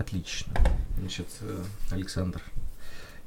Отлично. 0.00 0.54
Значит, 0.98 1.26
э, 1.42 1.62
Александр, 1.90 2.40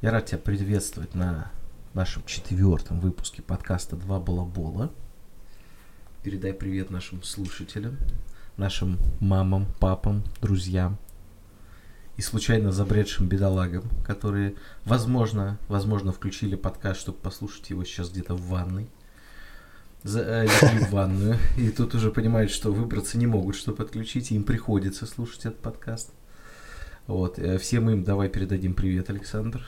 я 0.02 0.10
рад 0.10 0.26
тебя 0.26 0.40
приветствовать 0.40 1.14
на 1.14 1.52
нашем 1.94 2.26
четвертом 2.26 3.00
выпуске 3.00 3.44
подкаста 3.44 3.96
«Два 3.96 4.20
балабола». 4.20 4.92
Передай 6.24 6.52
привет 6.52 6.90
нашим 6.90 7.22
слушателям, 7.22 8.00
нашим 8.58 8.98
мамам, 9.20 9.68
папам, 9.80 10.24
друзьям 10.42 10.98
и 12.18 12.24
случайно 12.24 12.72
забредшим 12.72 13.28
бедолагам, 13.28 13.88
которые, 14.04 14.56
возможно, 14.84 15.60
возможно, 15.68 16.12
включили 16.12 16.56
подкаст, 16.56 17.02
чтобы 17.02 17.20
послушать 17.20 17.70
его 17.70 17.84
сейчас 17.84 18.10
где-то 18.10 18.34
в 18.34 18.48
ванной 18.48 18.90
за, 20.02 20.22
э, 20.22 20.48
в 20.48 20.90
ванную, 20.90 21.38
и 21.56 21.70
тут 21.70 21.94
уже 21.94 22.10
понимают, 22.10 22.50
что 22.50 22.74
выбраться 22.74 23.20
не 23.20 23.28
могут, 23.28 23.58
чтобы 23.58 23.78
подключить, 23.78 24.32
и 24.32 24.36
им 24.36 24.44
приходится 24.44 25.06
слушать 25.06 25.46
этот 25.46 25.60
подкаст. 25.60 26.10
Вот, 27.08 27.38
э, 27.38 27.58
всем 27.58 27.90
им 27.90 28.04
давай 28.06 28.30
передадим 28.30 28.74
привет, 28.74 29.10
Александр. 29.10 29.62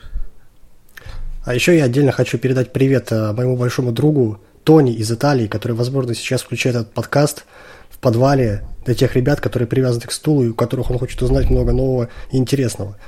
А 1.44 1.54
еще 1.54 1.76
я 1.76 1.84
отдельно 1.84 2.10
хочу 2.10 2.38
передать 2.38 2.72
привет 2.72 3.12
э, 3.12 3.32
моему 3.32 3.58
большому 3.58 3.92
другу 3.92 4.40
Тони 4.64 4.94
из 4.94 5.12
Италии, 5.12 5.46
который, 5.46 5.72
возможно, 5.72 6.14
сейчас 6.14 6.42
включает 6.42 6.76
этот 6.76 6.92
подкаст 6.94 7.44
в 7.90 7.98
подвале 7.98 8.64
для 8.86 8.94
тех 8.94 9.14
ребят, 9.14 9.42
которые 9.42 9.68
привязаны 9.68 10.06
к 10.06 10.12
стулу 10.12 10.44
и 10.44 10.48
у 10.48 10.54
которых 10.54 10.90
он 10.90 10.98
хочет 10.98 11.20
узнать 11.20 11.50
много 11.50 11.72
нового 11.72 12.08
и 12.32 12.38
интересного. 12.38 12.96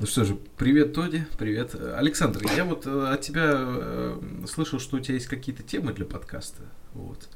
Ну 0.00 0.08
что 0.08 0.24
же, 0.24 0.36
привет, 0.58 0.92
Тоди, 0.92 1.24
привет. 1.38 1.74
Александр, 1.96 2.42
я 2.56 2.64
вот 2.64 2.84
э, 2.84 3.08
от 3.12 3.20
тебя 3.20 4.16
слышал, 4.46 4.80
что 4.80 4.96
у 4.96 5.00
тебя 5.00 5.14
есть 5.14 5.28
какие-то 5.28 5.62
темы 5.62 5.92
для 5.92 6.04
подкаста. 6.04 6.62
Вот. 6.94 7.28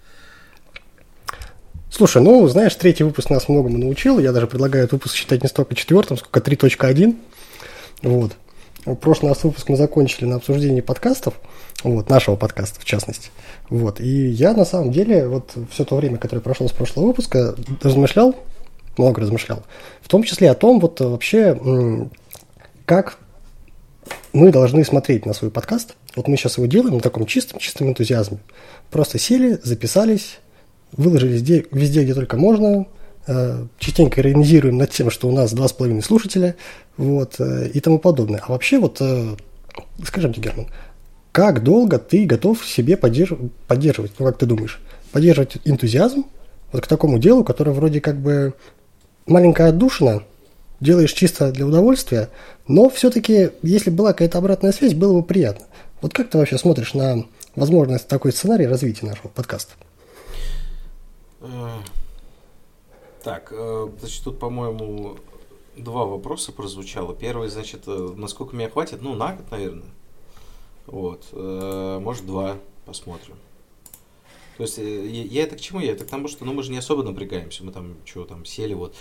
Слушай, 1.91 2.23
ну, 2.23 2.47
знаешь, 2.49 2.75
третий 2.75 3.05
выпуск 3.05 3.31
нас 3.31 3.49
многому 3.49 3.79
научил. 3.79 4.19
Я 4.19 4.33
даже 4.33 4.47
предлагаю 4.47 4.85
этот 4.85 4.93
выпуск 4.95 5.17
считать 5.17 5.43
не 5.43 5.49
столько 5.49 5.75
четвертым, 5.75 6.17
сколько 6.17 6.41
3.1. 6.41 7.17
Вот. 8.03 8.33
Прошлый 9.01 9.31
нас 9.31 9.43
выпуск 9.43 9.69
мы 9.69 9.77
закончили 9.77 10.25
на 10.25 10.37
обсуждении 10.37 10.81
подкастов, 10.81 11.35
вот, 11.83 12.09
нашего 12.09 12.37
подкаста 12.37 12.81
в 12.81 12.85
частности. 12.85 13.31
Вот. 13.71 14.01
И 14.01 14.29
я 14.29 14.55
на 14.55 14.65
самом 14.65 14.93
деле 14.93 15.27
вот 15.29 15.53
все 15.71 15.85
то 15.85 15.97
время, 15.97 16.19
которое 16.19 16.41
прошло 16.41 16.69
с 16.69 16.73
прошлого 16.73 17.07
выпуска, 17.07 17.55
размышлял, 17.83 18.35
много 18.97 19.21
размышлял, 19.21 19.63
в 20.01 20.09
том 20.09 20.23
числе 20.23 20.51
о 20.51 20.55
том, 20.55 20.81
вот 20.81 21.01
вообще, 21.01 21.59
как 22.85 23.19
мы 24.33 24.53
должны 24.53 24.85
смотреть 24.85 25.27
на 25.27 25.33
свой 25.33 25.51
подкаст. 25.51 25.97
Вот 26.17 26.29
мы 26.29 26.37
сейчас 26.37 26.59
его 26.59 26.67
делаем 26.67 26.97
на 26.97 27.01
таком 27.01 27.27
чистом, 27.27 27.59
чистом 27.59 27.89
энтузиазме. 27.89 28.39
Просто 28.91 29.19
сели, 29.19 29.59
записались, 29.63 30.39
выложили 30.97 31.33
везде, 31.33 31.65
везде 31.71 32.05
где 32.05 32.15
только 32.15 32.37
можно, 32.37 32.87
э, 33.27 33.67
частенько 33.79 34.21
иронизируем 34.21 34.79
над 34.79 34.91
тем, 34.91 35.11
что 35.11 35.29
у 35.29 35.33
нас 35.33 35.53
два 35.53 35.69
с 35.69 35.73
половиной 35.73 36.03
слушателя, 36.03 36.57
вот, 36.97 37.37
э, 37.39 37.69
и 37.73 37.81
тому 37.81 37.99
подобное. 37.99 38.41
А 38.47 38.53
вообще, 38.53 38.79
вот, 38.79 38.99
э, 39.01 39.37
скажи 40.05 40.29
мне, 40.29 40.39
Герман, 40.39 40.67
как 41.33 41.63
долго 41.63 41.99
ты 41.99 42.25
готов 42.25 42.67
себе 42.67 42.95
поддерж- 42.95 43.51
поддерживать, 43.67 44.13
ну, 44.19 44.27
как 44.27 44.39
ты 44.39 44.47
думаешь, 44.47 44.81
поддерживать 45.13 45.59
энтузиазм 45.65 46.25
вот 46.73 46.83
к 46.83 46.87
такому 46.87 47.19
делу, 47.19 47.45
которое 47.45 47.73
вроде 47.73 48.01
как 48.01 48.19
бы 48.19 48.55
маленькая 49.27 49.69
отдушина, 49.69 50.23
делаешь 50.81 51.13
чисто 51.13 51.53
для 51.53 51.67
удовольствия, 51.67 52.31
но 52.67 52.89
все-таки, 52.89 53.51
если 53.63 53.91
была 53.91 54.13
какая-то 54.13 54.39
обратная 54.39 54.73
связь, 54.73 54.95
было 54.95 55.21
бы 55.21 55.23
приятно. 55.23 55.67
Вот 56.01 56.13
как 56.13 56.31
ты 56.31 56.39
вообще 56.39 56.59
смотришь 56.59 56.95
на 56.95 57.25
возможность 57.57 58.07
такой 58.07 58.33
сценарий 58.33 58.67
развития 58.67 59.07
нашего 59.07 59.29
подкаста? 59.29 59.75
Э, 61.41 61.79
так, 63.23 63.53
э, 63.53 63.89
значит, 63.99 64.25
тут, 64.25 64.39
по-моему, 64.39 65.19
два 65.77 66.05
вопроса 66.05 66.53
прозвучало. 66.53 67.15
Первый, 67.15 67.49
значит, 67.49 67.83
э, 67.87 68.15
насколько 68.17 68.57
меня 68.57 68.71
хватит? 68.71 69.03
Ну, 69.03 69.15
на 69.15 69.35
год, 69.35 69.51
наверное. 69.51 69.91
Вот. 70.87 71.27
Может, 71.33 72.25
два. 72.25 72.57
Посмотрим. 72.87 73.37
То 74.57 74.63
есть, 74.63 74.79
я 74.79 75.43
это 75.43 75.57
к 75.57 75.61
чему? 75.61 75.81
Я 75.81 75.93
это 75.93 76.07
к 76.07 76.09
тому, 76.09 76.27
что 76.27 76.47
ну, 76.47 76.55
мы 76.55 76.63
же 76.63 76.71
не 76.71 76.79
особо 76.79 77.03
напрягаемся. 77.03 77.63
Мы 77.63 77.71
там, 77.71 77.97
что 78.07 78.25
там, 78.25 78.47
сели, 78.47 78.73
вот, 78.73 78.97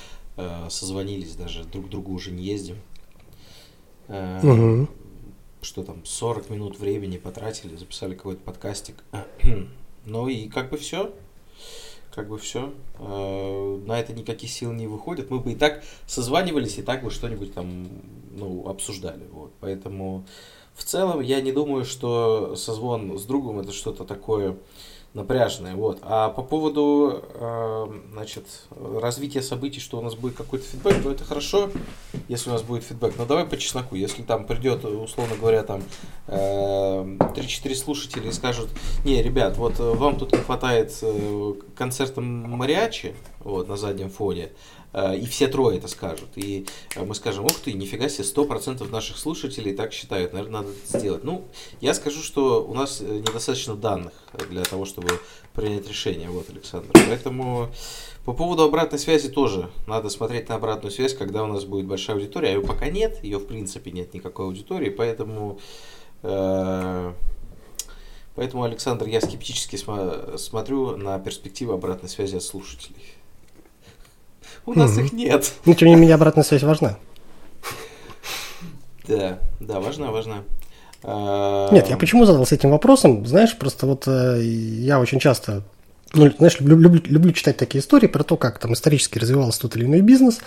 созвонились, 0.70 1.36
даже 1.36 1.64
друг 1.64 1.86
к 1.86 1.90
другу 1.90 2.12
уже 2.12 2.32
не 2.32 2.44
ездим. 2.44 2.76
Угу. 4.10 4.90
Что 5.62 5.84
там, 5.86 6.04
40 6.04 6.50
минут 6.50 6.78
времени 6.78 7.18
потратили, 7.18 7.78
записали 7.78 8.14
какой-то 8.14 8.42
подкастик. 8.42 9.02
ну 10.06 10.28
и 10.28 10.50
как 10.50 10.70
бы 10.70 10.76
все 10.78 11.14
как 12.18 12.30
бы 12.30 12.40
все. 12.40 12.74
Э, 12.98 13.80
на 13.86 14.00
это 14.00 14.12
никаких 14.12 14.50
сил 14.50 14.74
не 14.74 14.88
выходит. 14.88 15.30
Мы 15.30 15.40
бы 15.40 15.52
и 15.52 15.56
так 15.56 15.84
созванивались, 16.08 16.80
и 16.80 16.82
так 16.82 17.04
бы 17.04 17.12
что-нибудь 17.12 17.54
там 17.54 17.88
ну, 18.32 18.68
обсуждали. 18.68 19.28
Вот. 19.32 19.54
Поэтому 19.60 20.26
в 20.74 20.84
целом 20.84 21.20
я 21.22 21.42
не 21.42 21.52
думаю, 21.52 21.86
что 21.86 22.56
созвон 22.56 23.20
с 23.20 23.24
другом 23.26 23.60
это 23.60 23.72
что-то 23.72 24.04
такое 24.04 24.58
напряжные. 25.18 25.76
Вот. 25.76 26.00
А 26.02 26.30
по 26.30 26.44
поводу 26.44 27.24
э, 27.34 27.88
значит, 28.14 28.46
развития 28.72 29.42
событий, 29.42 29.80
что 29.80 29.98
у 29.98 30.02
нас 30.02 30.16
будет 30.16 30.36
какой-то 30.36 30.66
фидбэк, 30.66 31.04
то 31.04 31.12
это 31.12 31.26
хорошо, 31.26 31.70
если 32.28 32.50
у 32.50 32.54
нас 32.54 32.62
будет 32.62 32.84
фидбэк. 32.84 33.16
Но 33.18 33.26
давай 33.26 33.46
по 33.46 33.58
чесноку. 33.58 33.96
Если 33.96 34.22
там 34.22 34.46
придет, 34.46 34.86
условно 34.86 35.36
говоря, 35.36 35.64
там 35.64 35.84
э, 36.28 36.38
3-4 36.38 37.76
слушателя 37.76 38.30
и 38.30 38.32
скажут, 38.32 38.70
не, 39.04 39.22
ребят, 39.22 39.58
вот 39.58 39.80
вам 39.80 40.18
тут 40.18 40.32
не 40.32 40.40
хватает 40.40 40.98
э, 41.02 41.54
концерта 41.76 42.22
мариачи 42.22 43.14
вот, 43.48 43.68
на 43.68 43.78
заднем 43.78 44.10
фоне, 44.10 44.52
Э, 44.94 45.16
и 45.16 45.26
все 45.26 45.48
трое 45.48 45.78
это 45.78 45.88
скажут. 45.88 46.30
И 46.36 46.66
э, 46.96 47.04
мы 47.04 47.14
скажем, 47.14 47.46
ух 47.46 47.60
ты, 47.60 47.74
нифига 47.74 48.10
себе, 48.10 48.24
сто 48.24 48.46
процентов 48.46 48.92
наших 48.92 49.18
слушателей 49.18 49.74
так 49.74 49.94
считают, 49.94 50.34
наверное, 50.34 50.62
надо 50.62 50.72
это 50.72 50.98
сделать. 50.98 51.24
Ну, 51.24 51.46
я 51.82 51.94
скажу, 51.94 52.22
что 52.22 52.66
у 52.66 52.74
нас 52.74 53.02
э, 53.02 53.06
недостаточно 53.06 53.76
данных 53.76 54.14
для 54.50 54.64
того, 54.64 54.86
чтобы 54.86 55.20
принять 55.54 55.88
решение, 55.88 56.30
вот, 56.30 56.50
Александр. 56.50 56.90
Поэтому 56.94 57.70
по 58.26 58.34
поводу 58.34 58.64
обратной 58.64 59.00
связи 59.00 59.30
тоже 59.30 59.70
надо 59.86 60.10
смотреть 60.10 60.50
на 60.50 60.56
обратную 60.56 60.92
связь, 60.92 61.14
когда 61.14 61.44
у 61.44 61.48
нас 61.48 61.66
будет 61.66 61.86
большая 61.86 62.16
аудитория. 62.16 62.50
А 62.50 62.52
ее 62.54 62.62
пока 62.62 62.90
нет, 62.90 63.24
ее 63.24 63.38
в 63.38 63.46
принципе 63.46 63.92
нет 63.92 64.14
никакой 64.14 64.46
аудитории, 64.46 64.90
поэтому... 64.90 65.60
Поэтому, 68.36 68.64
Александр, 68.64 69.08
я 69.08 69.20
скептически 69.20 69.78
смотрю 70.38 70.96
на 70.96 71.18
перспективы 71.18 71.74
обратной 71.74 72.10
связи 72.10 72.36
от 72.36 72.44
слушателей. 72.44 73.17
У 74.68 74.78
нас 74.78 74.98
их 74.98 75.14
нет. 75.14 75.54
Ну, 75.66 75.74
тем 75.74 75.88
не 75.88 75.96
менее, 75.96 76.16
обратная 76.16 76.44
связь 76.44 76.62
важна. 76.62 76.98
Да, 79.08 79.40
да, 79.62 79.80
важна, 79.80 80.12
важна. 80.12 80.44
А, 81.04 81.72
нет, 81.72 81.88
я 81.90 81.96
почему 81.96 82.26
задался 82.26 82.56
этим 82.56 82.72
вопросом? 82.72 83.26
Знаешь, 83.26 83.58
просто 83.58 83.86
вот 83.86 84.04
э, 84.08 84.42
я 84.44 85.00
очень 85.00 85.20
часто, 85.20 85.64
ну, 86.14 86.30
знаешь, 86.38 86.60
люблю, 86.60 86.78
люблю, 86.78 87.02
люблю 87.06 87.32
читать 87.32 87.56
такие 87.56 87.80
истории 87.80 88.08
про 88.08 88.24
то, 88.24 88.36
как 88.36 88.60
там 88.60 88.74
исторически 88.74 89.18
развивался 89.18 89.62
тот 89.62 89.78
или 89.78 89.86
иной 89.86 90.02
бизнес. 90.02 90.40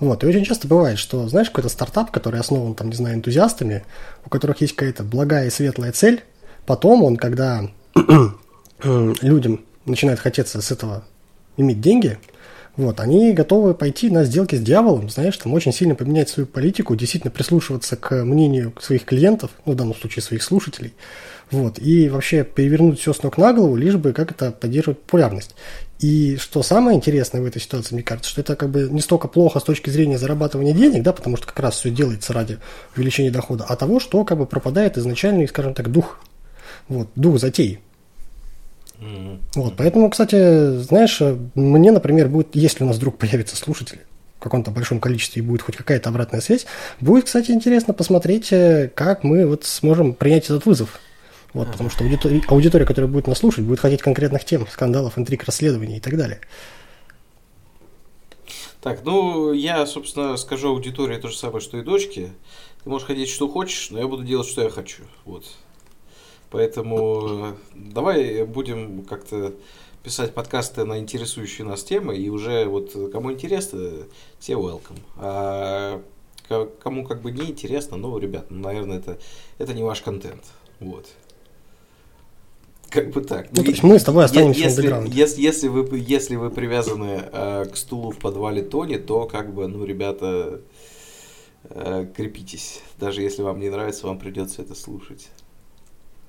Вот, 0.00 0.24
и 0.24 0.26
очень 0.26 0.44
часто 0.44 0.66
бывает, 0.68 0.98
что, 0.98 1.28
знаешь, 1.28 1.50
какой-то 1.50 1.68
стартап, 1.68 2.10
который 2.10 2.40
основан, 2.40 2.74
там, 2.74 2.88
не 2.88 2.96
знаю, 2.96 3.16
энтузиастами, 3.16 3.84
у 4.24 4.30
которых 4.30 4.62
есть 4.62 4.74
какая-то 4.74 5.02
благая 5.02 5.48
и 5.48 5.50
светлая 5.50 5.92
цель, 5.92 6.24
потом 6.64 7.04
он, 7.04 7.18
когда 7.18 7.68
людям 8.82 9.60
начинает 9.84 10.18
хотеться 10.18 10.62
с 10.62 10.70
этого 10.70 11.04
иметь 11.58 11.82
деньги, 11.82 12.18
вот, 12.76 13.00
они 13.00 13.32
готовы 13.32 13.74
пойти 13.74 14.10
на 14.10 14.24
сделки 14.24 14.54
с 14.54 14.60
дьяволом, 14.60 15.08
знаешь, 15.08 15.36
там 15.38 15.54
очень 15.54 15.72
сильно 15.72 15.94
поменять 15.94 16.28
свою 16.28 16.46
политику, 16.46 16.94
действительно 16.94 17.30
прислушиваться 17.30 17.96
к 17.96 18.24
мнению 18.24 18.74
своих 18.80 19.04
клиентов, 19.04 19.50
ну, 19.64 19.72
в 19.72 19.76
данном 19.76 19.94
случае 19.94 20.22
своих 20.22 20.42
слушателей, 20.42 20.92
вот, 21.50 21.78
и 21.78 22.08
вообще 22.10 22.44
перевернуть 22.44 23.00
все 23.00 23.14
с 23.14 23.22
ног 23.22 23.38
на 23.38 23.54
голову, 23.54 23.76
лишь 23.76 23.96
бы 23.96 24.12
как 24.12 24.30
это 24.30 24.50
поддерживать 24.50 25.00
популярность. 25.00 25.54
И 26.00 26.36
что 26.36 26.62
самое 26.62 26.96
интересное 26.96 27.40
в 27.40 27.46
этой 27.46 27.62
ситуации, 27.62 27.94
мне 27.94 28.02
кажется, 28.02 28.30
что 28.30 28.42
это 28.42 28.56
как 28.56 28.68
бы 28.68 28.88
не 28.90 29.00
столько 29.00 29.28
плохо 29.28 29.60
с 29.60 29.62
точки 29.64 29.88
зрения 29.88 30.18
зарабатывания 30.18 30.74
денег, 30.74 31.02
да, 31.02 31.14
потому 31.14 31.38
что 31.38 31.46
как 31.46 31.58
раз 31.60 31.76
все 31.76 31.90
делается 31.90 32.34
ради 32.34 32.58
увеличения 32.94 33.30
дохода, 33.30 33.64
а 33.66 33.76
того, 33.76 34.00
что 34.00 34.22
как 34.24 34.36
бы 34.36 34.44
пропадает 34.44 34.98
изначальный, 34.98 35.48
скажем 35.48 35.72
так, 35.72 35.90
дух, 35.90 36.18
вот, 36.88 37.08
дух 37.16 37.38
затеи. 37.38 37.80
Mm-hmm. 38.98 39.40
Вот, 39.56 39.74
поэтому, 39.76 40.10
кстати, 40.10 40.78
знаешь, 40.78 41.20
мне, 41.54 41.92
например, 41.92 42.28
будет, 42.28 42.54
если 42.54 42.84
у 42.84 42.86
нас 42.86 42.96
вдруг 42.96 43.18
появится 43.18 43.56
слушатели 43.56 44.00
в 44.38 44.42
каком-то 44.42 44.70
большом 44.70 45.00
количестве 45.00 45.42
и 45.42 45.44
будет 45.44 45.62
хоть 45.62 45.76
какая-то 45.76 46.08
обратная 46.08 46.40
связь, 46.40 46.66
будет, 47.00 47.24
кстати, 47.24 47.50
интересно 47.50 47.94
посмотреть, 47.94 48.52
э, 48.52 48.90
как 48.94 49.24
мы 49.24 49.46
вот 49.46 49.64
сможем 49.64 50.14
принять 50.14 50.44
этот 50.44 50.66
вызов. 50.66 51.00
Вот, 51.52 51.70
потому 51.72 51.88
что 51.88 52.04
аудитория, 52.04 52.42
аудитория, 52.48 52.84
которая 52.84 53.10
будет 53.10 53.26
нас 53.26 53.38
слушать, 53.38 53.64
будет 53.64 53.80
хотеть 53.80 54.02
конкретных 54.02 54.44
тем, 54.44 54.66
скандалов, 54.66 55.18
интриг, 55.18 55.44
расследований 55.44 55.96
и 55.96 56.00
так 56.00 56.16
далее. 56.16 56.40
Так, 58.82 59.04
ну, 59.04 59.52
я, 59.52 59.86
собственно, 59.86 60.36
скажу 60.36 60.68
аудитории 60.68 61.16
то 61.18 61.28
же 61.28 61.36
самое, 61.36 61.60
что 61.60 61.78
и 61.78 61.82
дочке. 61.82 62.30
Ты 62.84 62.90
можешь 62.90 63.06
ходить, 63.06 63.28
что 63.28 63.48
хочешь, 63.48 63.90
но 63.90 63.98
я 63.98 64.06
буду 64.06 64.22
делать, 64.22 64.46
что 64.46 64.62
я 64.62 64.70
хочу. 64.70 65.02
Вот. 65.24 65.44
Поэтому 66.50 67.56
давай 67.74 68.44
будем 68.44 69.04
как-то 69.04 69.54
писать 70.02 70.34
подкасты 70.34 70.84
на 70.84 70.98
интересующие 70.98 71.66
нас 71.66 71.82
темы, 71.82 72.16
и 72.16 72.28
уже 72.28 72.66
вот 72.66 72.92
кому 73.12 73.32
интересно, 73.32 73.90
те 74.38 74.52
welcome. 74.52 75.00
А 75.16 76.00
кому 76.80 77.04
как 77.04 77.22
бы 77.22 77.32
не 77.32 77.50
интересно, 77.50 77.96
ну, 77.96 78.16
ребят, 78.18 78.46
ну, 78.50 78.60
наверное, 78.60 78.98
это, 78.98 79.18
это 79.58 79.74
не 79.74 79.82
ваш 79.82 80.02
контент. 80.02 80.44
Вот. 80.78 81.06
Как 82.88 83.10
бы 83.10 83.20
так. 83.20 83.48
Ну, 83.50 83.64
то 83.64 83.70
есть 83.70 83.82
мы 83.82 83.98
с 83.98 84.04
тобой 84.04 84.24
останемся 84.24 84.60
если, 84.60 85.08
если, 85.08 85.42
если, 85.42 85.68
вы, 85.68 85.98
если 85.98 86.36
вы 86.36 86.50
привязаны 86.50 87.24
э, 87.32 87.64
к 87.64 87.76
стулу 87.76 88.12
в 88.12 88.18
подвале 88.18 88.62
Тони, 88.62 88.96
то 88.96 89.26
как 89.26 89.52
бы, 89.52 89.66
ну, 89.66 89.84
ребята, 89.84 90.60
э, 91.64 92.06
крепитесь. 92.16 92.80
Даже 92.98 93.22
если 93.22 93.42
вам 93.42 93.58
не 93.58 93.70
нравится, 93.70 94.06
вам 94.06 94.18
придется 94.18 94.62
это 94.62 94.74
слушать. 94.74 95.28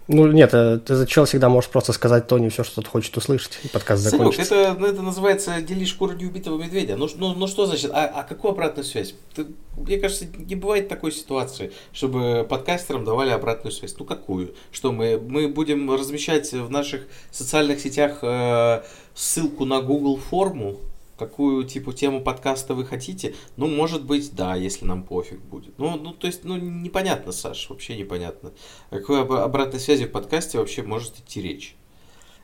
Ну, 0.07 0.31
нет, 0.31 0.53
э, 0.53 0.79
ты 0.79 0.95
за 0.95 1.05
чел 1.05 1.25
всегда 1.25 1.49
можешь 1.49 1.69
просто 1.69 1.91
сказать 1.91 2.27
Тони 2.27 2.47
все, 2.47 2.63
что 2.63 2.75
тот 2.75 2.87
хочет 2.87 3.15
услышать, 3.17 3.59
и 3.63 3.67
подкаст 3.67 4.03
Санек, 4.03 4.19
закончится. 4.19 4.55
это, 4.55 4.79
ну, 4.79 4.87
это 4.87 5.01
называется 5.01 5.61
«Дели 5.61 5.83
шкуру 5.83 6.13
неубитого 6.13 6.61
медведя». 6.61 6.95
Ну, 6.95 7.09
ну, 7.17 7.33
ну 7.33 7.47
что 7.47 7.65
значит? 7.65 7.91
А, 7.93 8.05
а 8.05 8.23
какую 8.23 8.51
обратную 8.51 8.85
связь? 8.85 9.15
Ты, 9.35 9.47
мне 9.75 9.97
кажется, 9.97 10.25
не 10.37 10.55
бывает 10.55 10.87
такой 10.87 11.11
ситуации, 11.11 11.73
чтобы 11.91 12.45
подкастерам 12.49 13.03
давали 13.03 13.31
обратную 13.31 13.73
связь. 13.73 13.95
Ну, 13.99 14.05
какую? 14.05 14.55
Что, 14.71 14.93
мы, 14.93 15.19
мы 15.19 15.49
будем 15.49 15.91
размещать 15.91 16.53
в 16.53 16.69
наших 16.69 17.01
социальных 17.31 17.81
сетях 17.81 18.19
э, 18.21 18.83
ссылку 19.13 19.65
на 19.65 19.81
Google 19.81 20.17
форму, 20.17 20.77
какую 21.17 21.63
типа 21.63 21.93
тему 21.93 22.21
подкаста 22.21 22.73
вы 22.73 22.85
хотите. 22.85 23.35
Ну, 23.55 23.67
может 23.67 24.05
быть, 24.05 24.33
да, 24.33 24.55
если 24.55 24.85
нам 24.85 25.03
пофиг 25.03 25.39
будет. 25.39 25.77
Ну, 25.77 25.97
ну 25.97 26.13
то 26.13 26.27
есть, 26.27 26.43
ну, 26.43 26.57
непонятно, 26.57 27.31
Саш, 27.31 27.69
вообще 27.69 27.97
непонятно. 27.97 28.51
О 28.89 28.99
какой 28.99 29.21
обратной 29.21 29.79
связи 29.79 30.05
в 30.05 30.11
подкасте 30.11 30.59
вообще 30.59 30.83
может 30.83 31.17
идти 31.19 31.41
речь? 31.41 31.75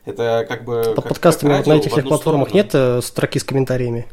Это 0.04 0.44
как 0.48 0.64
бы... 0.64 0.92
Под 0.94 1.04
как, 1.04 1.08
подкастами 1.08 1.56
как 1.56 1.66
на 1.66 1.72
этих 1.74 1.92
всех 1.92 2.06
платформах 2.06 2.48
сторону. 2.48 2.64
нет 2.64 2.74
э, 2.74 3.00
строки 3.00 3.38
с 3.38 3.44
комментариями? 3.44 4.06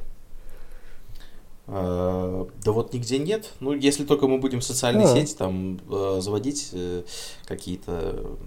А, 1.68 2.48
да 2.64 2.72
вот 2.72 2.94
нигде 2.94 3.18
нет. 3.18 3.52
Ну, 3.60 3.74
если 3.74 4.06
только 4.06 4.28
мы 4.28 4.38
будем 4.38 4.60
в 4.60 4.64
социальной 4.64 5.06
а. 5.06 5.08
сети 5.08 5.36
там 5.36 5.80
э, 5.90 6.20
заводить 6.22 6.70
э, 6.74 7.04
какие-то 7.46 8.38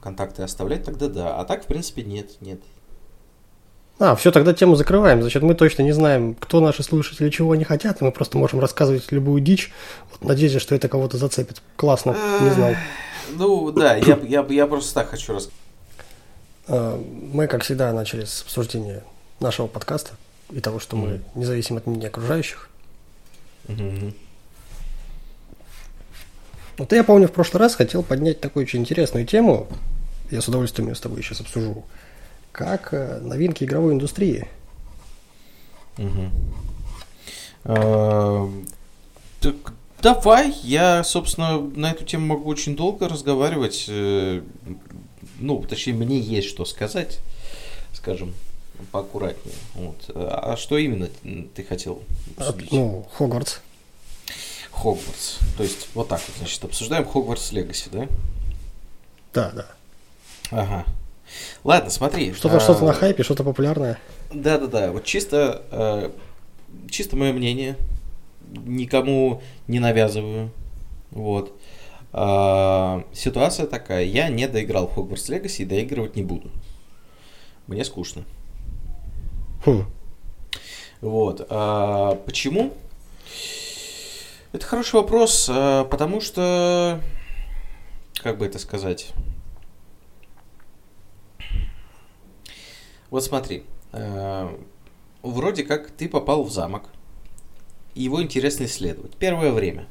контакты 0.00 0.42
оставлять, 0.42 0.84
тогда 0.84 1.08
да. 1.08 1.38
А 1.38 1.44
так, 1.44 1.64
в 1.64 1.66
принципе, 1.66 2.02
нет, 2.02 2.40
нет. 2.40 2.60
А, 3.98 4.16
все, 4.16 4.32
тогда 4.32 4.52
тему 4.52 4.74
закрываем. 4.74 5.20
Значит, 5.20 5.42
мы 5.42 5.54
точно 5.54 5.82
не 5.82 5.92
знаем, 5.92 6.34
кто 6.34 6.60
наши 6.60 6.82
слушатели, 6.82 7.30
чего 7.30 7.52
они 7.52 7.64
хотят, 7.64 8.00
и 8.00 8.04
мы 8.04 8.10
просто 8.10 8.36
можем 8.38 8.58
рассказывать 8.58 9.10
любую 9.12 9.40
дичь. 9.40 9.72
Вот, 10.10 10.24
надеюсь, 10.24 10.60
что 10.60 10.74
это 10.74 10.88
кого-то 10.88 11.16
зацепит. 11.16 11.62
Классно, 11.76 12.16
не 12.40 12.50
знал. 12.50 12.74
Ну, 13.36 13.70
да, 13.70 13.94
я, 13.96 14.18
я, 14.22 14.44
я 14.48 14.66
просто 14.66 14.94
так 14.94 15.10
хочу 15.10 15.34
рассказать. 15.34 15.58
Мы, 16.66 17.46
как 17.46 17.62
всегда, 17.62 17.92
начали 17.92 18.24
с 18.24 18.42
обсуждения 18.42 19.04
нашего 19.38 19.66
подкаста 19.66 20.12
и 20.50 20.60
того, 20.60 20.80
что 20.80 20.96
мы 20.96 21.20
независим 21.34 21.76
от 21.76 21.86
мнения 21.86 22.08
окружающих. 22.08 22.68
Вот 26.76 26.92
я 26.92 27.04
помню, 27.04 27.28
в 27.28 27.32
прошлый 27.32 27.60
раз 27.60 27.76
хотел 27.76 28.02
поднять 28.02 28.40
такую 28.40 28.64
очень 28.64 28.80
интересную 28.80 29.24
тему. 29.26 29.68
Я 30.30 30.40
с 30.40 30.48
удовольствием 30.48 30.88
ее 30.88 30.96
с 30.96 31.00
тобой 31.00 31.22
сейчас 31.22 31.40
обсужу 31.40 31.84
как 32.54 32.94
э, 32.94 33.18
новинки 33.20 33.64
игровой 33.64 33.94
индустрии. 33.94 34.46
Угу. 35.98 36.30
так 39.40 39.54
давай, 40.00 40.52
я, 40.62 41.04
собственно, 41.04 41.60
на 41.60 41.90
эту 41.90 42.04
тему 42.04 42.26
могу 42.26 42.48
очень 42.48 42.76
долго 42.76 43.08
разговаривать. 43.08 43.86
Э, 43.88 44.40
ну, 45.40 45.62
точнее, 45.62 45.94
мне 45.94 46.18
есть 46.20 46.48
что 46.48 46.64
сказать, 46.64 47.18
скажем, 47.92 48.32
поаккуратнее. 48.92 49.56
Вот. 49.74 50.10
А 50.14 50.56
что 50.56 50.78
именно 50.78 51.08
ты 51.54 51.64
хотел 51.64 52.02
обсудить? 52.36 52.70
Ну, 52.70 53.04
Хогвартс. 53.14 53.58
Хогвартс. 54.70 55.38
То 55.56 55.64
есть, 55.64 55.88
вот 55.94 56.08
так 56.08 56.20
вот, 56.28 56.36
значит, 56.38 56.62
обсуждаем 56.62 57.04
Хогвартс 57.04 57.50
Легаси, 57.50 57.88
да? 57.90 58.08
Да, 59.32 59.50
да. 59.50 59.66
Ага. 60.52 60.84
Ладно, 61.64 61.90
смотри. 61.90 62.32
Что-то 62.32 62.56
а, 62.56 62.60
что 62.60 62.78
на 62.84 62.92
хайпе, 62.92 63.22
что-то 63.22 63.44
популярное. 63.44 63.98
Да-да-да, 64.32 64.92
вот 64.92 65.04
чисто, 65.04 65.62
э, 65.70 66.10
чисто 66.90 67.16
мое 67.16 67.32
мнение, 67.32 67.76
никому 68.64 69.42
не 69.68 69.78
навязываю, 69.78 70.50
вот. 71.10 71.56
А, 72.12 73.04
ситуация 73.12 73.66
такая, 73.66 74.04
я 74.04 74.28
не 74.28 74.46
доиграл 74.46 74.86
в 74.86 74.96
Hogwarts 74.96 75.30
Legacy 75.30 75.62
и 75.62 75.64
доигрывать 75.64 76.16
не 76.16 76.22
буду. 76.22 76.50
Мне 77.66 77.84
скучно. 77.84 78.24
Хм. 79.64 79.84
Вот. 81.00 81.46
А, 81.50 82.14
почему? 82.26 82.72
Это 84.52 84.64
хороший 84.64 84.94
вопрос, 84.94 85.48
а, 85.50 85.84
потому 85.84 86.20
что, 86.20 87.00
как 88.22 88.38
бы 88.38 88.46
это 88.46 88.58
сказать, 88.58 89.08
Вот 93.14 93.22
смотри, 93.22 93.62
э, 93.92 94.48
вроде 95.22 95.62
как 95.62 95.88
ты 95.92 96.08
попал 96.08 96.42
в 96.42 96.50
замок, 96.50 96.82
и 97.94 98.02
его 98.02 98.20
интересно 98.20 98.64
исследовать. 98.64 99.14
Первое 99.14 99.52
время. 99.52 99.86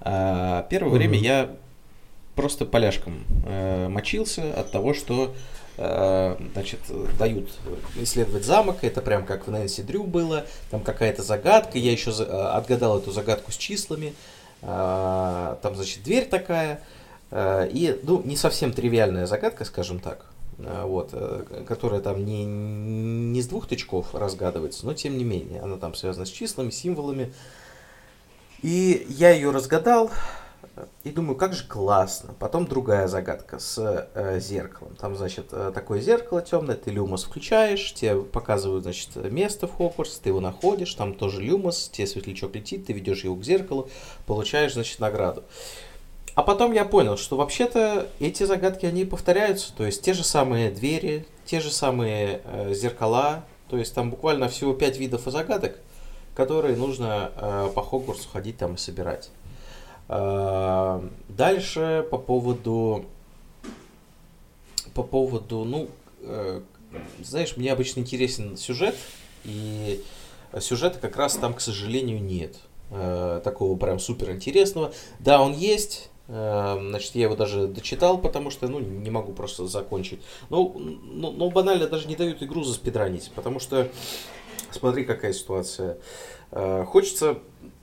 Э, 0.00 0.64
первое 0.70 0.88
угу. 0.92 0.96
время 0.96 1.18
я 1.18 1.56
просто 2.34 2.64
поляшком 2.64 3.22
э, 3.44 3.88
мочился 3.88 4.50
от 4.58 4.72
того, 4.72 4.94
что 4.94 5.34
значит, 5.76 6.80
дают 7.20 7.50
исследовать 7.94 8.44
замок, 8.44 8.78
это 8.80 9.00
прям 9.00 9.24
как 9.24 9.46
в 9.46 9.50
Нэнси 9.50 9.82
Дрю 9.82 10.02
было, 10.02 10.44
там 10.72 10.80
какая-то 10.80 11.22
загадка, 11.22 11.78
я 11.78 11.92
еще 11.92 12.10
отгадал 12.10 12.98
эту 12.98 13.12
загадку 13.12 13.52
с 13.52 13.56
числами, 13.56 14.12
там, 14.60 15.76
значит, 15.76 16.02
дверь 16.02 16.24
такая, 16.24 16.82
и, 17.32 17.96
ну, 18.02 18.20
не 18.24 18.34
совсем 18.34 18.72
тривиальная 18.72 19.26
загадка, 19.26 19.64
скажем 19.64 20.00
так, 20.00 20.26
Э, 20.28 20.37
вот, 20.58 21.10
э, 21.12 21.64
которая 21.66 22.00
там 22.00 22.24
не, 22.24 22.44
не 22.44 23.40
с 23.40 23.46
двух 23.46 23.68
тычков 23.68 24.14
разгадывается, 24.14 24.86
но 24.86 24.94
тем 24.94 25.16
не 25.16 25.24
менее, 25.24 25.60
она 25.60 25.76
там 25.76 25.94
связана 25.94 26.26
с 26.26 26.30
числами, 26.30 26.70
символами. 26.70 27.32
И 28.62 29.06
я 29.08 29.30
ее 29.30 29.52
разгадал, 29.52 30.10
и 31.04 31.10
думаю, 31.10 31.36
как 31.36 31.54
же 31.54 31.66
классно. 31.66 32.34
Потом 32.38 32.66
другая 32.66 33.06
загадка 33.08 33.58
с 33.58 34.08
э, 34.14 34.40
зеркалом. 34.40 34.96
Там, 34.96 35.16
значит, 35.16 35.46
э, 35.52 35.72
такое 35.74 36.00
зеркало 36.00 36.42
темное, 36.42 36.76
ты 36.76 36.90
люмос 36.90 37.24
включаешь, 37.24 37.94
тебе 37.94 38.20
показывают, 38.22 38.82
значит, 38.82 39.16
место 39.30 39.66
в 39.66 39.76
Хогвартс, 39.76 40.18
ты 40.18 40.30
его 40.30 40.40
находишь, 40.40 40.94
там 40.94 41.14
тоже 41.14 41.40
люмос, 41.40 41.88
тебе 41.88 42.06
светлячок 42.06 42.54
летит, 42.54 42.86
ты 42.86 42.92
ведешь 42.92 43.24
его 43.24 43.36
к 43.36 43.44
зеркалу, 43.44 43.88
получаешь, 44.26 44.74
значит, 44.74 44.98
награду. 45.00 45.44
А 46.38 46.44
потом 46.44 46.70
я 46.70 46.84
понял, 46.84 47.16
что 47.16 47.36
вообще-то 47.36 48.08
эти 48.20 48.44
загадки, 48.44 48.86
они 48.86 49.04
повторяются. 49.04 49.72
То 49.76 49.84
есть 49.84 50.02
те 50.02 50.14
же 50.14 50.22
самые 50.22 50.70
двери, 50.70 51.26
те 51.44 51.58
же 51.58 51.68
самые 51.68 52.42
э, 52.44 52.72
зеркала. 52.74 53.44
То 53.68 53.76
есть 53.76 53.92
там 53.92 54.08
буквально 54.08 54.48
всего 54.48 54.72
пять 54.72 54.98
видов 54.98 55.22
загадок, 55.26 55.80
которые 56.36 56.76
нужно 56.76 57.32
э, 57.34 57.70
по 57.74 57.82
Хогвартсу 57.82 58.28
ходить 58.28 58.56
там 58.56 58.74
и 58.74 58.78
собирать. 58.78 59.30
Э, 60.08 61.02
дальше 61.28 62.06
по 62.08 62.18
поводу... 62.18 63.04
По 64.94 65.02
поводу, 65.02 65.64
ну, 65.64 65.88
э, 66.20 66.60
знаешь, 67.20 67.56
мне 67.56 67.72
обычно 67.72 67.98
интересен 67.98 68.56
сюжет, 68.56 68.94
и 69.42 70.04
сюжета 70.60 71.00
как 71.00 71.16
раз 71.16 71.34
там, 71.34 71.52
к 71.52 71.60
сожалению, 71.60 72.22
нет 72.22 72.58
э, 72.92 73.40
такого 73.42 73.76
прям 73.76 73.98
супер 73.98 74.30
интересного. 74.30 74.92
Да, 75.18 75.42
он 75.42 75.52
есть, 75.52 76.10
значит, 76.28 77.14
я 77.14 77.24
его 77.24 77.36
даже 77.36 77.66
дочитал, 77.66 78.18
потому 78.18 78.50
что, 78.50 78.68
ну, 78.68 78.80
не 78.80 79.10
могу 79.10 79.32
просто 79.32 79.66
закончить. 79.66 80.20
Ну, 80.50 80.74
ну, 80.78 81.32
ну 81.32 81.50
банально 81.50 81.86
даже 81.86 82.06
не 82.06 82.16
дают 82.16 82.42
игру 82.42 82.62
заспидранить, 82.64 83.30
потому 83.34 83.60
что, 83.60 83.88
смотри, 84.70 85.04
какая 85.04 85.32
ситуация. 85.32 85.96
Э, 86.50 86.84
хочется 86.86 87.38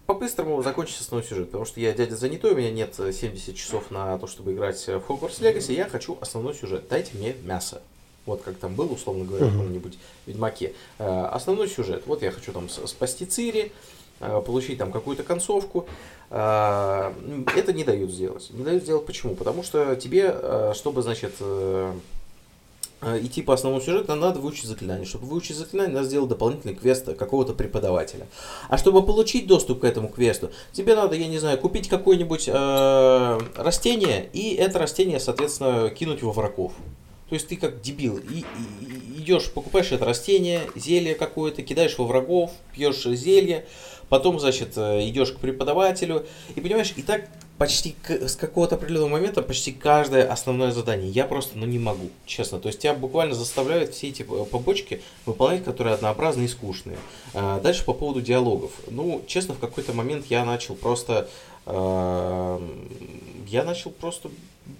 по-быстрому 0.06 0.62
закончить 0.62 1.02
основной 1.02 1.28
сюжет, 1.28 1.48
потому 1.48 1.66
что 1.66 1.80
я 1.80 1.92
дядя 1.94 2.16
занятой, 2.16 2.52
у 2.52 2.56
меня 2.56 2.70
нет 2.72 2.94
70 2.96 3.56
часов 3.56 3.90
на 3.90 4.20
то, 4.20 4.28
чтобы 4.28 4.54
играть 4.54 4.80
в 4.86 4.90
Hogwarts 5.10 5.42
Legacy, 5.42 5.74
я 5.74 5.90
хочу 5.90 6.16
основной 6.22 6.54
сюжет. 6.54 6.88
Дайте 6.88 7.18
мне 7.18 7.36
мясо. 7.44 7.82
Вот 8.28 8.44
как 8.44 8.58
там 8.58 8.76
было, 8.76 8.92
условно 8.92 9.26
говоря, 9.26 9.48
в 9.48 9.52
каком-нибудь 9.52 9.98
Ведьмаке. 10.28 10.74
Э, 11.00 11.30
основной 11.32 11.68
сюжет. 11.68 12.04
Вот 12.06 12.22
я 12.22 12.30
хочу 12.30 12.52
там 12.52 12.70
спасти 12.70 13.26
Цири, 13.26 13.72
Э, 13.72 13.95
получить 14.20 14.78
там 14.78 14.92
какую-то 14.92 15.24
концовку. 15.24 15.88
Э, 16.30 17.14
это 17.56 17.74
не 17.74 17.84
дают 17.84 18.12
сделать. 18.12 18.50
Не 18.52 18.64
дают 18.64 18.84
сделать 18.84 19.06
почему? 19.06 19.36
Потому 19.36 19.64
что 19.64 19.96
тебе, 19.96 20.32
э, 20.34 20.74
чтобы, 20.76 21.02
значит, 21.02 21.34
идти 23.22 23.44
по 23.44 23.54
основному 23.54 23.84
сюжету, 23.84 24.16
надо 24.16 24.40
выучить 24.40 24.66
заклинание. 24.66 25.06
Чтобы 25.06 25.28
выучить 25.28 25.56
заклинание, 25.58 25.94
надо 25.94 26.08
сделать 26.08 26.30
дополнительный 26.30 26.74
квест 26.74 27.06
какого-то 27.16 27.54
преподавателя. 27.54 28.26
А 28.68 28.78
чтобы 28.78 29.06
получить 29.06 29.46
доступ 29.46 29.82
к 29.82 29.84
этому 29.84 30.08
квесту, 30.08 30.50
тебе 30.72 30.96
надо, 30.96 31.16
я 31.16 31.28
не 31.28 31.38
знаю, 31.38 31.60
купить 31.60 31.88
какое-нибудь 31.88 32.50
э, 32.52 33.40
растение, 33.58 34.30
и 34.34 34.56
это 34.56 34.80
растение, 34.80 35.20
соответственно, 35.20 35.90
кинуть 35.90 36.24
во 36.24 36.32
врагов. 36.32 36.74
То 37.30 37.36
есть 37.36 37.48
ты 37.48 37.58
как 37.58 37.82
дебил 37.82 38.18
и, 38.18 38.40
и, 38.40 39.22
идешь, 39.22 39.52
покупаешь 39.52 39.92
это 39.92 40.06
растение, 40.06 40.62
зелье 40.76 41.16
какое-то, 41.16 41.64
кидаешь 41.64 41.98
во 41.98 42.06
врагов, 42.06 42.52
пьешь 42.74 43.04
зелье, 43.04 43.66
потом, 44.10 44.40
значит, 44.40 44.78
э, 44.78 45.08
идешь 45.10 45.32
к 45.32 45.38
преподавателю, 45.38 46.26
и 46.56 46.62
понимаешь, 46.62 46.94
и 46.96 47.02
так 47.02 47.28
почти 47.58 47.96
с 48.08 48.36
какого-то 48.36 48.76
определенного 48.76 49.12
момента 49.12 49.42
почти 49.42 49.72
каждое 49.72 50.30
основное 50.30 50.72
задание. 50.72 51.10
Я 51.10 51.26
просто, 51.26 51.58
ну, 51.58 51.66
не 51.66 51.80
могу, 51.80 52.10
честно. 52.26 52.60
То 52.60 52.68
есть 52.68 52.80
тебя 52.80 52.94
буквально 52.94 53.34
заставляют 53.34 53.94
все 53.94 54.10
эти 54.10 54.24
э, 54.24 54.46
побочки 54.46 55.02
выполнять, 55.26 55.64
которые 55.64 55.94
однообразные 55.94 56.46
и 56.46 56.50
скучные. 56.50 56.98
А, 57.34 57.60
дальше 57.60 57.86
по 57.86 57.94
поводу 57.94 58.22
диалогов. 58.22 58.72
Ну, 58.90 59.24
честно, 59.28 59.54
в 59.54 59.60
какой-то 59.60 59.94
момент 59.94 60.26
я 60.30 60.46
начал 60.46 60.76
просто... 60.76 61.30
Я 61.68 63.64
начал 63.64 63.90
просто 63.90 64.30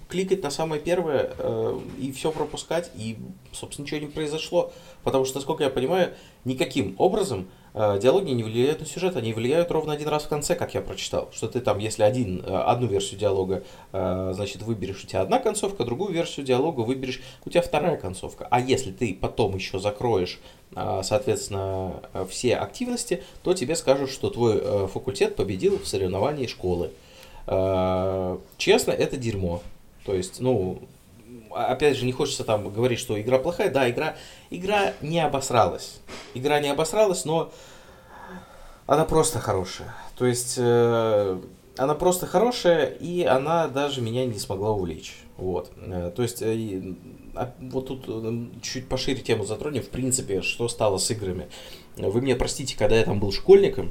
кликать 0.08 0.42
на 0.42 0.50
самое 0.50 0.80
первое 0.80 1.32
э, 1.38 1.80
и 2.00 2.12
все 2.12 2.30
пропускать, 2.32 2.90
и, 2.94 3.16
собственно, 3.52 3.84
ничего 3.84 4.00
не 4.00 4.06
произошло. 4.06 4.72
Потому 5.02 5.24
что, 5.24 5.36
насколько 5.36 5.64
я 5.64 5.70
понимаю, 5.70 6.14
никаким 6.44 6.94
образом 6.98 7.40
э, 7.42 7.46
диалоги 7.76 8.30
не 8.30 8.42
влияют 8.42 8.80
на 8.80 8.86
сюжет, 8.86 9.16
они 9.16 9.34
влияют 9.34 9.70
ровно 9.70 9.92
один 9.92 10.08
раз 10.08 10.24
в 10.24 10.28
конце, 10.28 10.54
как 10.54 10.72
я 10.72 10.80
прочитал. 10.80 11.28
Что 11.32 11.46
ты 11.46 11.60
там, 11.60 11.78
если 11.78 12.04
один, 12.04 12.42
э, 12.44 12.56
одну 12.56 12.86
версию 12.86 13.20
диалога, 13.20 13.64
э, 13.92 14.32
значит, 14.34 14.62
выберешь, 14.62 15.04
у 15.04 15.06
тебя 15.06 15.20
одна 15.20 15.38
концовка, 15.38 15.84
другую 15.84 16.14
версию 16.14 16.46
диалога 16.46 16.80
выберешь, 16.80 17.20
у 17.44 17.50
тебя 17.50 17.60
вторая 17.60 17.98
концовка. 17.98 18.48
А 18.50 18.60
если 18.60 18.92
ты 18.92 19.14
потом 19.20 19.54
еще 19.54 19.78
закроешь, 19.78 20.40
э, 20.74 21.00
соответственно, 21.04 22.00
все 22.30 22.56
активности, 22.56 23.22
то 23.42 23.52
тебе 23.52 23.76
скажут, 23.76 24.10
что 24.10 24.30
твой 24.30 24.58
э, 24.58 24.88
факультет 24.90 25.36
победил 25.36 25.78
в 25.78 25.86
соревновании 25.86 26.46
школы. 26.46 26.92
Э, 27.46 28.38
честно, 28.56 28.92
это 28.92 29.18
дерьмо. 29.18 29.60
То 30.06 30.14
есть, 30.14 30.40
ну, 30.40 30.80
опять 31.50 31.96
же, 31.96 32.04
не 32.04 32.12
хочется 32.12 32.44
там 32.44 32.68
говорить, 32.70 32.98
что 32.98 33.20
игра 33.20 33.38
плохая. 33.38 33.70
Да, 33.70 33.88
игра, 33.88 34.16
игра 34.50 34.94
не 35.00 35.20
обосралась. 35.20 36.00
Игра 36.34 36.60
не 36.60 36.68
обосралась, 36.68 37.24
но 37.24 37.52
она 38.86 39.04
просто 39.04 39.38
хорошая. 39.38 39.94
То 40.16 40.26
есть, 40.26 40.54
э, 40.58 41.40
она 41.76 41.94
просто 41.94 42.26
хорошая, 42.26 42.86
и 42.86 43.22
она 43.22 43.68
даже 43.68 44.00
меня 44.00 44.24
не 44.26 44.38
смогла 44.38 44.70
увлечь. 44.70 45.16
Вот. 45.36 45.70
Э, 45.76 46.12
то 46.14 46.22
есть, 46.22 46.42
э, 46.42 46.94
а, 47.34 47.52
вот 47.60 47.88
тут 47.88 48.04
э, 48.08 48.46
чуть 48.62 48.88
пошире 48.88 49.20
тему 49.20 49.44
затронем, 49.44 49.82
в 49.82 49.88
принципе, 49.88 50.42
что 50.42 50.68
стало 50.68 50.98
с 50.98 51.10
играми. 51.10 51.48
Вы 51.96 52.20
меня 52.20 52.36
простите, 52.36 52.76
когда 52.76 52.96
я 52.96 53.04
там 53.04 53.20
был 53.20 53.32
школьником, 53.32 53.90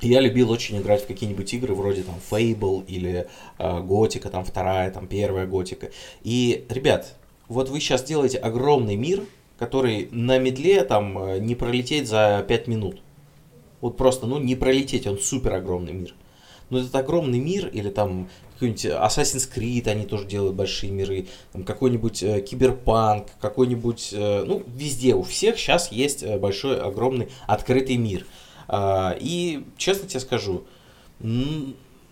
я 0.00 0.20
любил 0.20 0.50
очень 0.50 0.78
играть 0.80 1.02
в 1.02 1.06
какие-нибудь 1.06 1.52
игры 1.52 1.74
вроде 1.74 2.02
там 2.02 2.16
Fable 2.30 2.84
или 2.86 3.28
э, 3.58 3.80
Готика, 3.80 4.30
там 4.30 4.44
вторая, 4.44 4.90
там 4.90 5.06
первая 5.06 5.46
Готика. 5.46 5.90
И, 6.22 6.66
ребят, 6.68 7.14
вот 7.50 7.68
вы 7.68 7.80
сейчас 7.80 8.04
делаете 8.04 8.38
огромный 8.38 8.94
мир, 8.94 9.24
который 9.58 10.08
на 10.12 10.38
медле 10.38 10.84
там 10.84 11.18
э, 11.18 11.38
не 11.40 11.56
пролететь 11.56 12.08
за 12.08 12.44
5 12.46 12.68
минут. 12.68 13.02
Вот 13.80 13.96
просто, 13.96 14.26
ну, 14.26 14.38
не 14.38 14.54
пролететь, 14.54 15.06
он 15.06 15.18
супер 15.18 15.54
огромный 15.54 15.92
мир. 15.92 16.14
Но 16.70 16.78
этот 16.78 16.94
огромный 16.94 17.40
мир, 17.40 17.66
или 17.66 17.90
там 17.90 18.28
какой-нибудь 18.54 18.86
Assassin's 18.86 19.50
Creed, 19.52 19.88
они 19.88 20.06
тоже 20.06 20.26
делают 20.26 20.54
большие 20.54 20.92
миры, 20.92 21.26
там 21.52 21.64
какой-нибудь 21.64 22.22
э, 22.22 22.40
Киберпанк, 22.40 23.26
какой-нибудь, 23.40 24.10
э, 24.12 24.44
ну, 24.46 24.62
везде 24.76 25.16
у 25.16 25.24
всех 25.24 25.58
сейчас 25.58 25.90
есть 25.90 26.22
э, 26.22 26.38
большой, 26.38 26.80
огромный 26.80 27.30
открытый 27.48 27.96
мир. 27.96 28.26
А, 28.68 29.16
и 29.18 29.64
честно 29.76 30.06
тебе 30.06 30.20
скажу, 30.20 30.62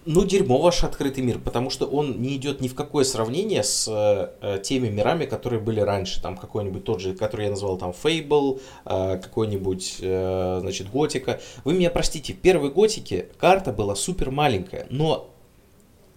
ну, 0.09 0.25
дерьмо 0.25 0.59
ваш 0.59 0.85
открытый 0.85 1.23
мир, 1.23 1.38
потому 1.38 1.69
что 1.69 1.85
он 1.85 2.23
не 2.23 2.37
идет 2.37 2.62
ни 2.62 2.69
в 2.69 2.75
какое 2.75 3.05
сравнение 3.05 3.62
с 3.62 3.87
э, 3.87 4.59
теми 4.62 4.88
мирами, 4.88 5.27
которые 5.27 5.61
были 5.61 5.81
раньше. 5.81 6.23
Там 6.23 6.38
какой-нибудь 6.38 6.83
тот 6.83 7.00
же, 7.00 7.15
который 7.15 7.45
я 7.45 7.50
назвал 7.50 7.77
там 7.77 7.91
Fable, 7.91 8.59
э, 8.87 9.19
какой-нибудь, 9.19 9.99
э, 10.00 10.59
значит, 10.62 10.91
Готика. 10.91 11.41
Вы 11.65 11.75
меня 11.75 11.91
простите, 11.91 12.33
в 12.33 12.38
первой 12.38 12.71
Готике 12.71 13.29
карта 13.38 13.71
была 13.71 13.95
супер 13.95 14.31
маленькая, 14.31 14.87
но... 14.88 15.29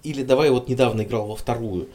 Или 0.03 0.23
давай 0.23 0.49
вот 0.51 0.69
недавно 0.69 1.01
играл 1.01 1.27
во 1.27 1.35
вторую. 1.35 1.89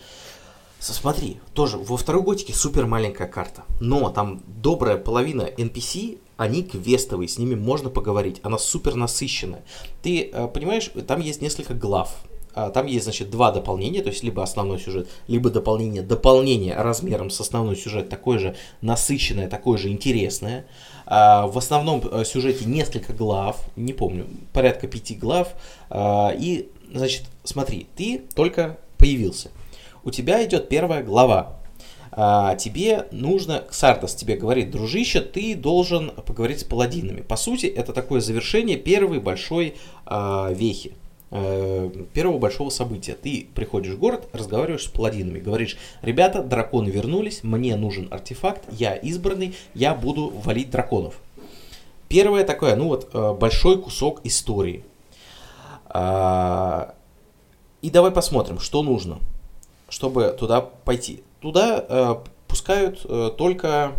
Смотри, 0.78 1.38
тоже 1.54 1.78
во 1.78 1.96
второй 1.96 2.22
Готике 2.22 2.52
супер 2.52 2.84
маленькая 2.84 3.26
карта, 3.26 3.64
но 3.80 4.10
там 4.10 4.42
добрая 4.46 4.98
половина 4.98 5.48
NPC 5.56 6.18
они 6.36 6.62
квестовые, 6.62 7.28
с 7.28 7.38
ними 7.38 7.54
можно 7.54 7.90
поговорить, 7.90 8.40
она 8.42 8.58
супер 8.58 8.94
насыщенная. 8.94 9.64
Ты 10.02 10.30
э, 10.32 10.48
понимаешь, 10.48 10.90
там 11.06 11.20
есть 11.20 11.40
несколько 11.42 11.74
глав, 11.74 12.16
а, 12.56 12.70
там 12.70 12.86
есть, 12.86 13.04
значит, 13.04 13.30
два 13.30 13.52
дополнения, 13.52 14.00
то 14.00 14.08
есть 14.08 14.24
либо 14.24 14.42
основной 14.42 14.78
сюжет, 14.80 15.08
либо 15.28 15.50
дополнение. 15.50 16.00
Дополнение 16.00 16.74
размером 16.74 17.28
с 17.28 17.38
основной 17.38 17.76
сюжет 17.76 18.08
такое 18.08 18.38
же 18.38 18.56
насыщенное, 18.80 19.46
такое 19.46 19.76
же 19.76 19.90
интересное. 19.90 20.66
А, 21.04 21.46
в 21.46 21.58
основном 21.58 22.02
э, 22.10 22.24
сюжете 22.24 22.64
несколько 22.64 23.12
глав, 23.12 23.60
не 23.76 23.92
помню, 23.92 24.26
порядка 24.54 24.88
пяти 24.88 25.14
глав. 25.14 25.48
А, 25.90 26.30
и, 26.34 26.70
значит, 26.94 27.24
смотри, 27.44 27.88
ты 27.94 28.22
только 28.34 28.78
появился. 28.96 29.50
У 30.02 30.10
тебя 30.10 30.42
идет 30.42 30.70
первая 30.70 31.02
глава 31.02 31.58
а, 32.18 32.54
тебе 32.54 33.08
нужно, 33.10 33.64
Сартас 33.70 34.14
тебе 34.14 34.36
говорит, 34.36 34.70
дружище, 34.70 35.20
ты 35.20 35.54
должен 35.54 36.10
поговорить 36.10 36.60
с 36.60 36.64
паладинами. 36.64 37.20
По 37.20 37.36
сути, 37.36 37.66
это 37.66 37.92
такое 37.92 38.22
завершение 38.22 38.78
первой 38.78 39.20
большой 39.20 39.74
а, 40.06 40.50
вехи 40.50 40.94
э, 41.30 41.90
первого 42.14 42.38
большого 42.38 42.70
события. 42.70 43.12
Ты 43.12 43.48
приходишь 43.54 43.92
в 43.92 43.98
город, 43.98 44.28
разговариваешь 44.32 44.84
с 44.84 44.88
паладинами, 44.88 45.40
говоришь, 45.40 45.76
ребята, 46.00 46.42
драконы 46.42 46.88
вернулись, 46.88 47.44
мне 47.44 47.76
нужен 47.76 48.08
артефакт, 48.10 48.62
я 48.70 48.94
избранный, 48.94 49.54
я 49.74 49.94
буду 49.94 50.30
валить 50.30 50.70
драконов. 50.70 51.20
Первое 52.08 52.44
такое, 52.44 52.76
ну 52.76 52.88
вот, 52.88 53.10
э, 53.12 53.34
большой 53.34 53.78
кусок 53.78 54.22
истории. 54.24 54.82
А, 55.88 56.94
и 57.82 57.90
давай 57.90 58.10
посмотрим, 58.10 58.58
что 58.58 58.82
нужно, 58.82 59.18
чтобы 59.90 60.34
туда 60.38 60.62
пойти 60.62 61.22
туда 61.40 61.84
э, 61.88 62.14
пускают 62.48 63.00
э, 63.04 63.30
только, 63.36 63.94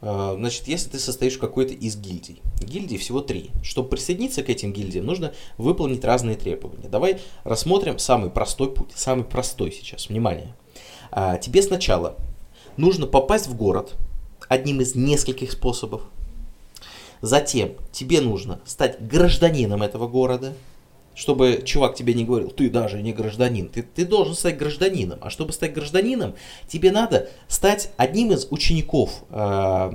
э, 0.00 0.34
значит, 0.36 0.68
если 0.68 0.90
ты 0.90 0.98
состоишь 0.98 1.36
в 1.36 1.40
какой-то 1.40 1.74
из 1.74 1.96
гильдий. 1.96 2.42
Гильдий 2.60 2.98
всего 2.98 3.20
три. 3.20 3.50
Чтобы 3.62 3.88
присоединиться 3.90 4.42
к 4.42 4.48
этим 4.48 4.72
гильдиям, 4.72 5.06
нужно 5.06 5.32
выполнить 5.58 6.04
разные 6.04 6.36
требования. 6.36 6.88
Давай 6.88 7.20
рассмотрим 7.44 7.98
самый 7.98 8.30
простой 8.30 8.72
путь. 8.72 8.92
Самый 8.94 9.24
простой 9.24 9.72
сейчас. 9.72 10.08
Внимание. 10.08 10.54
А, 11.10 11.38
тебе 11.38 11.62
сначала 11.62 12.16
нужно 12.76 13.06
попасть 13.06 13.46
в 13.46 13.56
город 13.56 13.94
одним 14.48 14.80
из 14.80 14.94
нескольких 14.94 15.52
способов. 15.52 16.02
Затем 17.20 17.72
тебе 17.90 18.20
нужно 18.20 18.60
стать 18.66 19.00
гражданином 19.00 19.82
этого 19.82 20.08
города– 20.08 20.54
чтобы 21.14 21.62
чувак 21.64 21.94
тебе 21.94 22.14
не 22.14 22.24
говорил, 22.24 22.50
ты 22.50 22.68
даже 22.68 23.00
не 23.00 23.12
гражданин, 23.12 23.68
ты, 23.68 23.82
ты 23.82 24.04
должен 24.04 24.34
стать 24.34 24.58
гражданином. 24.58 25.18
А 25.22 25.30
чтобы 25.30 25.52
стать 25.52 25.72
гражданином, 25.72 26.34
тебе 26.66 26.90
надо 26.90 27.28
стать 27.48 27.92
одним 27.96 28.32
из 28.32 28.48
учеников 28.50 29.24
э, 29.30 29.90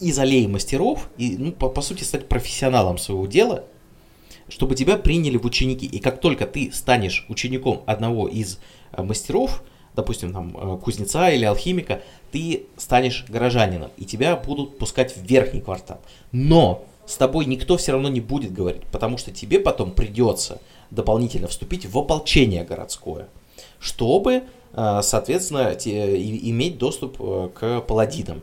из 0.00 0.18
аллеи 0.18 0.46
мастеров 0.46 1.08
и, 1.16 1.36
ну, 1.36 1.52
по, 1.52 1.68
по 1.68 1.80
сути, 1.82 2.04
стать 2.04 2.28
профессионалом 2.28 2.98
своего 2.98 3.26
дела, 3.26 3.64
чтобы 4.48 4.74
тебя 4.74 4.96
приняли 4.96 5.38
в 5.38 5.46
ученики. 5.46 5.86
И 5.86 5.98
как 5.98 6.20
только 6.20 6.46
ты 6.46 6.70
станешь 6.72 7.24
учеником 7.28 7.82
одного 7.86 8.28
из 8.28 8.58
э, 8.92 9.02
мастеров, 9.02 9.62
допустим, 9.94 10.32
там, 10.32 10.56
э, 10.56 10.78
кузнеца 10.78 11.30
или 11.30 11.44
алхимика, 11.44 12.02
ты 12.30 12.66
станешь 12.76 13.24
горожанином, 13.28 13.90
и 13.96 14.04
тебя 14.04 14.36
будут 14.36 14.78
пускать 14.78 15.16
в 15.16 15.22
верхний 15.22 15.60
квартал. 15.60 16.00
Но 16.30 16.84
с 17.06 17.16
тобой 17.16 17.46
никто 17.46 17.76
все 17.76 17.92
равно 17.92 18.08
не 18.08 18.20
будет 18.20 18.52
говорить, 18.52 18.82
потому 18.92 19.18
что 19.18 19.30
тебе 19.30 19.58
потом 19.58 19.90
придется 19.92 20.60
дополнительно 20.90 21.48
вступить 21.48 21.86
в 21.86 21.98
ополчение 21.98 22.64
городское, 22.64 23.28
чтобы, 23.78 24.44
э, 24.72 25.00
соответственно, 25.02 25.72
иметь 25.72 26.78
доступ 26.78 27.16
э, 27.20 27.48
к 27.54 27.80
паладинам. 27.82 28.42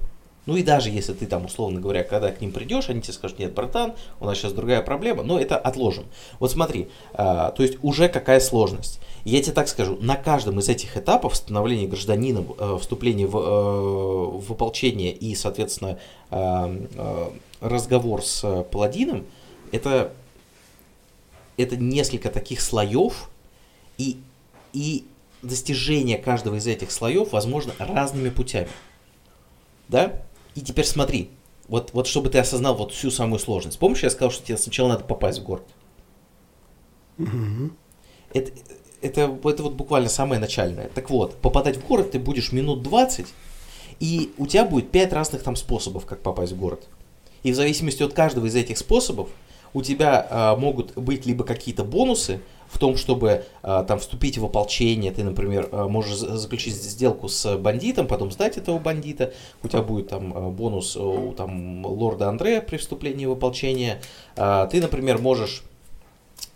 Ну 0.50 0.56
и 0.56 0.64
даже 0.64 0.90
если 0.90 1.14
ты 1.14 1.28
там, 1.28 1.46
условно 1.46 1.80
говоря, 1.80 2.04
когда 2.04 2.32
к 2.32 2.42
ним 2.42 2.52
придешь, 2.52 2.90
они 2.90 3.04
тебе 3.04 3.14
скажут, 3.14 3.38
нет, 3.38 3.54
братан, 3.54 3.94
у 4.20 4.26
нас 4.26 4.36
сейчас 4.36 4.52
другая 4.52 4.82
проблема, 4.82 5.22
но 5.22 5.40
это 5.40 5.56
отложим. 5.58 6.06
Вот 6.40 6.50
смотри, 6.50 6.88
а, 7.14 7.52
то 7.52 7.62
есть 7.62 7.78
уже 7.84 8.10
какая 8.10 8.40
сложность. 8.40 9.00
Я 9.26 9.44
тебе 9.44 9.54
так 9.54 9.68
скажу, 9.68 10.00
на 10.02 10.16
каждом 10.16 10.58
из 10.58 10.68
этих 10.68 10.98
этапов 10.98 11.36
становления 11.36 11.86
гражданином, 11.86 12.56
э, 12.58 12.78
вступления 12.82 13.28
в, 13.28 14.40
в 14.40 14.52
ополчение 14.52 15.12
и, 15.12 15.36
соответственно, 15.36 16.00
разговор 17.62 18.24
с 18.24 18.44
э, 18.44 18.64
паладином, 18.64 19.28
это, 19.72 20.14
это 21.58 21.78
несколько 21.78 22.32
таких 22.32 22.62
слоев, 22.62 23.30
и, 24.00 24.18
и 24.74 25.06
достижение 25.44 26.18
каждого 26.18 26.56
из 26.56 26.66
этих 26.66 26.92
слоев 26.92 27.34
возможно 27.34 27.74
разными 27.78 28.30
путями. 28.30 28.70
Да? 29.90 30.24
И 30.60 30.62
теперь 30.62 30.86
смотри, 30.86 31.30
вот, 31.70 31.92
вот 31.94 32.06
чтобы 32.06 32.30
ты 32.30 32.38
осознал 32.38 32.76
вот 32.76 32.92
всю 32.92 33.12
самую 33.12 33.40
сложность. 33.40 33.80
Помнишь, 33.80 34.04
я 34.04 34.10
сказал, 34.10 34.30
что 34.30 34.46
тебе 34.46 34.58
сначала 34.58 34.90
надо 34.90 35.06
попасть 35.06 35.40
в 35.40 35.44
город? 35.44 35.64
Угу. 37.18 37.72
Это, 38.34 38.52
это, 39.02 39.40
это 39.46 39.64
вот 39.64 39.74
буквально 39.74 40.10
самое 40.10 40.42
начальное. 40.42 40.90
Так 40.90 41.10
вот, 41.10 41.38
попадать 41.38 41.78
в 41.78 41.88
город 41.88 42.12
ты 42.12 42.20
будешь 42.20 42.52
минут 42.52 42.84
20, 42.84 43.26
и 44.02 44.34
у 44.38 44.48
тебя 44.48 44.66
будет 44.66 44.92
5 44.92 45.14
разных 45.14 45.44
там 45.44 45.56
способов, 45.56 46.06
как 46.06 46.20
попасть 46.20 46.52
в 46.52 46.60
город. 46.60 46.86
И 47.44 47.54
в 47.54 47.56
зависимости 47.56 48.04
от 48.04 48.12
каждого 48.12 48.46
из 48.46 48.56
этих 48.56 48.78
способов 48.78 49.30
у 49.74 49.82
тебя 49.82 50.28
а, 50.30 50.56
могут 50.58 50.94
быть 50.98 51.26
либо 51.26 51.46
какие-то 51.46 51.86
бонусы, 51.86 52.42
в 52.70 52.78
том, 52.78 52.96
чтобы 52.96 53.46
э, 53.64 53.86
там 53.88 54.00
вступить 54.00 54.38
в 54.38 54.46
ополчение, 54.46 55.12
ты, 55.12 55.24
например, 55.24 55.70
э, 55.72 55.88
можешь 55.88 56.18
заключить 56.18 56.76
сделку 56.76 57.28
с 57.28 57.58
бандитом, 57.58 58.08
потом 58.08 58.32
сдать 58.32 58.58
этого 58.58 58.78
бандита, 58.78 59.34
у 59.64 59.68
тебя 59.68 59.82
будет 59.82 60.10
там 60.10 60.34
э, 60.34 60.50
бонус 60.52 60.96
у 60.96 61.34
там 61.34 61.86
лорда 61.86 62.30
Андрея 62.30 62.62
при 62.62 62.78
вступлении 62.78 63.26
в 63.26 63.32
ополчение, 63.32 64.02
э, 64.36 64.68
ты, 64.72 64.82
например, 64.82 65.18
можешь 65.18 65.64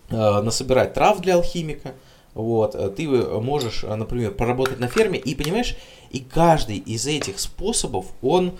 э, 0.10 0.42
насобирать 0.42 0.94
трав 0.94 1.20
для 1.20 1.36
алхимика, 1.36 1.94
вот, 2.36 2.96
ты 2.96 3.08
можешь, 3.08 3.84
например, 3.84 4.32
поработать 4.32 4.80
на 4.80 4.88
ферме, 4.88 5.20
и 5.20 5.36
понимаешь, 5.36 5.76
и 6.10 6.20
каждый 6.20 6.78
из 6.78 7.06
этих 7.06 7.40
способов, 7.40 8.08
он 8.22 8.54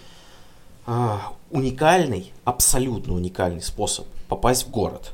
э, 0.88 1.18
уникальный, 1.52 2.34
абсолютно 2.46 3.14
уникальный 3.14 3.62
способ 3.62 4.06
попасть 4.28 4.66
в 4.66 4.72
город 4.72 5.14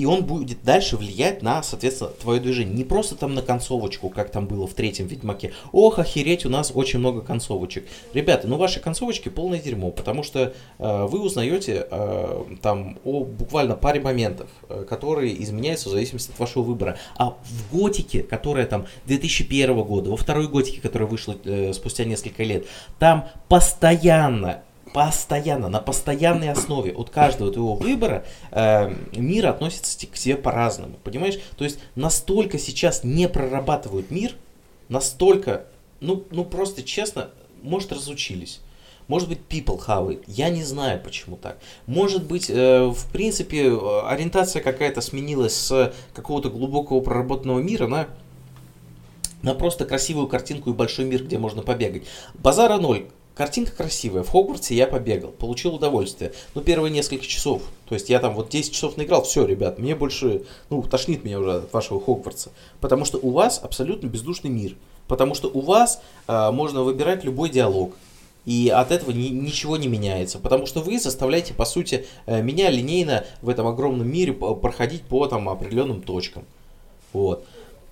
и 0.00 0.06
он 0.06 0.24
будет 0.24 0.62
дальше 0.64 0.96
влиять 0.96 1.42
на, 1.42 1.62
соответственно, 1.62 2.08
твое 2.08 2.40
движение. 2.40 2.74
Не 2.74 2.84
просто 2.84 3.16
там 3.16 3.34
на 3.34 3.42
концовочку, 3.42 4.08
как 4.08 4.30
там 4.30 4.46
было 4.46 4.66
в 4.66 4.72
третьем 4.72 5.06
Ведьмаке. 5.06 5.52
Ох, 5.72 5.98
охереть, 5.98 6.46
у 6.46 6.48
нас 6.48 6.72
очень 6.74 7.00
много 7.00 7.20
концовочек. 7.20 7.86
Ребята, 8.14 8.48
ну 8.48 8.56
ваши 8.56 8.80
концовочки 8.80 9.28
полное 9.28 9.60
дерьмо, 9.60 9.90
потому 9.90 10.22
что 10.22 10.54
э, 10.78 11.06
вы 11.06 11.20
узнаете 11.20 11.86
э, 11.90 12.44
там 12.62 12.98
о 13.04 13.24
буквально 13.24 13.76
паре 13.76 14.00
моментов, 14.00 14.48
э, 14.70 14.86
которые 14.88 15.42
изменяются 15.42 15.90
в 15.90 15.92
зависимости 15.92 16.30
от 16.30 16.38
вашего 16.38 16.62
выбора. 16.62 16.96
А 17.18 17.36
в 17.44 17.76
Готике, 17.76 18.22
которая 18.22 18.64
там 18.64 18.86
2001 19.04 19.82
года, 19.82 20.08
во 20.08 20.16
второй 20.16 20.48
Готике, 20.48 20.80
которая 20.80 21.10
вышла 21.10 21.36
э, 21.44 21.74
спустя 21.74 22.06
несколько 22.06 22.42
лет, 22.42 22.64
там 22.98 23.28
постоянно 23.50 24.62
постоянно, 24.92 25.68
на 25.68 25.80
постоянной 25.80 26.50
основе 26.50 26.92
от 26.92 27.10
каждого 27.10 27.52
твоего 27.52 27.74
выбора 27.74 28.24
э, 28.50 28.92
мир 29.14 29.46
относится 29.46 30.06
к 30.06 30.14
тебе 30.14 30.36
по-разному, 30.36 30.96
понимаешь? 31.04 31.38
То 31.56 31.64
есть 31.64 31.78
настолько 31.94 32.58
сейчас 32.58 33.04
не 33.04 33.28
прорабатывают 33.28 34.10
мир, 34.10 34.34
настолько, 34.88 35.66
ну, 36.00 36.24
ну 36.30 36.44
просто 36.44 36.82
честно, 36.82 37.30
может 37.62 37.92
разучились. 37.92 38.60
Может 39.06 39.28
быть, 39.28 39.40
people 39.48 39.76
хавает. 39.76 40.22
Я 40.28 40.50
не 40.50 40.62
знаю, 40.62 41.00
почему 41.02 41.36
так. 41.36 41.58
Может 41.86 42.26
быть, 42.26 42.48
э, 42.48 42.84
в 42.86 43.10
принципе, 43.12 43.72
ориентация 44.06 44.62
какая-то 44.62 45.00
сменилась 45.00 45.54
с 45.54 45.92
какого-то 46.14 46.48
глубокого 46.48 47.00
проработанного 47.00 47.58
мира 47.58 47.88
на, 47.88 48.06
на 49.42 49.54
просто 49.54 49.84
красивую 49.84 50.28
картинку 50.28 50.70
и 50.70 50.74
большой 50.74 51.06
мир, 51.06 51.24
где 51.24 51.38
можно 51.38 51.62
побегать. 51.62 52.04
Базара 52.34 52.78
ноль. 52.78 53.06
Картинка 53.34 53.72
красивая. 53.72 54.22
В 54.22 54.28
Хогвартсе 54.28 54.74
я 54.74 54.86
побегал, 54.86 55.30
получил 55.30 55.74
удовольствие. 55.74 56.32
Ну, 56.54 56.60
первые 56.60 56.90
несколько 56.90 57.24
часов. 57.24 57.62
То 57.88 57.94
есть 57.94 58.10
я 58.10 58.18
там 58.18 58.34
вот 58.34 58.50
10 58.50 58.72
часов 58.72 58.96
наиграл, 58.96 59.22
все, 59.22 59.46
ребят, 59.46 59.78
мне 59.78 59.94
больше, 59.94 60.42
ну, 60.68 60.82
тошнит 60.82 61.24
меня 61.24 61.38
уже 61.40 61.52
от 61.58 61.72
вашего 61.72 62.00
Хогвартса. 62.00 62.50
Потому 62.80 63.04
что 63.04 63.18
у 63.18 63.30
вас 63.30 63.60
абсолютно 63.62 64.08
бездушный 64.08 64.50
мир. 64.50 64.76
Потому 65.08 65.34
что 65.34 65.48
у 65.48 65.60
вас 65.60 66.02
э, 66.28 66.50
можно 66.50 66.82
выбирать 66.82 67.24
любой 67.24 67.50
диалог. 67.50 67.94
И 68.46 68.68
от 68.68 68.90
этого 68.90 69.10
ни, 69.10 69.28
ничего 69.28 69.76
не 69.76 69.88
меняется. 69.88 70.38
Потому 70.38 70.66
что 70.66 70.80
вы 70.80 70.98
заставляете, 70.98 71.54
по 71.54 71.64
сути, 71.64 72.06
э, 72.26 72.42
меня 72.42 72.70
линейно 72.70 73.24
в 73.42 73.48
этом 73.48 73.66
огромном 73.66 74.10
мире 74.10 74.32
проходить 74.32 75.02
по 75.02 75.26
там 75.26 75.48
определенным 75.48 76.02
точкам. 76.02 76.44
Вот. 77.12 77.44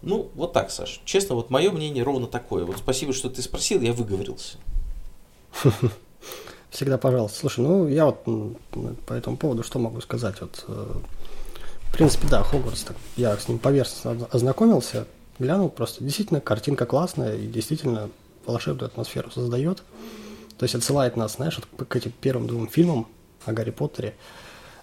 Ну, 0.03 0.29
вот 0.35 0.53
так, 0.53 0.71
Саш. 0.71 1.01
Честно, 1.05 1.35
вот 1.35 1.51
мое 1.51 1.71
мнение 1.71 2.05
ровно 2.05 2.27
такое. 2.27 2.65
Вот 2.65 2.79
спасибо, 2.79 3.13
что 3.13 3.31
ты 3.31 3.43
спросил, 3.43 3.81
я 3.81 3.93
выговорился. 3.93 4.59
Всегда 6.71 6.99
пожалуйста. 6.99 7.41
Слушай, 7.41 7.61
ну 7.61 7.89
я 7.89 8.07
вот 8.07 8.25
по 9.07 9.13
этому 9.13 9.37
поводу 9.37 9.63
что 9.63 9.79
могу 9.79 10.01
сказать? 10.01 10.41
Вот, 10.41 10.65
э, 10.69 10.95
в 11.89 11.93
принципе, 11.93 12.29
да, 12.29 12.43
Хогвартс, 12.43 12.83
так, 12.83 12.97
я 13.17 13.37
с 13.37 13.49
ним 13.49 13.59
поверхностно 13.59 14.29
ознакомился, 14.31 15.07
глянул, 15.39 15.71
просто 15.71 16.05
действительно 16.05 16.41
картинка 16.41 16.87
классная 16.87 17.37
и 17.37 17.47
действительно 17.47 18.11
волшебную 18.47 18.87
атмосферу 18.87 19.31
создает. 19.31 19.83
То 20.59 20.65
есть 20.65 20.75
отсылает 20.75 21.17
нас, 21.17 21.37
знаешь, 21.37 21.59
к 21.89 21.97
этим 21.97 22.13
первым 22.21 22.47
двум 22.47 22.69
фильмам 22.69 23.07
о 23.45 23.53
Гарри 23.53 23.71
Поттере, 23.71 24.15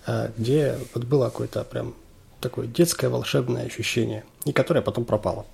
э, 0.07 0.31
где 0.38 0.77
вот 0.93 1.03
было 1.03 1.25
какое-то 1.25 1.63
прям 1.63 1.93
такое 2.41 2.67
детское 2.67 3.09
волшебное 3.09 3.65
ощущение, 3.65 4.23
и 4.45 4.51
которое 4.51 4.81
потом 4.81 5.05
пропало. 5.05 5.45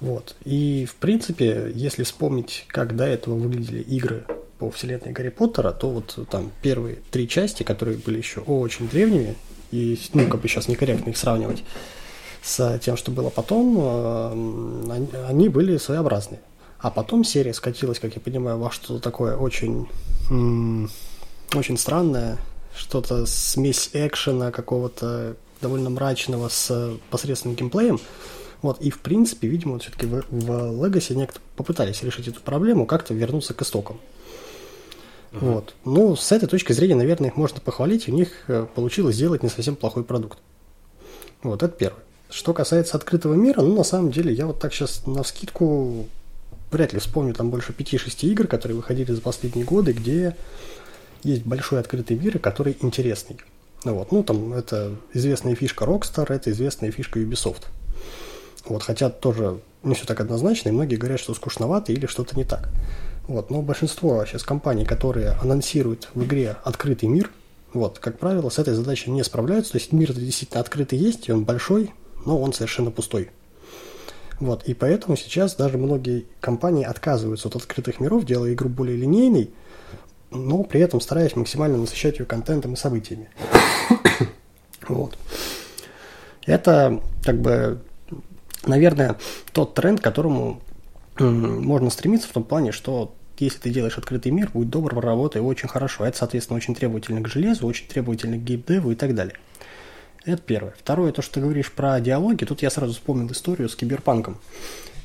Вот. 0.00 0.36
И, 0.44 0.86
в 0.90 0.96
принципе, 0.96 1.72
если 1.74 2.02
вспомнить, 2.02 2.64
как 2.68 2.96
до 2.96 3.04
этого 3.04 3.34
выглядели 3.34 3.80
игры 3.80 4.24
по 4.58 4.70
вселенной 4.70 5.12
Гарри 5.12 5.30
Поттера, 5.30 5.72
то 5.72 5.90
вот 5.90 6.18
там 6.30 6.50
первые 6.62 6.98
три 7.10 7.28
части, 7.28 7.62
которые 7.62 7.98
были 7.98 8.18
еще 8.18 8.40
очень 8.40 8.88
древними, 8.88 9.36
и, 9.70 9.98
ну, 10.12 10.28
как 10.28 10.40
бы 10.40 10.48
сейчас 10.48 10.68
некорректно 10.68 11.10
их 11.10 11.16
сравнивать 11.16 11.64
с 12.42 12.78
тем, 12.80 12.96
что 12.96 13.10
было 13.10 13.30
потом, 13.30 13.76
э, 13.80 15.26
они 15.28 15.48
были 15.48 15.78
своеобразные. 15.78 16.40
А 16.78 16.90
потом 16.90 17.24
серия 17.24 17.54
скатилась, 17.54 17.98
как 17.98 18.14
я 18.14 18.20
понимаю, 18.20 18.58
во 18.58 18.70
что-то 18.70 19.00
такое 19.00 19.36
очень, 19.36 19.88
очень 21.54 21.78
странное, 21.78 22.36
что-то 22.76 23.24
смесь 23.24 23.88
экшена 23.94 24.50
какого-то 24.50 25.36
довольно 25.62 25.88
мрачного 25.88 26.50
с 26.50 26.92
посредственным 27.08 27.56
геймплеем. 27.56 27.98
Вот, 28.64 28.80
и 28.80 28.88
в 28.88 29.00
принципе, 29.00 29.46
видимо, 29.46 29.74
вот 29.74 29.82
все-таки 29.82 30.06
в, 30.06 30.24
в 30.30 30.50
Legacy 30.82 31.14
некоторые 31.14 31.46
попытались 31.54 32.02
решить 32.02 32.28
эту 32.28 32.40
проблему, 32.40 32.86
как-то 32.86 33.12
вернуться 33.12 33.52
к 33.52 33.60
истокам. 33.60 34.00
Uh-huh. 35.32 35.52
Вот. 35.52 35.74
Ну, 35.84 36.16
с 36.16 36.32
этой 36.32 36.48
точки 36.48 36.72
зрения, 36.72 36.94
наверное, 36.94 37.28
их 37.28 37.36
можно 37.36 37.60
похвалить, 37.60 38.08
у 38.08 38.12
них 38.12 38.30
э, 38.48 38.66
получилось 38.74 39.16
сделать 39.16 39.42
не 39.42 39.50
совсем 39.50 39.76
плохой 39.76 40.02
продукт. 40.02 40.38
Вот, 41.42 41.62
это 41.62 41.76
первое. 41.76 42.02
Что 42.30 42.54
касается 42.54 42.96
открытого 42.96 43.34
мира, 43.34 43.60
ну, 43.60 43.76
на 43.76 43.84
самом 43.84 44.10
деле, 44.10 44.32
я 44.32 44.46
вот 44.46 44.60
так 44.60 44.72
сейчас 44.72 45.06
на 45.06 45.22
вскидку 45.24 46.06
вряд 46.70 46.94
ли 46.94 47.00
вспомню 47.00 47.34
там 47.34 47.50
больше 47.50 47.74
5-6 47.74 48.26
игр, 48.28 48.46
которые 48.46 48.76
выходили 48.76 49.12
за 49.12 49.20
последние 49.20 49.66
годы, 49.66 49.92
где 49.92 50.34
есть 51.22 51.44
большой 51.44 51.80
открытый 51.80 52.16
мир, 52.18 52.38
который 52.38 52.78
интересный. 52.80 53.36
Вот, 53.84 54.10
ну, 54.10 54.22
там, 54.24 54.54
это 54.54 54.96
известная 55.12 55.54
фишка 55.54 55.84
Rockstar, 55.84 56.32
это 56.32 56.50
известная 56.50 56.90
фишка 56.90 57.20
Ubisoft. 57.20 57.64
Вот, 58.66 58.82
хотя 58.82 59.10
тоже 59.10 59.60
не 59.82 59.94
все 59.94 60.06
так 60.06 60.20
однозначно, 60.20 60.70
и 60.70 60.72
многие 60.72 60.96
говорят, 60.96 61.20
что 61.20 61.34
скучновато 61.34 61.92
или 61.92 62.06
что-то 62.06 62.36
не 62.36 62.44
так. 62.44 62.70
Вот, 63.26 63.50
но 63.50 63.62
большинство 63.62 64.24
сейчас 64.24 64.42
компаний, 64.42 64.84
которые 64.84 65.30
анонсируют 65.42 66.08
в 66.14 66.24
игре 66.24 66.56
открытый 66.64 67.08
мир, 67.08 67.30
вот, 67.72 67.98
как 67.98 68.18
правило, 68.18 68.48
с 68.50 68.58
этой 68.58 68.74
задачей 68.74 69.10
не 69.10 69.24
справляются. 69.24 69.72
То 69.72 69.78
есть 69.78 69.92
мир 69.92 70.12
действительно 70.12 70.60
открытый 70.60 70.98
есть, 70.98 71.28
и 71.28 71.32
он 71.32 71.44
большой, 71.44 71.92
но 72.24 72.40
он 72.40 72.52
совершенно 72.52 72.90
пустой. 72.90 73.30
Вот, 74.40 74.64
и 74.64 74.74
поэтому 74.74 75.16
сейчас 75.16 75.54
даже 75.54 75.78
многие 75.78 76.26
компании 76.40 76.84
отказываются 76.84 77.48
от 77.48 77.56
открытых 77.56 78.00
миров, 78.00 78.24
делая 78.24 78.52
игру 78.52 78.68
более 78.68 78.96
линейной, 78.96 79.50
но 80.30 80.64
при 80.64 80.80
этом 80.80 81.00
стараясь 81.00 81.36
максимально 81.36 81.78
насыщать 81.78 82.18
ее 82.18 82.26
контентом 82.26 82.74
и 82.74 82.76
событиями. 82.76 83.28
вот. 84.88 85.16
Это 86.46 87.00
как 87.22 87.40
бы 87.40 87.80
наверное, 88.66 89.16
тот 89.52 89.74
тренд, 89.74 90.00
к 90.00 90.04
которому 90.04 90.60
можно 91.18 91.90
стремиться 91.90 92.28
в 92.28 92.32
том 92.32 92.44
плане, 92.44 92.72
что 92.72 93.14
если 93.38 93.58
ты 93.58 93.70
делаешь 93.70 93.98
открытый 93.98 94.32
мир, 94.32 94.50
будь 94.52 94.70
добр, 94.70 94.94
работай 94.94 95.40
очень 95.40 95.68
хорошо. 95.68 96.04
Это, 96.04 96.16
соответственно, 96.16 96.56
очень 96.56 96.74
требовательно 96.74 97.20
к 97.20 97.28
железу, 97.28 97.66
очень 97.66 97.86
требовательно 97.88 98.36
к 98.36 98.44
геймдеву 98.44 98.92
и 98.92 98.94
так 98.94 99.14
далее. 99.14 99.36
Это 100.24 100.40
первое. 100.40 100.74
Второе, 100.78 101.12
то, 101.12 101.20
что 101.20 101.34
ты 101.34 101.40
говоришь 101.40 101.70
про 101.72 102.00
диалоги, 102.00 102.44
тут 102.44 102.62
я 102.62 102.70
сразу 102.70 102.94
вспомнил 102.94 103.30
историю 103.30 103.68
с 103.68 103.76
киберпанком, 103.76 104.38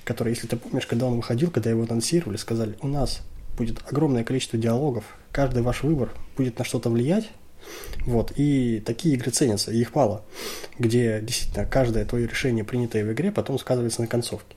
который, 0.05 0.33
если 0.33 0.47
ты 0.47 0.55
помнишь, 0.55 0.85
когда 0.85 1.07
он 1.07 1.15
выходил, 1.17 1.51
когда 1.51 1.69
его 1.69 1.83
анонсировали, 1.83 2.37
сказали, 2.37 2.77
у 2.81 2.87
нас 2.87 3.21
будет 3.57 3.79
огромное 3.85 4.23
количество 4.23 4.57
диалогов, 4.57 5.03
каждый 5.31 5.61
ваш 5.61 5.83
выбор 5.83 6.11
будет 6.37 6.57
на 6.57 6.63
что-то 6.63 6.89
влиять, 6.89 7.29
вот, 8.05 8.33
и 8.35 8.81
такие 8.85 9.15
игры 9.15 9.31
ценятся, 9.31 9.71
их 9.71 9.93
мало, 9.95 10.23
где 10.77 11.21
действительно 11.21 11.65
каждое 11.65 12.05
твое 12.05 12.27
решение, 12.27 12.63
принятое 12.63 13.03
в 13.03 13.11
игре, 13.11 13.31
потом 13.31 13.59
сказывается 13.59 14.01
на 14.01 14.07
концовке. 14.07 14.55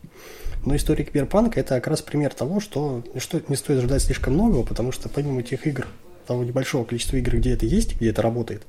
Но 0.65 0.77
история 0.77 1.05
Киберпанка 1.05 1.59
это 1.59 1.75
как 1.75 1.89
раз 1.89 2.03
пример 2.03 2.33
того, 2.33 2.61
что, 2.61 3.03
что 3.19 3.43
не 3.49 3.57
стоит 3.57 3.83
ждать 3.83 4.03
слишком 4.03 4.35
многого, 4.35 4.63
потому 4.65 4.93
что 4.93 5.09
помимо 5.09 5.43
тех 5.43 5.67
игр, 5.67 5.89
того 6.27 6.45
небольшого 6.45 6.85
количества 6.85 7.17
игр, 7.17 7.37
где 7.37 7.53
это 7.53 7.67
есть, 7.67 7.97
где 7.97 8.11
это 8.11 8.23
работает, 8.23 8.63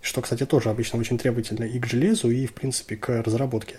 что, 0.00 0.22
кстати, 0.22 0.44
тоже 0.44 0.70
обычно 0.70 0.98
очень 0.98 1.18
требовательно 1.18 1.64
и 1.64 1.78
к 1.78 1.86
железу, 1.86 2.30
и, 2.30 2.46
в 2.46 2.52
принципе, 2.52 2.96
к 2.96 3.22
разработке. 3.22 3.76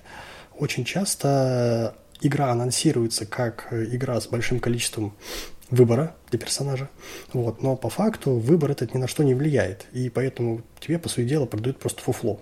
Очень 0.58 0.86
часто 0.86 1.96
игра 2.22 2.52
анонсируется 2.52 3.26
как 3.26 3.68
игра 3.72 4.22
с 4.22 4.28
большим 4.28 4.60
количеством 4.60 5.14
выбора 5.72 6.16
для 6.30 6.38
персонажа. 6.40 6.90
Вот. 7.34 7.64
Но 7.64 7.76
по 7.76 7.90
факту 7.90 8.32
выбор 8.32 8.72
этот 8.72 8.94
ни 8.94 9.00
на 9.00 9.08
что 9.08 9.24
не 9.24 9.34
влияет. 9.34 9.88
И 9.94 10.10
поэтому 10.10 10.62
тебе, 10.80 11.00
по 11.00 11.10
сути 11.10 11.28
дела, 11.28 11.46
продают 11.46 11.80
просто 11.80 12.02
фуфло. 12.02 12.40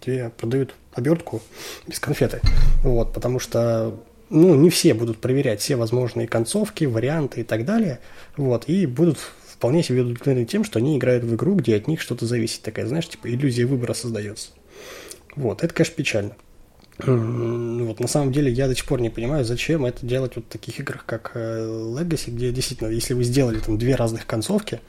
тебе 0.00 0.30
продают 0.30 0.74
обертку 0.92 1.40
без 1.86 2.00
конфеты. 2.00 2.40
Вот, 2.82 3.12
потому 3.12 3.38
что 3.38 3.94
ну, 4.30 4.54
не 4.54 4.70
все 4.70 4.94
будут 4.94 5.18
проверять 5.18 5.60
все 5.60 5.76
возможные 5.76 6.26
концовки, 6.26 6.84
варианты 6.84 7.42
и 7.42 7.44
так 7.44 7.64
далее. 7.64 8.00
Вот, 8.36 8.68
и 8.68 8.86
будут 8.86 9.18
вполне 9.46 9.82
себе 9.82 10.00
удовлетворены 10.00 10.46
тем, 10.46 10.64
что 10.64 10.78
они 10.78 10.96
играют 10.96 11.22
в 11.22 11.34
игру, 11.34 11.54
где 11.54 11.76
от 11.76 11.86
них 11.86 12.00
что-то 12.00 12.26
зависит. 12.26 12.62
Такая, 12.62 12.86
знаешь, 12.86 13.08
типа 13.08 13.28
иллюзия 13.28 13.66
выбора 13.66 13.92
создается. 13.92 14.50
Вот, 15.36 15.62
это, 15.62 15.72
конечно, 15.72 15.94
печально. 15.94 16.36
Вот, 16.98 18.00
на 18.00 18.08
самом 18.08 18.32
деле 18.32 18.52
я 18.52 18.68
до 18.68 18.74
сих 18.74 18.84
пор 18.84 19.00
не 19.00 19.10
понимаю, 19.10 19.44
зачем 19.44 19.84
это 19.86 20.04
делать 20.06 20.36
вот 20.36 20.44
в 20.44 20.48
таких 20.48 20.78
играх, 20.78 21.04
как 21.06 21.32
э, 21.34 21.64
Legacy, 21.64 22.30
где 22.30 22.52
действительно, 22.52 22.88
если 22.88 23.14
вы 23.14 23.24
сделали 23.24 23.58
там 23.58 23.78
две 23.78 23.94
разных 23.94 24.26
концовки, 24.26 24.80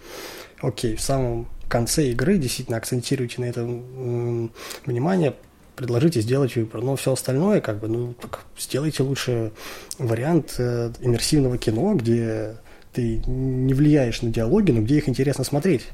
окей, 0.62 0.96
в 0.96 1.02
самом 1.02 1.48
конце 1.70 2.10
игры 2.10 2.38
действительно 2.38 2.78
акцентируйте 2.78 3.42
на 3.42 3.46
этом 3.46 4.52
внимание, 4.86 5.34
предложите 5.76 6.22
сделать 6.22 6.56
выбор. 6.56 6.82
Но 6.82 6.96
все 6.96 7.14
остальное, 7.14 7.62
как 7.62 7.80
бы, 7.80 7.88
ну, 7.88 8.14
так 8.14 8.42
сделайте 8.60 9.04
лучше 9.04 9.52
вариант 9.98 10.56
э, 10.60 10.92
иммерсивного 11.00 11.58
кино, 11.58 11.96
где 11.96 12.58
ты 12.92 13.24
не 13.26 13.74
влияешь 13.74 14.22
на 14.22 14.30
диалоги, 14.30 14.72
но 14.72 14.82
где 14.82 14.98
их 14.98 15.10
интересно 15.10 15.44
смотреть 15.44 15.88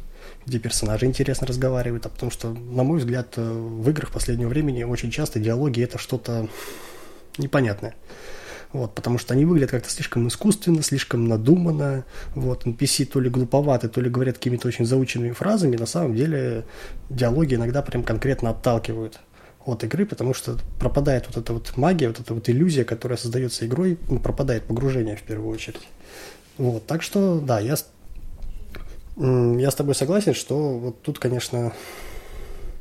где 0.45 0.59
персонажи 0.59 1.05
интересно 1.05 1.47
разговаривают, 1.47 2.05
а 2.05 2.09
потому 2.09 2.31
что, 2.31 2.49
на 2.49 2.83
мой 2.83 2.99
взгляд, 2.99 3.33
э, 3.37 3.41
в 3.41 3.89
играх 3.89 4.11
последнего 4.11 4.49
времени 4.49 4.83
очень 4.83 5.11
часто 5.11 5.39
диалоги 5.39 5.83
это 5.83 5.97
что-то 5.97 6.47
непонятное. 7.37 7.95
Вот, 8.71 8.93
потому 8.93 9.17
что 9.17 9.33
они 9.33 9.45
выглядят 9.45 9.71
как-то 9.71 9.89
слишком 9.89 10.27
искусственно, 10.27 10.83
слишком 10.83 11.27
надуманно. 11.27 12.05
Вот, 12.35 12.67
NPC 12.67 13.05
то 13.05 13.19
ли 13.19 13.29
глуповаты, 13.29 13.89
то 13.89 13.99
ли 13.99 14.09
говорят 14.09 14.37
какими-то 14.37 14.67
очень 14.67 14.85
заученными 14.85 15.31
фразами. 15.31 15.75
На 15.75 15.87
самом 15.87 16.15
деле 16.15 16.65
диалоги 17.09 17.55
иногда 17.55 17.81
прям 17.81 18.03
конкретно 18.03 18.51
отталкивают 18.51 19.19
от 19.65 19.83
игры, 19.83 20.05
потому 20.05 20.33
что 20.33 20.57
пропадает 20.79 21.25
вот 21.27 21.37
эта 21.37 21.53
вот 21.53 21.77
магия, 21.77 22.07
вот 22.07 22.19
эта 22.19 22.33
вот 22.33 22.47
иллюзия, 22.47 22.83
которая 22.83 23.17
создается 23.17 23.65
игрой, 23.65 23.97
ну, 24.07 24.19
пропадает 24.19 24.65
погружение 24.65 25.15
в 25.15 25.23
первую 25.23 25.49
очередь. 25.49 25.87
Вот, 26.57 26.85
так 26.85 27.01
что, 27.01 27.39
да, 27.39 27.59
я, 27.59 27.75
я 29.19 29.69
с 29.69 29.75
тобой 29.75 29.95
согласен, 29.95 30.34
что 30.34 30.77
вот 30.77 31.01
тут, 31.01 31.19
конечно, 31.19 31.73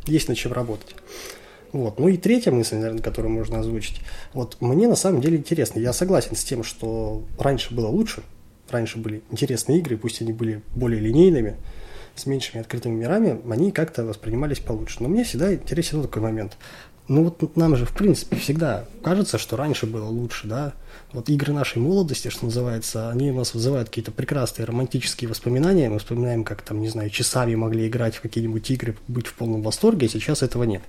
есть 0.07 0.29
над 0.29 0.39
чем 0.39 0.53
работать. 0.53 0.95
Вот. 1.73 1.99
Ну 1.99 2.09
и 2.09 2.17
третья 2.17 2.51
мысль, 2.51 2.77
наверное, 2.77 3.03
которую 3.03 3.33
можно 3.33 3.61
озвучить. 3.61 4.01
Вот 4.33 4.57
мне 4.61 4.89
на 4.89 4.97
самом 4.97 5.21
деле 5.21 5.37
интересно. 5.37 5.81
Я 5.81 5.93
согласен 5.93 6.35
с 6.35 6.45
тем, 6.45 6.65
что 6.65 7.23
раньше 7.39 7.75
было 7.75 7.89
лучше. 7.89 8.23
Раньше 8.71 8.99
были 8.99 9.23
интересные 9.31 9.79
игры, 9.79 9.97
пусть 9.97 10.21
они 10.21 10.33
были 10.33 10.63
более 10.75 11.01
линейными, 11.01 11.57
с 12.15 12.27
меньшими 12.27 12.61
открытыми 12.61 12.95
мирами, 12.95 13.41
они 13.51 13.73
как-то 13.73 14.05
воспринимались 14.05 14.59
получше. 14.59 14.99
Но 15.01 15.09
мне 15.09 15.25
всегда 15.25 15.55
интересен 15.55 16.03
такой 16.03 16.21
момент. 16.21 16.57
Ну 17.07 17.25
вот 17.25 17.57
нам 17.57 17.77
же, 17.77 17.87
в 17.87 17.95
принципе, 17.95 18.37
всегда 18.37 18.85
кажется, 19.03 19.39
что 19.39 19.57
раньше 19.57 19.87
было 19.87 20.05
лучше, 20.05 20.47
да. 20.47 20.75
Вот 21.13 21.31
игры 21.31 21.55
нашей 21.55 21.79
молодости, 21.79 22.29
что 22.29 22.45
называется, 22.45 23.09
они 23.09 23.31
у 23.31 23.37
нас 23.37 23.55
вызывают 23.55 23.89
какие-то 23.89 24.11
прекрасные 24.11 24.67
романтические 24.67 25.31
воспоминания. 25.31 25.89
Мы 25.89 25.99
вспоминаем, 26.01 26.45
как 26.45 26.61
там, 26.61 26.81
не 26.83 26.89
знаю, 26.89 27.09
часами 27.09 27.55
могли 27.55 27.89
играть 27.89 28.17
в 28.17 28.21
какие-нибудь 28.21 28.71
игры, 28.71 28.95
быть 29.09 29.27
в 29.27 29.35
полном 29.35 29.63
восторге, 29.63 30.07
а 30.07 30.11
сейчас 30.11 30.43
этого 30.43 30.65
нет. 30.65 30.83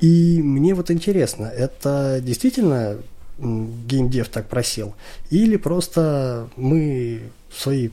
И 0.00 0.40
мне 0.40 0.74
вот 0.74 0.92
интересно, 0.92 1.46
это 1.46 2.20
действительно 2.22 2.98
геймдев 3.38 4.28
так 4.28 4.48
просел? 4.48 4.94
Или 5.30 5.56
просто 5.56 6.48
мы 6.56 7.22
свои 7.52 7.90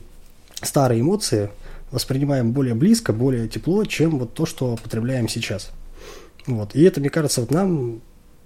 старые 0.62 1.00
эмоции 1.00 1.50
воспринимаем 1.90 2.52
более 2.52 2.74
близко, 2.74 3.12
более 3.12 3.48
тепло, 3.48 3.84
чем 3.84 4.18
вот 4.18 4.34
то, 4.34 4.46
что 4.46 4.76
потребляем 4.76 5.28
сейчас? 5.28 5.70
Вот. 6.46 6.76
И 6.76 6.82
это, 6.82 7.00
мне 7.00 7.10
кажется, 7.10 7.40
вот 7.40 7.50
нам, 7.50 8.00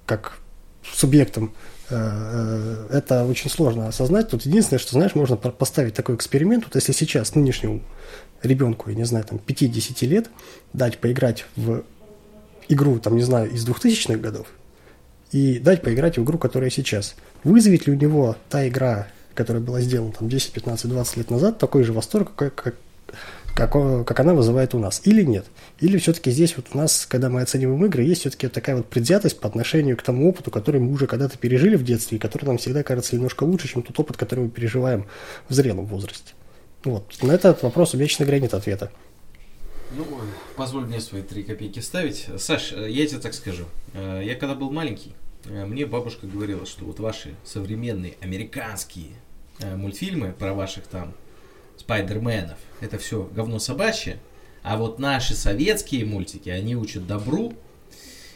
как 0.07 0.39
субъектам, 0.83 1.47
э, 1.47 1.80
это 1.91 3.25
очень 3.29 3.51
сложно 3.51 3.89
осознать. 3.89 4.29
Тут 4.29 4.43
единственное, 4.43 4.79
что, 4.79 4.93
знаешь, 4.93 5.15
можно 5.15 5.37
поставить 5.37 5.95
такой 5.95 6.15
эксперимент. 6.15 6.65
Вот 6.65 6.75
если 6.75 6.93
сейчас 6.93 7.35
нынешнему 7.35 7.83
ребенку, 8.43 8.91
я 8.91 8.97
не 8.97 9.05
знаю, 9.05 9.25
там, 9.25 9.41
5-10 9.45 10.07
лет 10.07 10.31
дать 10.73 10.99
поиграть 10.99 11.45
в 11.57 11.83
игру, 12.69 12.99
там, 12.99 13.17
не 13.17 13.23
знаю, 13.23 13.51
из 13.51 13.67
2000-х 13.67 14.19
годов 14.19 14.47
и 15.33 15.59
дать 15.59 15.83
поиграть 15.83 16.19
в 16.19 16.25
игру, 16.25 16.39
которая 16.39 16.71
сейчас. 16.71 17.15
Вызовет 17.45 17.87
ли 17.87 17.93
у 17.93 17.97
него 17.97 18.37
та 18.49 18.67
игра, 18.69 19.09
которая 19.35 19.63
была 19.63 19.81
сделана 19.81 20.13
там 20.13 20.29
10, 20.29 20.53
15, 20.53 20.89
20 20.89 21.17
лет 21.17 21.31
назад, 21.31 21.59
такой 21.59 21.85
же 21.85 21.93
восторг, 21.93 22.33
как, 22.35 22.55
как, 22.55 22.75
как, 23.55 23.73
как 24.07 24.21
она 24.21 24.35
вызывает 24.35 24.75
у 24.75 24.79
нас, 24.79 25.03
или 25.05 25.23
нет? 25.23 25.47
Или 25.81 25.99
все-таки 25.99 26.31
здесь 26.31 26.57
вот 26.57 26.67
у 26.73 26.79
нас, 26.79 27.07
когда 27.07 27.29
мы 27.29 27.41
оцениваем 27.43 27.85
игры, 27.85 28.03
есть 28.03 28.23
все-таки 28.23 28.49
такая 28.49 28.77
вот 28.77 28.87
предвзятость 28.87 29.41
по 29.41 29.49
отношению 29.49 29.97
к 29.97 30.03
тому 30.03 30.29
опыту, 30.29 30.51
который 30.51 30.81
мы 30.81 30.93
уже 30.93 31.07
когда-то 31.07 31.39
пережили 31.39 31.77
в 31.77 31.85
детстве, 31.85 32.17
и 32.17 32.21
который 32.21 32.47
нам 32.47 32.59
всегда 32.59 32.83
кажется 32.83 33.17
немножко 33.17 33.45
лучше, 33.45 33.69
чем 33.69 33.83
тот 33.83 33.99
опыт, 33.99 34.17
который 34.17 34.45
мы 34.45 34.51
переживаем 34.51 35.07
в 35.49 35.55
зрелом 35.55 35.87
возрасте. 35.87 36.35
Вот. 36.85 37.23
На 37.23 37.33
этот 37.33 37.63
вопрос 37.63 37.95
у 37.95 37.99
меня, 37.99 38.07
честно 38.09 38.25
говоря, 38.25 38.41
нет 38.41 38.55
ответа. 38.55 38.91
Ну, 39.93 40.07
позволь 40.57 40.85
мне 40.85 41.01
свои 41.01 41.23
три 41.23 41.43
копейки 41.43 41.81
ставить. 41.81 42.29
Саш, 42.39 42.73
э, 42.73 42.91
я 42.91 43.07
тебе 43.07 43.19
так 43.19 43.35
скажу. 43.35 43.65
Э, 43.93 44.23
я 44.25 44.37
когда 44.37 44.55
был 44.55 44.71
маленький, 44.71 45.15
э, 45.47 45.67
мне 45.67 45.85
бабушка 45.85 46.27
говорила, 46.27 46.65
что 46.65 46.85
вот 46.85 47.01
ваши 47.01 47.35
современные 47.45 48.15
американские 48.21 49.11
мультфильмы 49.77 50.33
про 50.33 50.55
ваших 50.55 50.87
там 50.87 51.13
спайдерменов, 51.81 52.59
это 52.81 52.99
все 52.99 53.25
говно 53.35 53.59
собачье, 53.59 54.21
а 54.63 54.77
вот 54.77 54.99
наши 54.99 55.35
советские 55.35 56.05
мультики, 56.05 56.51
они 56.51 56.77
учат 56.77 57.07
добру, 57.07 57.55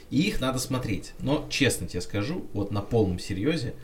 и 0.09 0.22
их 0.22 0.40
надо 0.40 0.59
смотреть. 0.59 1.12
Но, 1.18 1.46
честно 1.50 1.87
тебе 1.87 2.00
скажу, 2.00 2.46
вот 2.54 2.70
на 2.70 2.80
полном 2.80 3.18
серьезе, 3.18 3.74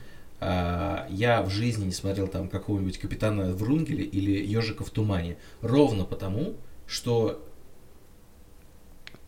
я 0.40 1.44
в 1.46 1.50
жизни 1.50 1.84
не 1.84 1.92
смотрел 1.92 2.26
там 2.26 2.48
какого-нибудь 2.48 2.96
Капитана 2.98 3.52
Врунгеля 3.52 4.02
или 4.02 4.42
Ежика 4.42 4.84
в 4.84 4.90
тумане. 4.90 5.36
Ровно 5.60 6.04
потому, 6.04 6.54
что 6.86 7.46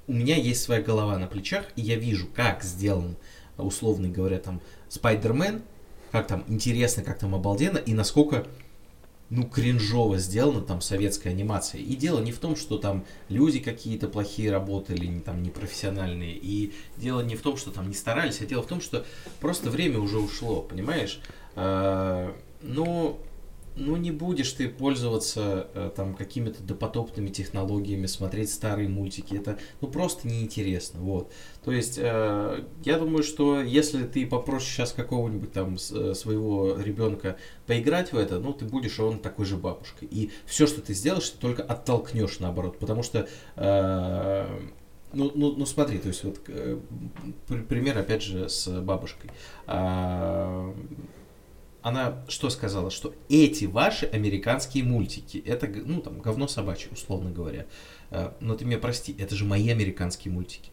у 0.07 0.15
меня 0.15 0.37
есть 0.37 0.63
своя 0.63 0.81
голова 0.81 1.19
на 1.19 1.27
плечах, 1.27 1.67
и 1.77 1.83
я 1.83 1.97
вижу, 1.97 2.27
как 2.35 2.63
сделан, 2.63 3.17
условно 3.59 4.09
говоря, 4.09 4.39
там, 4.39 4.63
Спайдермен, 4.89 5.63
как 6.11 6.27
там 6.27 6.45
интересно, 6.49 7.03
как 7.03 7.19
там 7.19 7.35
обалденно, 7.35 7.79
и 7.79 7.93
насколько, 7.93 8.47
ну, 9.35 9.45
кринжово 9.45 10.19
сделана 10.19 10.61
там 10.61 10.83
советская 10.83 11.33
анимация. 11.33 11.81
И 11.81 11.97
дело 11.97 12.21
не 12.21 12.33
в 12.33 12.39
том, 12.39 12.55
что 12.55 12.77
там 12.77 13.07
люди 13.31 13.61
какие-то 13.61 14.07
плохие 14.07 14.53
работали, 14.53 15.07
не, 15.07 15.21
там, 15.21 15.43
непрофессиональные, 15.43 16.37
и 16.37 16.75
дело 16.99 17.23
не 17.23 17.35
в 17.35 17.41
том, 17.41 17.57
что 17.57 17.71
там 17.71 17.89
не 17.89 17.95
старались, 17.95 18.43
а 18.43 18.45
дело 18.45 18.63
в 18.63 18.67
том, 18.67 18.83
что 18.83 19.07
просто 19.41 19.71
время 19.71 20.01
уже 20.01 20.19
ушло, 20.19 20.61
понимаешь? 20.61 21.19
А, 21.57 22.37
ну, 22.61 23.19
ну 23.77 23.97
не 23.97 24.11
будешь 24.11 24.53
ты 24.53 24.69
пользоваться 24.69 25.69
э, 25.75 25.91
там 25.95 26.15
какими-то 26.15 26.63
допотопными 26.63 27.29
технологиями, 27.29 28.07
смотреть 28.07 28.53
старые 28.53 28.89
мультики, 28.89 29.35
это 29.35 29.59
ну 29.81 29.89
просто 29.89 30.29
неинтересно, 30.29 31.01
вот. 31.01 31.33
То 31.65 31.73
есть 31.73 31.99
э, 31.99 32.65
я 32.85 32.99
думаю, 32.99 33.23
что 33.23 33.61
если 33.63 34.05
ты 34.05 34.27
попросишь 34.27 34.69
сейчас 34.73 34.93
какого-нибудь 34.93 35.53
там 35.53 35.75
э, 35.75 36.15
своего 36.15 36.77
ребенка 36.77 37.37
поиграть 37.67 38.13
в 38.13 38.17
это, 38.17 38.39
ну 38.39 38.53
ты 38.53 38.65
будешь 38.65 38.99
он 39.01 39.19
такой 39.19 39.47
же 39.47 39.57
бабушкой, 39.57 40.09
и 40.11 40.31
все, 40.47 40.67
что 40.67 40.81
ты 40.81 40.95
сделаешь, 40.95 41.31
ты 41.31 41.39
только 41.39 41.63
оттолкнешь 41.63 42.41
наоборот, 42.41 42.79
потому 42.79 43.03
что 43.03 43.29
э, 43.57 44.61
ну, 45.13 45.31
ну, 45.35 45.55
ну 45.57 45.67
смотри, 45.67 45.99
то 45.99 46.09
есть 46.09 46.25
вот 46.25 46.41
э, 46.49 46.79
пример 47.69 47.99
опять 47.99 48.23
же 48.23 48.49
с 48.49 48.69
бабушкой. 48.81 49.31
А, 49.67 50.75
она 51.83 52.25
что 52.29 52.51
сказала? 52.51 52.91
Что 52.91 53.15
эти 53.29 53.65
ваши 53.65 54.07
американские 54.07 54.85
мультики, 54.85 55.43
это, 55.45 55.67
ну, 55.67 56.01
там, 56.01 56.21
говно 56.21 56.49
собачье, 56.49 56.89
условно 56.93 57.31
говоря. 57.31 57.67
Э, 58.11 58.33
но 58.41 58.57
ты 58.57 58.65
меня 58.65 58.79
прости, 58.79 59.15
это 59.19 59.35
же 59.35 59.45
мои 59.45 59.69
американские 59.69 60.33
мультики. 60.33 60.71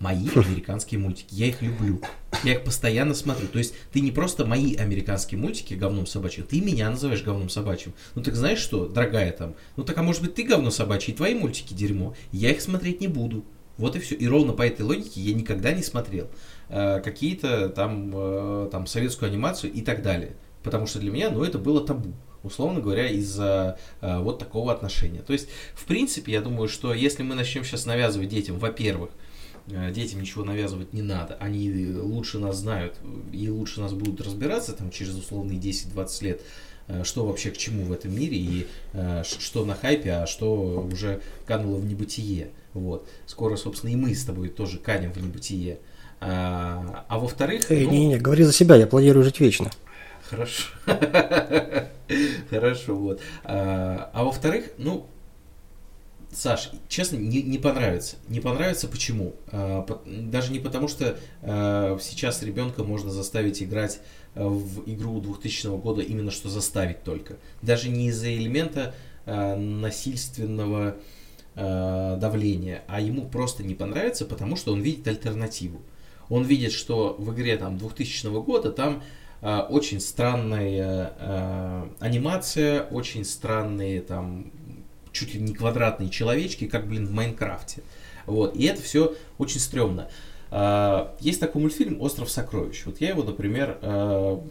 Мои 0.00 0.28
американские 0.34 1.00
мультики. 1.00 1.28
Я 1.30 1.46
их 1.46 1.60
люблю. 1.60 2.00
Я 2.44 2.52
их 2.54 2.64
постоянно 2.64 3.14
смотрю. 3.14 3.48
То 3.48 3.58
есть 3.58 3.74
ты 3.92 4.00
не 4.00 4.12
просто 4.12 4.46
мои 4.46 4.76
американские 4.76 5.40
мультики 5.40 5.74
говном 5.74 6.06
собачьим, 6.06 6.46
ты 6.46 6.60
меня 6.60 6.88
называешь 6.90 7.22
говном 7.22 7.48
собачьим. 7.48 7.94
Ну 8.14 8.22
так 8.22 8.36
знаешь 8.36 8.60
что, 8.60 8.86
дорогая 8.86 9.32
там, 9.32 9.54
ну 9.76 9.84
так 9.84 9.98
а 9.98 10.02
может 10.02 10.22
быть 10.22 10.34
ты 10.34 10.44
говно 10.44 10.70
собачье, 10.70 11.12
и 11.12 11.16
твои 11.16 11.34
мультики 11.34 11.74
дерьмо. 11.74 12.14
Я 12.32 12.50
их 12.50 12.60
смотреть 12.60 13.00
не 13.00 13.08
буду. 13.08 13.44
Вот 13.78 13.96
и 13.96 14.00
все. 14.00 14.14
И 14.16 14.26
ровно 14.26 14.52
по 14.52 14.66
этой 14.66 14.82
логике 14.82 15.20
я 15.20 15.34
никогда 15.34 15.72
не 15.72 15.82
смотрел 15.82 16.28
э, 16.68 17.00
какие-то 17.00 17.70
там, 17.70 18.12
э, 18.14 18.68
там 18.70 18.86
советскую 18.86 19.30
анимацию 19.30 19.72
и 19.72 19.80
так 19.80 20.02
далее. 20.02 20.36
Потому 20.62 20.86
что 20.86 20.98
для 20.98 21.10
меня, 21.10 21.30
ну, 21.30 21.44
это 21.44 21.58
было 21.58 21.86
табу 21.86 22.12
условно 22.42 22.80
говоря, 22.80 23.08
из-за 23.08 23.78
э, 24.00 24.18
вот 24.20 24.38
такого 24.38 24.72
отношения. 24.72 25.20
То 25.20 25.32
есть, 25.32 25.48
в 25.74 25.84
принципе, 25.86 26.32
я 26.32 26.40
думаю, 26.40 26.68
что 26.68 26.94
если 26.94 27.22
мы 27.22 27.34
начнем 27.34 27.64
сейчас 27.64 27.86
навязывать 27.86 28.28
детям, 28.28 28.58
во-первых, 28.58 29.10
э, 29.66 29.92
детям 29.92 30.20
ничего 30.20 30.44
навязывать 30.44 30.92
не 30.92 31.02
надо, 31.02 31.36
они 31.40 31.92
лучше 31.96 32.38
нас 32.38 32.58
знают 32.58 32.94
и 33.32 33.48
лучше 33.50 33.80
нас 33.80 33.92
будут 33.92 34.20
разбираться 34.20 34.72
там 34.72 34.90
через 34.90 35.14
условные 35.14 35.58
10-20 35.58 36.24
лет, 36.24 36.42
что 37.04 37.26
вообще 37.26 37.50
к 37.50 37.56
чему 37.56 37.84
в 37.84 37.92
этом 37.92 38.14
мире 38.14 38.36
и 38.36 38.66
э, 38.92 39.22
что 39.24 39.64
на 39.64 39.74
хайпе, 39.74 40.12
а 40.12 40.26
что 40.26 40.86
уже 40.92 41.20
кануло 41.46 41.76
в 41.76 41.84
небытие. 41.84 42.50
Вот. 42.74 43.08
Скоро, 43.26 43.56
собственно, 43.56 43.90
и 43.90 43.96
мы 43.96 44.14
с 44.14 44.24
тобой 44.24 44.48
тоже 44.48 44.78
канем 44.78 45.12
в 45.12 45.16
небытие. 45.18 45.78
А, 46.20 47.04
а 47.08 47.18
во-вторых... 47.18 47.70
Эй, 47.70 47.84
ну... 47.84 47.90
не-не, 47.92 48.18
говори 48.18 48.44
за 48.44 48.52
себя, 48.52 48.76
я 48.76 48.86
планирую 48.86 49.24
жить 49.24 49.40
вечно. 49.40 49.70
Хорошо. 50.28 50.72
Хорошо, 52.50 52.94
вот. 52.96 53.20
А, 53.44 54.10
а 54.12 54.24
во-вторых, 54.24 54.66
ну, 54.78 55.06
Саш, 56.32 56.70
честно, 56.88 57.16
не, 57.16 57.42
не 57.42 57.56
понравится. 57.56 58.16
Не 58.28 58.40
понравится 58.40 58.86
почему? 58.86 59.34
А, 59.50 59.82
по, 59.82 60.00
даже 60.06 60.52
не 60.52 60.58
потому, 60.58 60.86
что 60.88 61.16
а, 61.42 61.98
сейчас 62.00 62.42
ребенка 62.42 62.84
можно 62.84 63.10
заставить 63.10 63.62
играть 63.62 64.00
в 64.34 64.88
игру 64.88 65.20
2000 65.20 65.78
года 65.78 66.02
именно 66.02 66.30
что 66.30 66.48
заставить 66.48 67.02
только. 67.02 67.36
Даже 67.62 67.88
не 67.88 68.08
из-за 68.08 68.34
элемента 68.34 68.94
а, 69.26 69.56
насильственного 69.56 70.96
а, 71.54 72.16
давления, 72.16 72.82
а 72.86 73.00
ему 73.00 73.26
просто 73.26 73.62
не 73.62 73.74
понравится, 73.74 74.24
потому 74.24 74.56
что 74.56 74.72
он 74.72 74.80
видит 74.80 75.08
альтернативу. 75.08 75.80
Он 76.28 76.44
видит, 76.44 76.72
что 76.72 77.16
в 77.18 77.34
игре 77.34 77.56
там 77.56 77.78
2000 77.78 78.26
года 78.42 78.70
там 78.70 79.02
а, 79.40 79.66
очень 79.68 80.00
странная 80.00 81.12
а, 81.18 81.92
анимация, 82.00 82.82
очень 82.84 83.24
странные 83.24 84.00
там 84.00 84.50
чуть 85.12 85.34
ли 85.34 85.40
не 85.40 85.54
квадратные 85.54 86.10
человечки, 86.10 86.66
как, 86.66 86.86
блин, 86.86 87.06
в 87.06 87.12
Майнкрафте. 87.12 87.82
Вот. 88.26 88.56
И 88.56 88.64
это 88.64 88.82
все 88.82 89.14
очень 89.38 89.60
стрёмно. 89.60 90.02
А, 90.02 90.08
есть 91.20 91.40
такой 91.40 91.60
мультфильм 91.60 92.00
«Остров 92.00 92.30
сокровищ». 92.30 92.84
Вот 92.86 93.00
я 93.00 93.10
его, 93.10 93.22
например, 93.22 93.78
а, 93.82 94.42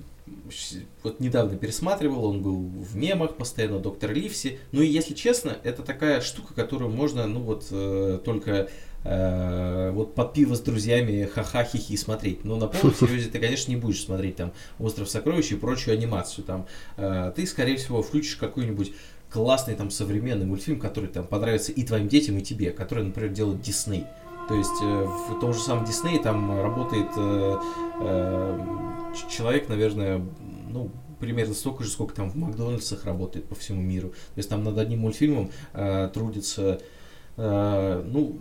вот 1.03 1.19
недавно 1.19 1.57
пересматривал, 1.57 2.25
он 2.25 2.41
был 2.41 2.57
в 2.57 2.95
мемах 2.95 3.35
постоянно, 3.35 3.79
Доктор 3.79 4.13
Ливси. 4.13 4.59
Ну 4.71 4.81
и 4.81 4.87
если 4.87 5.13
честно, 5.13 5.57
это 5.63 5.83
такая 5.83 6.21
штука, 6.21 6.53
которую 6.53 6.91
можно, 6.91 7.27
ну 7.27 7.41
вот, 7.41 7.67
э, 7.71 8.19
только 8.23 8.69
э, 9.03 9.91
вот 9.91 10.15
под 10.15 10.33
пиво 10.33 10.55
с 10.55 10.61
друзьями 10.61 11.29
ха-ха-хи-хи 11.33 11.95
смотреть. 11.95 12.43
Но 12.43 12.57
на 12.57 12.67
полном 12.67 12.95
серьезе 12.99 13.29
ты, 13.29 13.39
конечно, 13.39 13.71
не 13.71 13.77
будешь 13.77 14.03
смотреть 14.03 14.37
там 14.37 14.53
«Остров 14.79 15.09
сокровищ» 15.09 15.51
и 15.51 15.55
прочую 15.55 15.97
анимацию. 15.97 16.43
Там 16.45 16.67
э, 16.97 17.31
ты, 17.35 17.45
скорее 17.45 17.77
всего, 17.77 18.01
включишь 18.01 18.35
какую-нибудь 18.35 18.93
классный 19.29 19.75
там 19.75 19.91
современный 19.91 20.45
мультфильм, 20.45 20.79
который 20.79 21.09
там 21.09 21.25
понравится 21.25 21.71
и 21.71 21.83
твоим 21.83 22.07
детям, 22.07 22.37
и 22.37 22.41
тебе, 22.41 22.71
который, 22.71 23.03
например, 23.03 23.31
делает 23.31 23.61
Дисней. 23.61 24.05
То 24.47 24.55
есть 24.55 24.81
э, 24.81 25.03
в 25.03 25.39
том 25.39 25.53
же 25.53 25.59
самом 25.59 25.85
Дисней 25.85 26.19
там 26.19 26.61
работает 26.61 27.09
э, 27.17 27.59
э, 27.99 28.59
человек, 29.29 29.67
наверное, 29.67 30.25
ну, 30.69 30.91
примерно 31.19 31.53
столько 31.53 31.83
же, 31.83 31.89
сколько 31.89 32.15
там 32.15 32.29
в 32.29 32.35
Макдональдсах 32.35 33.05
работает 33.05 33.47
по 33.47 33.55
всему 33.55 33.81
миру. 33.81 34.09
То 34.09 34.37
есть 34.37 34.49
там 34.49 34.63
над 34.63 34.77
одним 34.77 34.99
мультфильмом 34.99 35.51
э, 35.73 36.09
трудится, 36.13 36.79
э, 37.35 38.03
ну, 38.05 38.39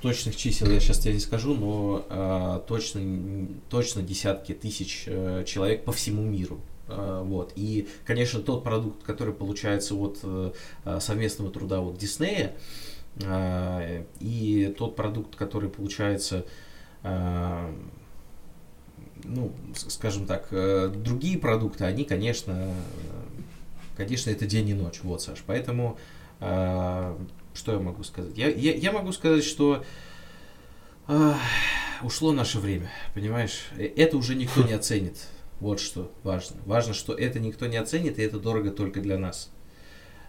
точных 0.00 0.36
чисел 0.36 0.70
я 0.70 0.80
сейчас 0.80 0.98
тебе 0.98 1.14
не 1.14 1.20
скажу, 1.20 1.54
но 1.54 2.04
э, 2.08 2.60
точно, 2.66 3.48
точно 3.68 4.02
десятки 4.02 4.52
тысяч 4.52 5.04
э, 5.06 5.44
человек 5.46 5.84
по 5.84 5.92
всему 5.92 6.22
миру. 6.22 6.60
Э, 6.88 7.22
вот. 7.24 7.52
И, 7.56 7.88
конечно, 8.04 8.40
тот 8.40 8.64
продукт, 8.64 9.02
который 9.02 9.34
получается 9.34 9.94
от 9.94 10.18
э, 10.22 10.52
совместного 11.00 11.50
труда 11.50 11.80
вот 11.80 11.98
Диснея, 11.98 12.54
и 13.20 14.74
тот 14.78 14.96
продукт, 14.96 15.34
который 15.34 15.68
получается, 15.68 16.46
ну, 17.02 17.72
скажем 19.74 20.26
так, 20.26 20.48
другие 20.50 21.38
продукты, 21.38 21.84
они, 21.84 22.04
конечно, 22.04 22.72
конечно, 23.96 24.30
это 24.30 24.46
день 24.46 24.70
и 24.70 24.74
ночь. 24.74 25.00
Вот, 25.02 25.20
Саш. 25.20 25.42
Поэтому, 25.46 25.98
что 26.38 27.16
я 27.66 27.78
могу 27.78 28.04
сказать? 28.04 28.36
Я, 28.36 28.48
я, 28.48 28.74
я 28.74 28.92
могу 28.92 29.12
сказать, 29.12 29.44
что 29.44 29.84
ушло 32.02 32.32
наше 32.32 32.58
время, 32.58 32.90
понимаешь? 33.14 33.66
Это 33.76 34.16
уже 34.16 34.34
никто 34.34 34.62
не 34.62 34.72
оценит. 34.72 35.28
Вот 35.60 35.80
что 35.80 36.12
важно. 36.22 36.56
Важно, 36.64 36.94
что 36.94 37.14
это 37.14 37.40
никто 37.40 37.66
не 37.66 37.76
оценит, 37.76 38.18
и 38.18 38.22
это 38.22 38.38
дорого 38.38 38.70
только 38.70 39.00
для 39.00 39.18
нас. 39.18 39.50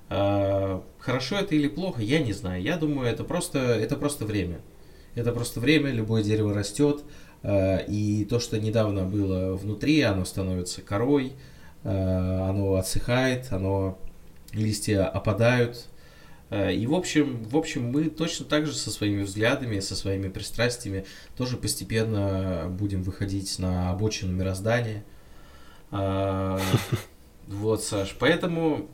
А, 0.09 0.83
хорошо 0.97 1.37
это 1.37 1.55
или 1.55 1.67
плохо, 1.67 2.01
я 2.01 2.19
не 2.19 2.33
знаю. 2.33 2.61
Я 2.61 2.77
думаю, 2.77 3.07
это 3.07 3.23
просто, 3.23 3.59
это 3.59 3.95
просто 3.95 4.25
время. 4.25 4.59
Это 5.15 5.31
просто 5.31 5.59
время, 5.59 5.91
любое 5.91 6.23
дерево 6.23 6.53
растет, 6.53 7.03
а, 7.43 7.77
и 7.77 8.25
то, 8.25 8.39
что 8.39 8.59
недавно 8.59 9.05
было 9.05 9.55
внутри, 9.55 10.01
оно 10.01 10.25
становится 10.25 10.81
корой, 10.81 11.33
а, 11.83 12.49
оно 12.49 12.75
отсыхает, 12.75 13.51
оно 13.51 13.99
листья 14.53 15.05
опадают. 15.05 15.87
И 16.51 16.87
в 16.87 16.95
общем, 16.95 17.43
в 17.43 17.55
общем, 17.55 17.91
мы 17.91 18.09
точно 18.09 18.43
так 18.43 18.65
же 18.65 18.73
со 18.73 18.89
своими 18.89 19.21
взглядами, 19.21 19.79
со 19.81 19.95
своими 19.95 20.29
пристрастиями 20.29 21.05
тоже 21.37 21.57
постепенно 21.57 22.65
будем 22.71 23.03
выходить 23.03 23.59
на 23.59 23.91
обочину 23.91 24.33
мироздания– 24.33 25.03
вот, 27.47 27.83
Саш, 27.83 28.15
поэтому, 28.19 28.89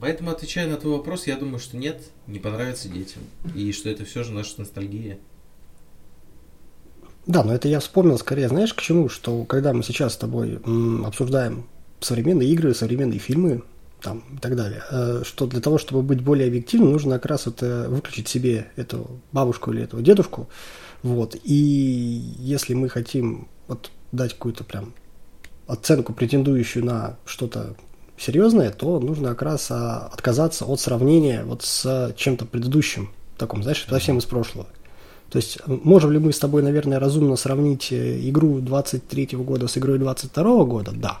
поэтому, 0.00 0.30
отвечая 0.30 0.68
на 0.68 0.76
твой 0.76 0.96
вопрос, 0.96 1.26
я 1.26 1.36
думаю, 1.36 1.58
что 1.58 1.76
нет, 1.76 2.02
не 2.26 2.38
понравится 2.38 2.88
детям. 2.88 3.22
И 3.54 3.72
что 3.72 3.88
это 3.88 4.04
все 4.04 4.22
же 4.22 4.32
наша 4.32 4.54
ностальгия. 4.58 5.18
Да, 7.26 7.44
но 7.44 7.54
это 7.54 7.68
я 7.68 7.80
вспомнил 7.80 8.18
скорее, 8.18 8.48
знаешь, 8.48 8.74
к 8.74 8.80
чему, 8.80 9.08
что 9.08 9.44
когда 9.44 9.72
мы 9.72 9.82
сейчас 9.82 10.14
с 10.14 10.16
тобой 10.16 10.60
м, 10.64 11.04
обсуждаем 11.04 11.68
современные 12.00 12.48
игры, 12.48 12.74
современные 12.74 13.18
фильмы, 13.18 13.62
там 14.00 14.24
и 14.34 14.38
так 14.38 14.56
далее, 14.56 14.82
э, 14.90 15.22
что 15.24 15.46
для 15.46 15.60
того, 15.60 15.78
чтобы 15.78 16.02
быть 16.02 16.22
более 16.22 16.48
объективным, 16.48 16.92
нужно 16.92 17.16
как 17.16 17.26
раз 17.26 17.46
вот 17.46 17.62
э, 17.62 17.88
выключить 17.88 18.28
себе 18.28 18.68
эту 18.76 19.20
бабушку 19.32 19.70
или 19.70 19.82
этого 19.82 20.02
дедушку, 20.02 20.48
вот, 21.02 21.36
и 21.44 21.54
если 22.38 22.74
мы 22.74 22.88
хотим 22.88 23.48
вот 23.68 23.90
дать 24.12 24.32
какую-то 24.32 24.64
прям 24.64 24.94
оценку, 25.66 26.12
претендующую 26.12 26.84
на 26.84 27.18
что-то 27.24 27.76
серьезное, 28.20 28.70
то 28.70 29.00
нужно 29.00 29.30
как 29.30 29.42
раз 29.42 29.70
а, 29.70 30.10
отказаться 30.12 30.66
от 30.66 30.78
сравнения 30.78 31.42
вот 31.44 31.62
с 31.62 32.12
чем-то 32.16 32.44
предыдущим, 32.44 33.10
таком, 33.38 33.62
знаешь, 33.62 33.86
совсем 33.88 34.18
из 34.18 34.26
прошлого. 34.26 34.66
То 35.30 35.36
есть 35.36 35.58
можем 35.66 36.10
ли 36.12 36.18
мы 36.18 36.32
с 36.32 36.38
тобой, 36.38 36.62
наверное, 36.62 36.98
разумно 36.98 37.36
сравнить 37.36 37.92
э, 37.92 38.28
игру 38.28 38.60
23 38.60 39.28
года 39.38 39.68
с 39.68 39.78
игрой 39.78 39.98
22 39.98 40.64
года? 40.64 40.92
Да. 40.92 41.18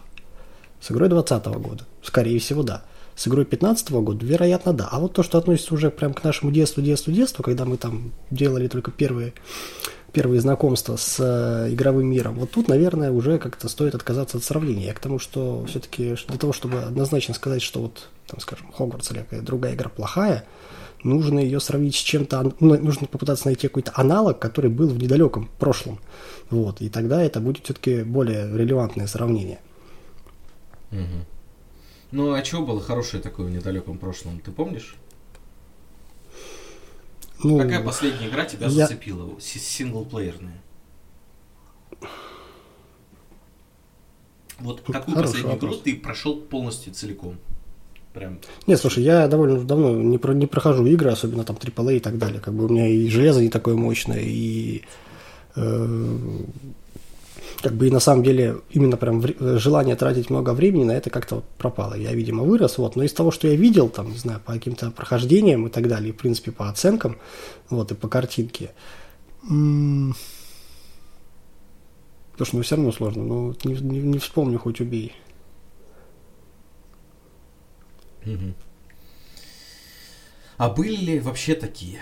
С 0.80 0.90
игрой 0.90 1.08
20 1.08 1.44
года? 1.46 1.86
Скорее 2.02 2.38
всего, 2.40 2.62
да. 2.62 2.82
С 3.20 3.28
игрой 3.28 3.44
15 3.44 3.90
года? 3.90 4.24
Вероятно, 4.24 4.72
да. 4.72 4.88
А 4.90 4.98
вот 4.98 5.12
то, 5.12 5.22
что 5.22 5.36
относится 5.36 5.74
уже 5.74 5.90
прям 5.90 6.14
к 6.14 6.24
нашему 6.24 6.50
детству, 6.50 6.80
детству, 6.80 7.12
детству, 7.12 7.42
когда 7.42 7.66
мы 7.66 7.76
там 7.76 8.12
делали 8.30 8.66
только 8.66 8.90
первые 8.90 9.34
первые 10.10 10.40
знакомства 10.40 10.96
с 10.96 11.16
э, 11.20 11.70
игровым 11.70 12.06
миром. 12.06 12.36
Вот 12.36 12.52
тут, 12.52 12.68
наверное, 12.68 13.12
уже 13.12 13.38
как-то 13.38 13.68
стоит 13.68 13.94
отказаться 13.94 14.38
от 14.38 14.44
сравнения. 14.44 14.86
Я 14.86 14.94
к 14.94 15.00
тому, 15.00 15.18
что 15.18 15.66
все-таки 15.66 16.16
для 16.28 16.38
того, 16.38 16.54
чтобы 16.54 16.78
однозначно 16.78 17.34
сказать, 17.34 17.60
что 17.60 17.82
вот, 17.82 18.08
там, 18.26 18.40
скажем, 18.40 18.72
Хогвартс 18.72 19.10
или 19.12 19.18
какая-то 19.18 19.44
другая 19.44 19.74
игра 19.74 19.90
плохая, 19.90 20.46
нужно 21.04 21.40
ее 21.40 21.60
сравнить 21.60 21.96
с 21.96 21.98
чем-то, 21.98 22.54
ну, 22.58 22.78
нужно 22.80 23.06
попытаться 23.06 23.48
найти 23.48 23.68
какой-то 23.68 23.92
аналог, 23.94 24.38
который 24.38 24.70
был 24.70 24.88
в 24.88 24.96
недалеком 24.96 25.50
прошлом. 25.58 26.00
Вот, 26.48 26.80
и 26.80 26.88
тогда 26.88 27.22
это 27.22 27.38
будет 27.40 27.64
все-таки 27.64 28.02
более 28.02 28.50
релевантное 28.56 29.06
сравнение. 29.06 29.60
Угу. 30.90 31.26
Ну, 32.12 32.32
а 32.32 32.42
чего 32.42 32.64
было 32.64 32.80
хорошее 32.80 33.22
такое 33.22 33.46
в 33.46 33.50
недалеком 33.50 33.98
прошлом, 33.98 34.40
ты 34.40 34.50
помнишь? 34.50 34.96
Ну, 37.42 37.58
Какая 37.58 37.82
последняя 37.82 38.28
игра 38.28 38.44
тебя 38.44 38.66
я... 38.66 38.86
зацепила? 38.86 39.40
Синглплеерная. 39.40 40.60
Вот 44.58 44.82
какую 44.82 45.14
Хороший 45.14 45.22
последнюю 45.22 45.54
вопрос. 45.54 45.72
игру 45.72 45.82
ты 45.84 45.96
прошел 45.96 46.40
полностью 46.40 46.92
целиком? 46.92 47.38
Прям. 48.12 48.40
Нет, 48.66 48.80
слушай, 48.80 49.04
я 49.04 49.28
довольно 49.28 49.62
давно 49.62 49.92
не, 50.02 50.18
про, 50.18 50.34
не 50.34 50.46
прохожу 50.46 50.84
игры, 50.86 51.10
особенно 51.10 51.44
там 51.44 51.56
AAA 51.56 51.96
и 51.96 52.00
так 52.00 52.18
далее. 52.18 52.40
Как 52.40 52.52
бы 52.52 52.66
у 52.66 52.68
меня 52.68 52.88
и 52.88 53.08
железо 53.08 53.40
не 53.40 53.48
такое 53.50 53.76
мощное, 53.76 54.20
и 54.20 54.82
э, 55.54 56.38
как 57.62 57.74
бы 57.74 57.88
и 57.88 57.90
на 57.90 58.00
самом 58.00 58.22
деле 58.22 58.56
именно 58.70 58.96
прям 58.96 59.22
желание 59.58 59.96
тратить 59.96 60.30
много 60.30 60.50
времени 60.54 60.84
на 60.84 60.92
это 60.92 61.10
как-то 61.10 61.36
вот 61.36 61.44
пропало. 61.58 61.94
Я, 61.94 62.12
видимо, 62.12 62.42
вырос, 62.42 62.78
вот, 62.78 62.96
но 62.96 63.02
из 63.02 63.12
того, 63.12 63.30
что 63.30 63.48
я 63.48 63.54
видел, 63.54 63.88
там, 63.88 64.10
не 64.10 64.18
знаю, 64.18 64.40
по 64.40 64.52
каким-то 64.52 64.90
прохождениям 64.90 65.66
и 65.66 65.70
так 65.70 65.88
далее, 65.88 66.12
в 66.12 66.16
принципе, 66.16 66.52
по 66.52 66.68
оценкам, 66.68 67.16
вот, 67.68 67.92
и 67.92 67.94
по 67.94 68.08
картинке, 68.08 68.72
м- 69.48 70.14
Потому 72.32 72.46
что 72.46 72.56
ну, 72.56 72.62
все 72.62 72.76
равно 72.76 72.92
сложно, 72.92 73.22
ну, 73.22 73.54
не, 73.64 73.74
не, 73.74 73.98
не 73.98 74.18
вспомню, 74.18 74.58
хоть 74.58 74.80
убей. 74.80 75.14
Угу. 78.24 78.54
А 80.56 80.70
были 80.70 80.96
ли 80.96 81.20
вообще 81.20 81.54
такие? 81.54 82.00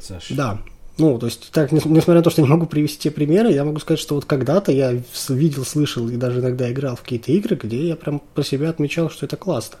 Саша? 0.00 0.34
Да, 0.34 0.62
Ну, 0.98 1.18
то 1.18 1.26
есть, 1.26 1.50
так, 1.52 1.72
несмотря 1.72 2.14
на 2.14 2.22
то, 2.22 2.30
что 2.30 2.40
я 2.40 2.46
не 2.46 2.52
могу 2.52 2.66
привести 2.66 2.98
те 2.98 3.10
примеры, 3.10 3.52
я 3.52 3.64
могу 3.64 3.78
сказать, 3.80 4.00
что 4.00 4.14
вот 4.14 4.24
когда-то 4.24 4.72
я 4.72 4.92
видел, 5.28 5.64
слышал 5.64 6.08
и 6.08 6.16
даже 6.16 6.40
иногда 6.40 6.70
играл 6.72 6.96
в 6.96 7.02
какие-то 7.02 7.32
игры, 7.32 7.56
где 7.56 7.88
я 7.88 7.96
прям 7.96 8.20
про 8.34 8.42
себя 8.42 8.70
отмечал, 8.70 9.10
что 9.10 9.26
это 9.26 9.36
классно. 9.36 9.78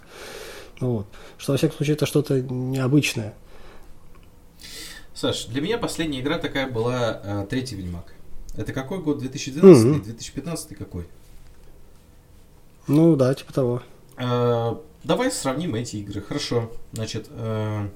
Вот. 0.78 1.06
Что, 1.38 1.52
во 1.52 1.58
всяком 1.58 1.76
случае, 1.78 1.94
это 1.94 2.04
что-то 2.04 2.42
необычное. 2.42 3.34
Саш, 5.14 5.46
для 5.46 5.62
меня 5.62 5.78
последняя 5.78 6.20
игра 6.20 6.38
такая 6.38 6.70
была 6.70 7.20
э, 7.24 7.46
третий 7.48 7.76
Ведьмак. 7.76 8.12
Это 8.54 8.74
какой 8.74 8.98
год? 8.98 9.18
2012? 9.18 9.86
Mm-hmm. 9.86 10.04
2015 10.04 10.76
какой? 10.76 11.06
Ну 12.86 13.16
да, 13.16 13.32
типа 13.34 13.54
того. 13.54 13.82
Э, 14.18 14.76
давай 15.04 15.30
сравним 15.30 15.74
эти 15.74 15.96
игры. 15.96 16.20
Хорошо. 16.20 16.70
Значит, 16.92 17.28
э, 17.30 17.88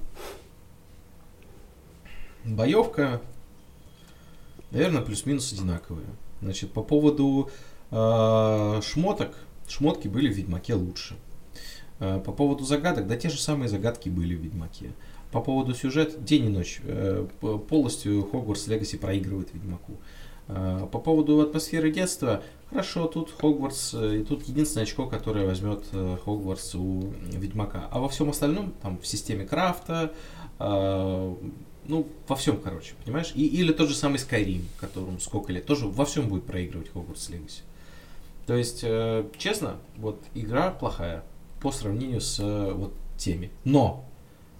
боевка, 2.45 3.21
наверное, 4.71 5.01
плюс-минус 5.01 5.53
одинаковые. 5.53 6.07
Значит, 6.41 6.71
по 6.71 6.83
поводу 6.83 7.49
э, 7.91 8.81
шмоток, 8.83 9.35
шмотки 9.67 10.07
были 10.07 10.31
в 10.31 10.35
Ведьмаке 10.35 10.73
лучше. 10.73 11.15
Э, 12.01 12.19
по 12.19 12.31
поводу 12.31 12.65
загадок, 12.65 13.07
да 13.07 13.15
те 13.15 13.29
же 13.29 13.39
самые 13.39 13.69
загадки 13.69 14.09
были 14.09 14.35
в 14.35 14.41
Ведьмаке. 14.41 14.91
По 15.31 15.39
поводу 15.39 15.73
сюжета, 15.73 16.19
день 16.19 16.45
и 16.45 16.49
ночь, 16.49 16.81
э, 16.83 17.27
полностью 17.69 18.23
Хогвартс 18.23 18.67
Легаси 18.67 18.97
проигрывает 18.97 19.53
Ведьмаку. 19.53 19.93
Э, 20.47 20.87
по 20.91 20.97
поводу 20.97 21.39
атмосферы 21.41 21.91
детства, 21.91 22.43
хорошо, 22.69 23.07
тут 23.07 23.31
Хогвартс, 23.39 23.93
и 23.93 24.23
тут 24.23 24.47
единственное 24.47 24.83
очко, 24.83 25.05
которое 25.05 25.45
возьмет 25.45 25.83
Хогвартс 26.25 26.73
у 26.73 27.13
Ведьмака. 27.33 27.87
А 27.91 27.99
во 27.99 28.09
всем 28.09 28.31
остальном, 28.31 28.73
там, 28.81 28.97
в 28.97 29.05
системе 29.05 29.45
крафта, 29.45 30.11
ну, 31.85 32.07
во 32.27 32.35
всем, 32.35 32.57
короче, 32.57 32.93
понимаешь? 33.03 33.31
И, 33.35 33.45
или 33.45 33.73
тот 33.73 33.89
же 33.89 33.95
самый 33.95 34.17
Skyrim, 34.17 34.63
которому 34.79 35.19
сколько 35.19 35.51
лет, 35.51 35.65
тоже 35.65 35.87
во 35.87 36.05
всем 36.05 36.27
будет 36.27 36.45
проигрывать 36.45 36.91
Хогвартс 36.91 37.29
Legacy. 37.29 37.61
То 38.45 38.55
есть, 38.55 38.81
э, 38.83 39.25
честно, 39.37 39.77
вот 39.97 40.21
игра 40.33 40.71
плохая 40.71 41.23
по 41.61 41.71
сравнению 41.71 42.21
с 42.21 42.39
э, 42.39 42.71
вот 42.73 42.93
теми. 43.17 43.51
Но, 43.63 44.05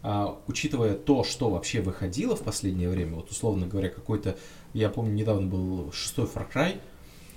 э, 0.04 0.28
учитывая 0.48 0.96
то, 0.96 1.24
что 1.24 1.50
вообще 1.50 1.82
выходило 1.82 2.36
в 2.36 2.44
последнее 2.44 2.90
время, 2.90 3.16
вот 3.16 3.32
условно 3.32 3.68
говоря, 3.68 3.90
какой-то, 3.90 4.38
я 4.74 4.90
помню, 4.90 5.14
недавно 5.14 5.48
был 5.48 5.92
шестой 5.92 6.26
Far 6.26 6.46
Cry, 6.52 6.80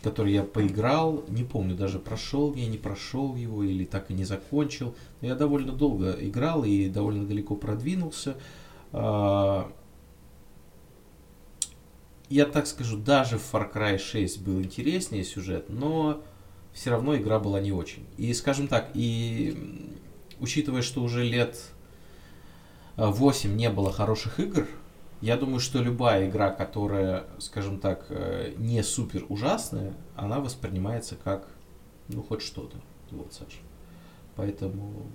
который 0.05 0.35
я 0.35 0.43
поиграл, 0.43 1.25
не 1.29 1.45
помню, 1.45 1.75
даже 1.75 1.99
прошел 1.99 2.55
я, 2.55 2.67
не 2.67 2.77
прошел 2.77 3.35
его 3.37 3.65
или 3.65 3.85
так 3.85 4.11
и 4.11 4.15
не 4.15 4.25
закончил. 4.25 4.95
Но 5.23 5.29
я 5.29 5.35
довольно 5.35 5.73
долго 5.73 6.17
играл 6.21 6.63
и 6.63 6.89
довольно 6.89 7.27
далеко 7.27 7.57
продвинулся. 7.57 8.37
Я 8.95 9.67
так 12.47 12.67
скажу, 12.67 12.97
даже 12.97 13.39
в 13.39 13.53
Far 13.53 13.73
Cry 13.73 13.99
6 13.99 14.43
был 14.43 14.63
интереснее 14.63 15.25
сюжет, 15.25 15.67
но 15.69 16.23
все 16.73 16.91
равно 16.91 17.17
игра 17.17 17.39
была 17.39 17.61
не 17.61 17.73
очень. 17.73 18.07
И, 18.17 18.33
скажем 18.35 18.69
так, 18.69 18.91
и 18.95 19.91
учитывая, 20.41 20.83
что 20.83 21.03
уже 21.03 21.25
лет 21.25 21.59
8 22.97 23.57
не 23.57 23.71
было 23.71 23.93
хороших 23.93 24.41
игр, 24.41 24.67
я 25.21 25.37
думаю, 25.37 25.61
что 25.61 25.81
любая 25.81 26.29
игра, 26.29 26.51
которая, 26.51 27.25
скажем 27.39 27.81
так, 27.81 28.07
э, 28.11 28.53
не 28.59 28.83
супер 28.83 29.25
ужасная, 29.29 29.95
она 30.17 30.39
воспринимается 30.39 31.17
как, 31.17 31.49
ну, 32.09 32.23
хоть 32.23 32.43
что-то. 32.43 32.77
Вот, 33.11 33.33
Саша. 33.33 33.59
Поэтому 34.37 35.07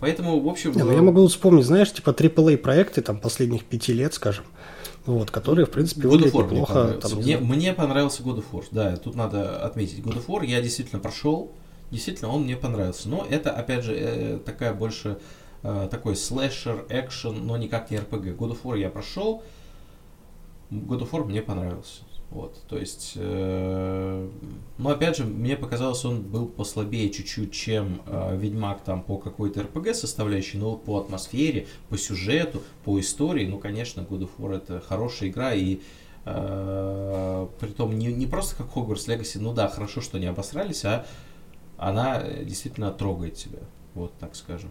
Поэтому, 0.00 0.40
в 0.40 0.48
общем... 0.48 0.72
Не, 0.72 0.82
ну, 0.82 0.92
я 0.92 1.02
могу 1.02 1.26
вспомнить, 1.26 1.64
знаешь, 1.64 1.92
типа 1.92 2.10
AAA 2.10 2.56
проекты 2.56 3.02
там 3.02 3.18
последних 3.18 3.64
пяти 3.64 3.92
лет, 3.92 4.14
скажем, 4.14 4.44
вот, 5.06 5.30
которые, 5.30 5.66
в 5.66 5.70
принципе, 5.70 6.08
God 6.08 6.24
of 6.24 6.32
War 6.32 6.44
неплохо. 6.44 6.84
Мне, 6.84 6.92
там, 6.98 7.12
мне, 7.18 7.38
мне 7.38 7.72
понравился 7.72 8.22
God 8.22 8.38
of 8.38 8.44
War, 8.52 8.64
да, 8.70 8.96
тут 8.96 9.14
надо 9.14 9.64
отметить. 9.64 9.98
God 10.00 10.16
of 10.16 10.26
War 10.26 10.44
я 10.44 10.60
действительно 10.60 11.00
прошел, 11.00 11.52
действительно 11.90 12.30
он 12.30 12.42
мне 12.42 12.56
понравился. 12.56 13.08
Но 13.08 13.26
это, 13.28 13.50
опять 13.52 13.84
же, 13.84 13.94
э, 13.96 14.38
такая 14.44 14.74
больше 14.74 15.18
э, 15.62 15.88
такой 15.90 16.16
слэшер, 16.16 16.86
экшен, 16.88 17.46
но 17.46 17.56
никак 17.56 17.90
не 17.90 17.98
RPG. 17.98 18.36
God 18.36 18.52
of 18.52 18.62
War 18.64 18.78
я 18.78 18.90
прошел, 18.90 19.42
God 20.70 21.00
of 21.00 21.10
War 21.10 21.24
мне 21.24 21.42
понравился. 21.42 22.02
Вот, 22.32 22.62
то 22.66 22.78
есть, 22.78 23.12
э, 23.16 24.28
но 24.78 24.88
опять 24.88 25.18
же, 25.18 25.24
мне 25.24 25.54
показалось, 25.54 26.02
он 26.06 26.22
был 26.22 26.46
послабее 26.46 27.10
чуть-чуть, 27.10 27.52
чем 27.52 28.00
э, 28.06 28.38
Ведьмак 28.38 28.82
там 28.82 29.02
по 29.02 29.18
какой-то 29.18 29.64
РПГ 29.64 29.94
составляющей, 29.94 30.56
но 30.56 30.76
по 30.76 30.98
атмосфере, 30.98 31.66
по 31.90 31.98
сюжету, 31.98 32.62
по 32.86 32.98
истории, 32.98 33.46
ну, 33.46 33.58
конечно, 33.58 34.00
God 34.00 34.20
of 34.20 34.30
War 34.38 34.56
это 34.56 34.80
хорошая 34.80 35.28
игра, 35.28 35.52
и 35.52 35.80
э, 36.24 37.46
том 37.76 37.98
не, 37.98 38.06
не 38.06 38.26
просто 38.26 38.56
как 38.56 38.68
Hogwarts 38.74 39.08
Legacy, 39.08 39.38
ну 39.38 39.52
да, 39.52 39.68
хорошо, 39.68 40.00
что 40.00 40.18
не 40.18 40.26
обосрались, 40.26 40.86
а 40.86 41.04
она 41.76 42.22
действительно 42.22 42.92
трогает 42.92 43.34
тебя, 43.34 43.60
вот 43.92 44.14
так 44.18 44.36
скажем. 44.36 44.70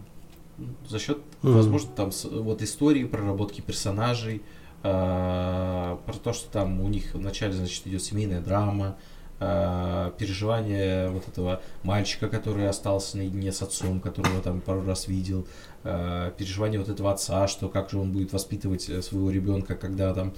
За 0.88 0.98
счет, 0.98 1.18
mm-hmm. 1.18 1.52
возможно, 1.52 1.90
там 1.94 2.10
вот 2.24 2.60
истории, 2.60 3.04
проработки 3.04 3.60
персонажей, 3.60 4.42
Э, 4.42 4.61
про 4.82 6.14
то, 6.22 6.32
что 6.32 6.50
там 6.50 6.80
у 6.80 6.88
них 6.88 7.14
вначале, 7.14 7.52
значит, 7.52 7.86
идет 7.86 8.02
семейная 8.02 8.40
драма, 8.40 8.96
э, 9.38 10.10
переживание 10.18 11.08
вот 11.10 11.28
этого 11.28 11.60
мальчика, 11.82 12.28
который 12.28 12.68
остался 12.68 13.16
наедине 13.16 13.52
с 13.52 13.62
отцом, 13.62 14.00
которого 14.00 14.40
там 14.40 14.60
пару 14.60 14.84
раз 14.84 15.08
видел, 15.08 15.46
э, 15.84 16.32
переживание 16.36 16.80
вот 16.80 16.88
этого 16.88 17.12
отца, 17.12 17.48
что 17.48 17.68
как 17.68 17.90
же 17.90 17.98
он 17.98 18.12
будет 18.12 18.32
воспитывать 18.32 18.82
своего 19.04 19.30
ребенка, 19.30 19.74
когда 19.74 20.14
там, 20.14 20.34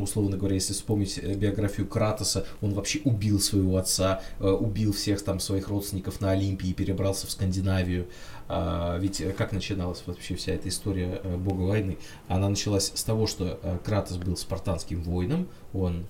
условно 0.00 0.36
говоря, 0.36 0.54
если 0.54 0.72
вспомнить 0.72 1.22
биографию 1.22 1.86
Кратоса, 1.86 2.46
он 2.60 2.74
вообще 2.74 3.00
убил 3.04 3.40
своего 3.40 3.76
отца, 3.76 4.22
убил 4.40 4.92
всех 4.92 5.22
там 5.22 5.40
своих 5.40 5.68
родственников 5.68 6.20
на 6.20 6.30
Олимпии 6.30 6.72
перебрался 6.72 7.26
в 7.26 7.30
Скандинавию. 7.30 8.06
А, 8.48 8.96
ведь 8.98 9.20
э, 9.20 9.32
как 9.32 9.52
начиналась 9.52 10.02
вообще 10.06 10.34
вся 10.34 10.52
эта 10.52 10.68
история 10.68 11.20
э, 11.22 11.36
бога 11.36 11.62
войны? 11.62 11.98
Она 12.28 12.48
началась 12.48 12.90
с 12.94 13.04
того, 13.04 13.26
что 13.26 13.60
э, 13.62 13.78
Кратос 13.84 14.16
был 14.16 14.36
спартанским 14.36 15.02
воином, 15.02 15.48
он 15.74 16.06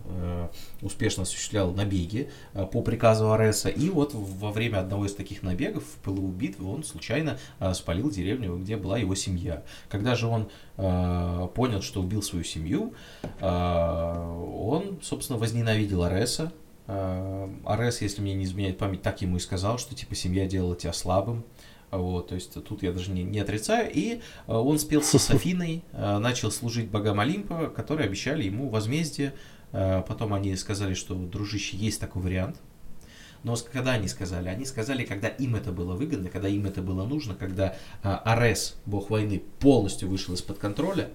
успешно 0.83 1.24
осуществлял 1.24 1.72
набеги 1.72 2.31
по 2.72 2.81
приказу 2.81 3.33
Ареса, 3.33 3.68
и 3.68 3.90
вот 3.90 4.12
во 4.14 4.53
время 4.53 4.79
одного 4.79 5.07
из 5.07 5.14
таких 5.14 5.42
набегов, 5.42 5.83
в 5.83 5.96
пылу 5.96 6.29
битвы, 6.29 6.72
он 6.72 6.85
случайно 6.85 7.38
спалил 7.74 8.09
деревню, 8.09 8.57
где 8.57 8.77
была 8.77 8.98
его 8.98 9.16
семья. 9.16 9.64
Когда 9.88 10.14
же 10.14 10.29
он 10.29 10.48
понял, 10.77 11.83
что 11.83 12.01
убил 12.01 12.22
свою 12.22 12.44
семью, 12.44 12.94
он, 13.40 15.01
собственно, 15.03 15.40
возненавидел 15.40 16.05
Ареса, 16.05 16.53
Арес, 16.87 18.01
если 18.01 18.22
мне 18.22 18.35
не 18.35 18.44
изменяет 18.44 18.79
память, 18.79 19.03
так 19.03 19.20
ему 19.22 19.37
и 19.37 19.40
сказал, 19.40 19.79
что 19.79 19.94
типа 19.94 20.14
семья 20.14 20.46
делала 20.46 20.77
тебя 20.77 20.92
слабым, 20.92 21.44
вот, 21.90 22.29
то 22.29 22.35
есть 22.35 22.53
тут 22.64 22.83
я 22.83 22.92
даже 22.92 23.11
не, 23.11 23.22
не 23.22 23.40
отрицаю. 23.40 23.90
И 23.92 24.20
э, 24.46 24.53
он 24.53 24.79
спелся 24.79 25.18
с 25.18 25.31
Афиной, 25.31 25.85
э, 25.92 26.18
начал 26.18 26.51
служить 26.51 26.90
богам 26.90 27.20
Олимпа, 27.20 27.68
которые 27.68 28.07
обещали 28.07 28.44
ему 28.44 28.68
возмездие. 28.68 29.35
Э, 29.72 30.03
потом 30.07 30.35
они 30.35 30.55
сказали, 30.57 30.94
что, 30.94 31.14
дружище, 31.14 31.77
есть 31.77 32.01
такой 32.01 32.22
вариант. 32.22 32.57
Но 33.44 33.57
когда 33.72 33.92
они 33.92 34.09
сказали? 34.09 34.48
Они 34.48 34.64
сказали, 34.64 35.05
когда 35.05 35.29
им 35.29 35.55
это 35.55 35.70
было 35.70 35.94
выгодно, 35.94 36.29
когда 36.29 36.48
им 36.48 36.66
это 36.66 36.83
было 36.83 37.07
нужно, 37.07 37.37
когда 37.37 37.77
Арес, 38.03 38.77
бог 38.85 39.11
войны, 39.11 39.40
полностью 39.61 40.09
вышел 40.09 40.35
из-под 40.35 40.59
контроля, 40.59 41.09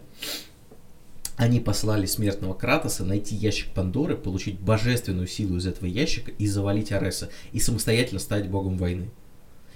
они 1.35 1.59
послали 1.59 2.05
смертного 2.05 2.53
Кратоса 2.53 3.03
найти 3.03 3.35
ящик 3.35 3.73
Пандоры, 3.73 4.15
получить 4.15 4.59
божественную 4.59 5.27
силу 5.27 5.57
из 5.57 5.67
этого 5.67 5.87
ящика 5.87 6.31
и 6.31 6.47
завалить 6.47 6.91
Ареса, 6.91 7.29
и 7.51 7.59
самостоятельно 7.59 8.19
стать 8.19 8.49
богом 8.49 8.77
войны. 8.77 9.09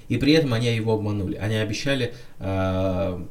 И 0.07 0.17
при 0.17 0.33
этом 0.33 0.53
они 0.53 0.67
его 0.67 0.93
обманули. 0.93 1.35
Они 1.35 1.55
обещали, 1.55 2.13
э, 2.39 3.25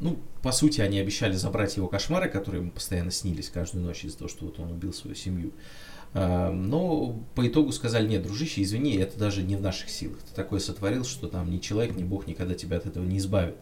ну, 0.00 0.18
по 0.42 0.52
сути, 0.52 0.80
они 0.80 0.98
обещали 0.98 1.34
забрать 1.34 1.76
его 1.76 1.88
кошмары, 1.88 2.28
которые 2.28 2.62
ему 2.62 2.70
постоянно 2.70 3.10
снились 3.10 3.50
каждую 3.50 3.84
ночь 3.84 4.04
из-за 4.04 4.18
того, 4.18 4.28
что 4.28 4.46
вот 4.46 4.58
он 4.58 4.72
убил 4.72 4.92
свою 4.92 5.14
семью. 5.14 5.52
Э, 6.14 6.50
но 6.50 7.20
по 7.34 7.46
итогу 7.46 7.72
сказали, 7.72 8.08
нет, 8.08 8.22
дружище, 8.22 8.62
извини, 8.62 8.96
это 8.96 9.18
даже 9.18 9.42
не 9.42 9.56
в 9.56 9.60
наших 9.60 9.90
силах. 9.90 10.18
Ты 10.18 10.34
такое 10.34 10.60
сотворил, 10.60 11.04
что 11.04 11.28
там 11.28 11.50
ни 11.50 11.58
человек, 11.58 11.96
ни 11.96 12.04
Бог 12.04 12.26
никогда 12.26 12.54
тебя 12.54 12.78
от 12.78 12.86
этого 12.86 13.04
не 13.04 13.18
избавит. 13.18 13.56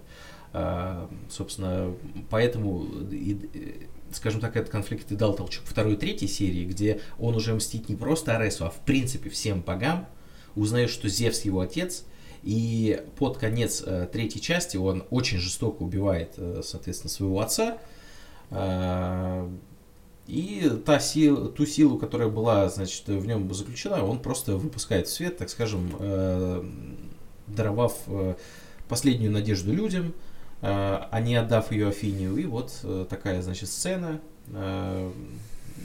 Э, 0.52 1.08
собственно, 1.28 1.92
поэтому 2.30 2.86
и, 3.10 3.88
скажем 4.12 4.40
так, 4.40 4.56
этот 4.56 4.70
конфликт 4.70 5.10
и 5.10 5.16
дал 5.16 5.34
толчок 5.34 5.64
второй 5.64 5.94
и 5.94 5.96
третьей 5.96 6.28
серии, 6.28 6.64
где 6.64 7.00
он 7.18 7.34
уже 7.34 7.54
мстит 7.54 7.88
не 7.88 7.96
просто 7.96 8.36
Аресу, 8.36 8.66
а 8.66 8.70
в 8.70 8.78
принципе 8.84 9.30
всем 9.30 9.60
богам, 9.62 10.06
узнает, 10.54 10.90
что 10.90 11.08
Зевс 11.08 11.44
его 11.44 11.60
отец, 11.60 12.04
и 12.44 13.02
под 13.16 13.38
конец 13.38 13.82
э, 13.84 14.06
третьей 14.12 14.42
части 14.42 14.76
он 14.76 15.04
очень 15.08 15.38
жестоко 15.38 15.82
убивает, 15.82 16.34
э, 16.36 16.60
соответственно, 16.62 17.10
своего 17.10 17.40
отца. 17.40 17.78
Э, 18.50 19.48
и 20.26 20.70
та 20.84 21.00
сила, 21.00 21.48
ту 21.48 21.64
силу, 21.64 21.96
которая 21.96 22.28
была, 22.28 22.68
значит, 22.68 23.06
в 23.06 23.26
нем 23.26 23.52
заключена, 23.54 24.04
он 24.04 24.18
просто 24.18 24.56
выпускает 24.56 25.06
в 25.06 25.12
свет, 25.12 25.38
так 25.38 25.48
скажем, 25.48 25.90
э, 25.98 26.64
даровав 27.46 27.96
э, 28.08 28.34
последнюю 28.88 29.32
надежду 29.32 29.72
людям, 29.72 30.12
а 30.60 31.20
не 31.20 31.36
отдав 31.36 31.72
ее 31.72 31.88
Афинию. 31.88 32.36
И 32.36 32.46
вот 32.46 32.72
такая, 33.10 33.42
значит, 33.42 33.68
сцена. 33.68 34.20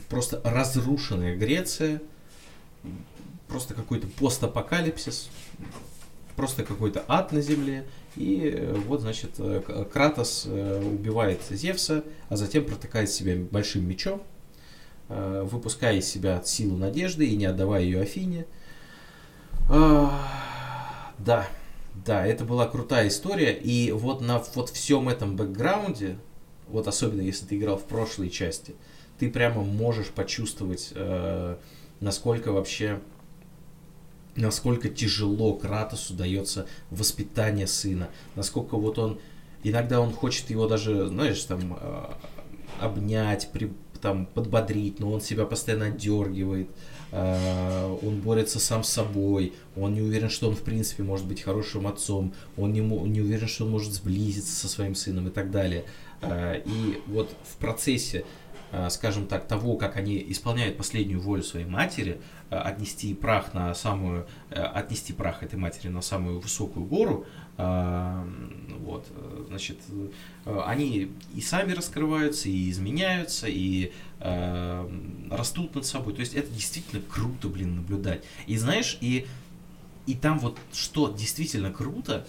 Просто 0.08 0.40
разрушенная 0.42 1.36
Греция, 1.36 2.00
просто 3.46 3.74
какой-то 3.74 4.06
постапокалипсис, 4.06 5.28
просто 6.40 6.64
какой-то 6.64 7.04
ад 7.06 7.32
на 7.32 7.42
земле. 7.42 7.84
И 8.16 8.72
вот, 8.86 9.02
значит, 9.02 9.32
Кратос 9.92 10.46
убивает 10.46 11.40
Зевса, 11.50 12.02
а 12.30 12.36
затем 12.36 12.64
протыкает 12.64 13.10
себя 13.10 13.36
большим 13.36 13.86
мечом, 13.86 14.22
выпуская 15.08 15.96
из 15.96 16.08
себя 16.08 16.40
силу 16.42 16.78
надежды 16.78 17.26
и 17.26 17.36
не 17.36 17.44
отдавая 17.44 17.82
ее 17.82 18.00
Афине. 18.00 18.46
Да, 19.68 21.46
да, 22.06 22.26
это 22.26 22.44
была 22.46 22.66
крутая 22.66 23.08
история, 23.08 23.52
и 23.52 23.92
вот 23.92 24.22
на 24.22 24.42
вот 24.54 24.70
всем 24.70 25.10
этом 25.10 25.36
бэкграунде, 25.36 26.16
вот 26.68 26.88
особенно 26.88 27.20
если 27.20 27.44
ты 27.44 27.58
играл 27.58 27.76
в 27.76 27.84
прошлой 27.84 28.30
части, 28.30 28.74
ты 29.18 29.30
прямо 29.30 29.62
можешь 29.62 30.08
почувствовать, 30.08 30.92
э, 30.94 31.56
насколько 32.00 32.52
вообще, 32.52 33.00
насколько 34.36 34.88
тяжело 34.88 35.54
Кратосу 35.54 36.14
дается 36.14 36.66
воспитание 36.90 37.66
сына, 37.66 38.08
насколько 38.36 38.76
вот 38.76 38.98
он, 38.98 39.20
иногда 39.62 40.00
он 40.00 40.12
хочет 40.12 40.50
его 40.50 40.66
даже, 40.66 41.08
знаешь, 41.08 41.42
там, 41.44 41.78
э, 41.80 42.04
обнять, 42.80 43.50
при, 43.52 43.72
там, 44.00 44.26
подбодрить, 44.26 45.00
но 45.00 45.12
он 45.12 45.20
себя 45.20 45.44
постоянно 45.44 45.86
отдергивает, 45.86 46.68
Э, 47.12 47.96
он 48.02 48.20
борется 48.20 48.60
сам 48.60 48.84
с 48.84 48.88
собой, 48.88 49.52
он 49.76 49.94
не 49.94 50.00
уверен, 50.00 50.30
что 50.30 50.48
он 50.48 50.54
в 50.54 50.60
принципе 50.60 51.02
может 51.02 51.26
быть 51.26 51.42
хорошим 51.42 51.86
отцом, 51.86 52.32
он 52.56 52.72
не, 52.72 52.80
не 52.80 53.20
уверен, 53.20 53.48
что 53.48 53.64
он 53.64 53.70
может 53.72 53.92
сблизиться 53.92 54.54
со 54.54 54.68
своим 54.68 54.94
сыном 54.94 55.28
и 55.28 55.30
так 55.30 55.50
далее. 55.50 55.84
Э, 56.22 56.60
и 56.64 57.00
вот 57.06 57.34
в 57.44 57.56
процессе 57.56 58.24
скажем 58.90 59.26
так, 59.26 59.48
того, 59.48 59.76
как 59.76 59.96
они 59.96 60.24
исполняют 60.28 60.76
последнюю 60.76 61.20
волю 61.20 61.42
своей 61.42 61.66
матери, 61.66 62.20
э, 62.50 62.56
отнести 62.56 63.14
прах 63.14 63.52
на 63.52 63.74
самую, 63.74 64.26
э, 64.50 64.62
отнести 64.62 65.12
прах 65.12 65.42
этой 65.42 65.58
матери 65.58 65.88
на 65.88 66.02
самую 66.02 66.40
высокую 66.40 66.86
гору, 66.86 67.26
вот, 67.56 69.06
значит, 69.48 69.76
они 70.46 71.10
и 71.34 71.40
сами 71.42 71.72
раскрываются, 71.72 72.48
и 72.48 72.70
изменяются, 72.70 73.48
и 73.48 73.92
растут 74.18 75.74
над 75.74 75.84
собой. 75.84 76.14
То 76.14 76.20
есть 76.20 76.32
это 76.32 76.50
действительно 76.50 77.02
круто, 77.02 77.48
блин, 77.48 77.76
наблюдать. 77.76 78.24
И 78.46 78.56
знаешь, 78.56 78.96
и, 79.02 79.26
и 80.06 80.14
там 80.14 80.38
вот 80.38 80.58
что 80.72 81.10
действительно 81.12 81.70
круто, 81.70 82.24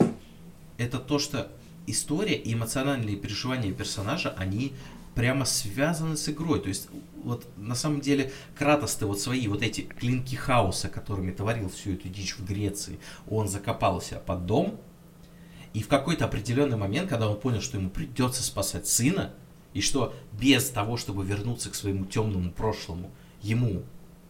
это 0.77 0.99
то, 0.99 1.17
что 1.17 1.49
история 1.87 2.35
и 2.35 2.53
эмоциональные 2.53 3.15
переживания 3.15 3.71
персонажа, 3.71 4.33
они 4.37 4.73
прямо 5.15 5.45
связаны 5.45 6.17
с 6.17 6.29
игрой. 6.29 6.61
То 6.61 6.69
есть, 6.69 6.89
вот 7.23 7.47
на 7.57 7.75
самом 7.75 8.01
деле, 8.01 8.31
Кратос 8.57 8.95
ты 8.95 9.05
вот 9.05 9.19
свои 9.19 9.47
вот 9.47 9.61
эти 9.61 9.81
клинки 9.81 10.35
хаоса, 10.35 10.89
которыми 10.89 11.31
творил 11.31 11.69
всю 11.69 11.93
эту 11.93 12.09
дичь 12.09 12.35
в 12.37 12.45
Греции, 12.45 12.99
он 13.29 13.47
закопал 13.47 14.01
себя 14.01 14.19
под 14.19 14.45
дом, 14.45 14.79
и 15.73 15.81
в 15.81 15.87
какой-то 15.87 16.25
определенный 16.25 16.77
момент, 16.77 17.09
когда 17.09 17.29
он 17.29 17.39
понял, 17.39 17.61
что 17.61 17.77
ему 17.77 17.89
придется 17.89 18.43
спасать 18.43 18.87
сына, 18.87 19.33
и 19.73 19.81
что 19.81 20.13
без 20.33 20.69
того, 20.69 20.97
чтобы 20.97 21.25
вернуться 21.25 21.69
к 21.69 21.75
своему 21.75 22.05
темному 22.05 22.51
прошлому, 22.51 23.11
ему 23.41 23.83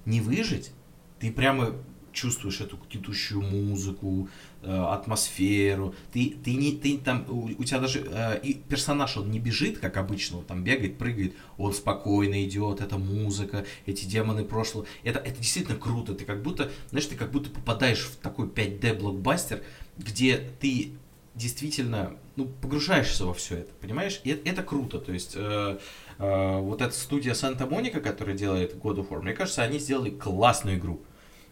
не 0.05 0.21
выжить, 0.21 0.71
ты 1.19 1.31
прямо 1.31 1.75
чувствуешь 2.11 2.61
эту 2.61 2.77
гнетущую 2.77 3.41
музыку, 3.41 4.29
атмосферу. 4.63 5.95
Ты, 6.11 6.35
ты 6.43 6.53
не, 6.53 6.73
ты 6.73 6.97
там, 6.97 7.25
у, 7.29 7.45
у 7.45 7.63
тебя 7.63 7.79
даже 7.79 8.05
э, 8.07 8.39
и 8.43 8.53
персонаж, 8.53 9.17
он 9.17 9.31
не 9.31 9.39
бежит, 9.39 9.79
как 9.79 9.97
обычно, 9.97 10.39
он 10.39 10.45
там 10.45 10.63
бегает, 10.63 10.97
прыгает, 10.97 11.33
он 11.57 11.73
спокойно 11.73 12.43
идет, 12.43 12.81
это 12.81 12.97
музыка, 12.97 13.65
эти 13.85 14.05
демоны 14.05 14.43
прошлого. 14.43 14.85
Это, 15.03 15.19
это 15.19 15.37
действительно 15.37 15.77
круто. 15.77 16.13
Ты 16.13 16.25
как 16.25 16.41
будто, 16.43 16.71
знаешь, 16.89 17.07
ты 17.07 17.15
как 17.15 17.31
будто 17.31 17.49
попадаешь 17.49 18.03
в 18.05 18.15
такой 18.17 18.47
5D 18.47 18.99
блокбастер, 18.99 19.63
где 19.97 20.37
ты 20.59 20.91
действительно 21.35 22.17
ну, 22.35 22.45
погружаешься 22.45 23.25
во 23.25 23.33
все 23.33 23.57
это, 23.57 23.73
понимаешь? 23.81 24.21
И 24.23 24.31
это, 24.31 24.49
это 24.49 24.63
круто. 24.63 24.99
То 24.99 25.11
есть 25.11 25.33
э, 25.35 25.79
э, 26.17 26.59
вот 26.59 26.81
эта 26.81 26.93
студия 26.93 27.33
Санта-Моника, 27.33 27.99
которая 27.99 28.35
делает 28.35 28.75
God 28.75 28.97
of 28.97 29.09
War, 29.09 29.21
мне 29.21 29.33
кажется, 29.33 29.63
они 29.63 29.79
сделали 29.79 30.09
классную 30.09 30.77
игру. 30.77 31.01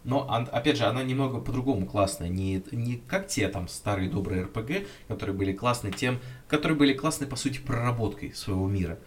Но, 0.04 0.26
опять 0.52 0.78
же, 0.78 0.84
она 0.84 1.02
немного 1.02 1.40
по-другому 1.40 1.86
классная. 1.86 2.28
Не, 2.28 2.62
не 2.72 2.96
как 2.96 3.28
те 3.28 3.48
там 3.48 3.68
старые 3.68 4.08
добрые 4.08 4.44
РПГ, 4.44 4.86
которые 5.08 5.36
были 5.36 5.52
классны 5.52 5.92
тем, 5.92 6.20
которые 6.48 6.76
были 6.78 6.94
классны, 6.94 7.26
по 7.26 7.36
сути, 7.36 7.58
проработкой 7.58 8.32
своего 8.34 8.66
мира 8.66 8.98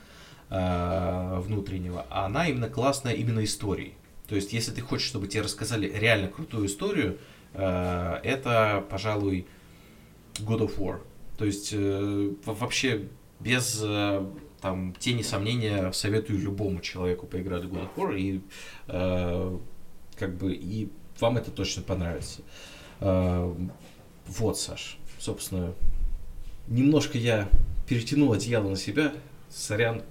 э, 0.50 1.40
внутреннего. 1.40 2.06
А 2.10 2.26
она 2.26 2.48
именно 2.48 2.70
классная 2.70 3.14
именно 3.14 3.44
историей. 3.44 3.96
То 4.28 4.36
есть, 4.36 4.54
если 4.54 4.72
ты 4.72 4.82
хочешь, 4.82 5.08
чтобы 5.08 5.28
тебе 5.28 5.42
рассказали 5.42 5.92
реально 5.92 6.28
крутую 6.28 6.68
историю, 6.68 7.18
э, 7.54 8.20
это, 8.24 8.86
пожалуй, 8.90 9.48
God 10.40 10.60
of 10.60 10.78
War. 10.78 11.02
То 11.38 11.46
есть, 11.46 11.72
э, 11.74 12.34
вообще, 12.46 13.08
без 13.40 13.82
э, 13.84 14.26
там, 14.62 14.94
тени 15.00 15.24
сомнения 15.24 15.92
советую 15.92 16.40
любому 16.40 16.80
человеку 16.80 17.26
поиграть 17.26 17.66
в 17.66 17.74
God 17.74 17.90
of 17.90 17.96
War 17.98 18.18
и 18.18 18.42
э, 18.88 19.58
как 20.24 20.38
бы, 20.38 20.54
и 20.54 20.88
вам 21.20 21.36
это 21.36 21.52
точно 21.52 21.84
понравится. 21.84 22.40
А, 23.02 23.54
вот, 24.26 24.58
Саш, 24.58 24.98
собственно, 25.20 25.74
немножко 26.70 27.18
я 27.18 27.50
перетянул 27.90 28.32
одеяло 28.32 28.70
на 28.70 28.78
себя, 28.78 29.12
сорян, 29.54 30.02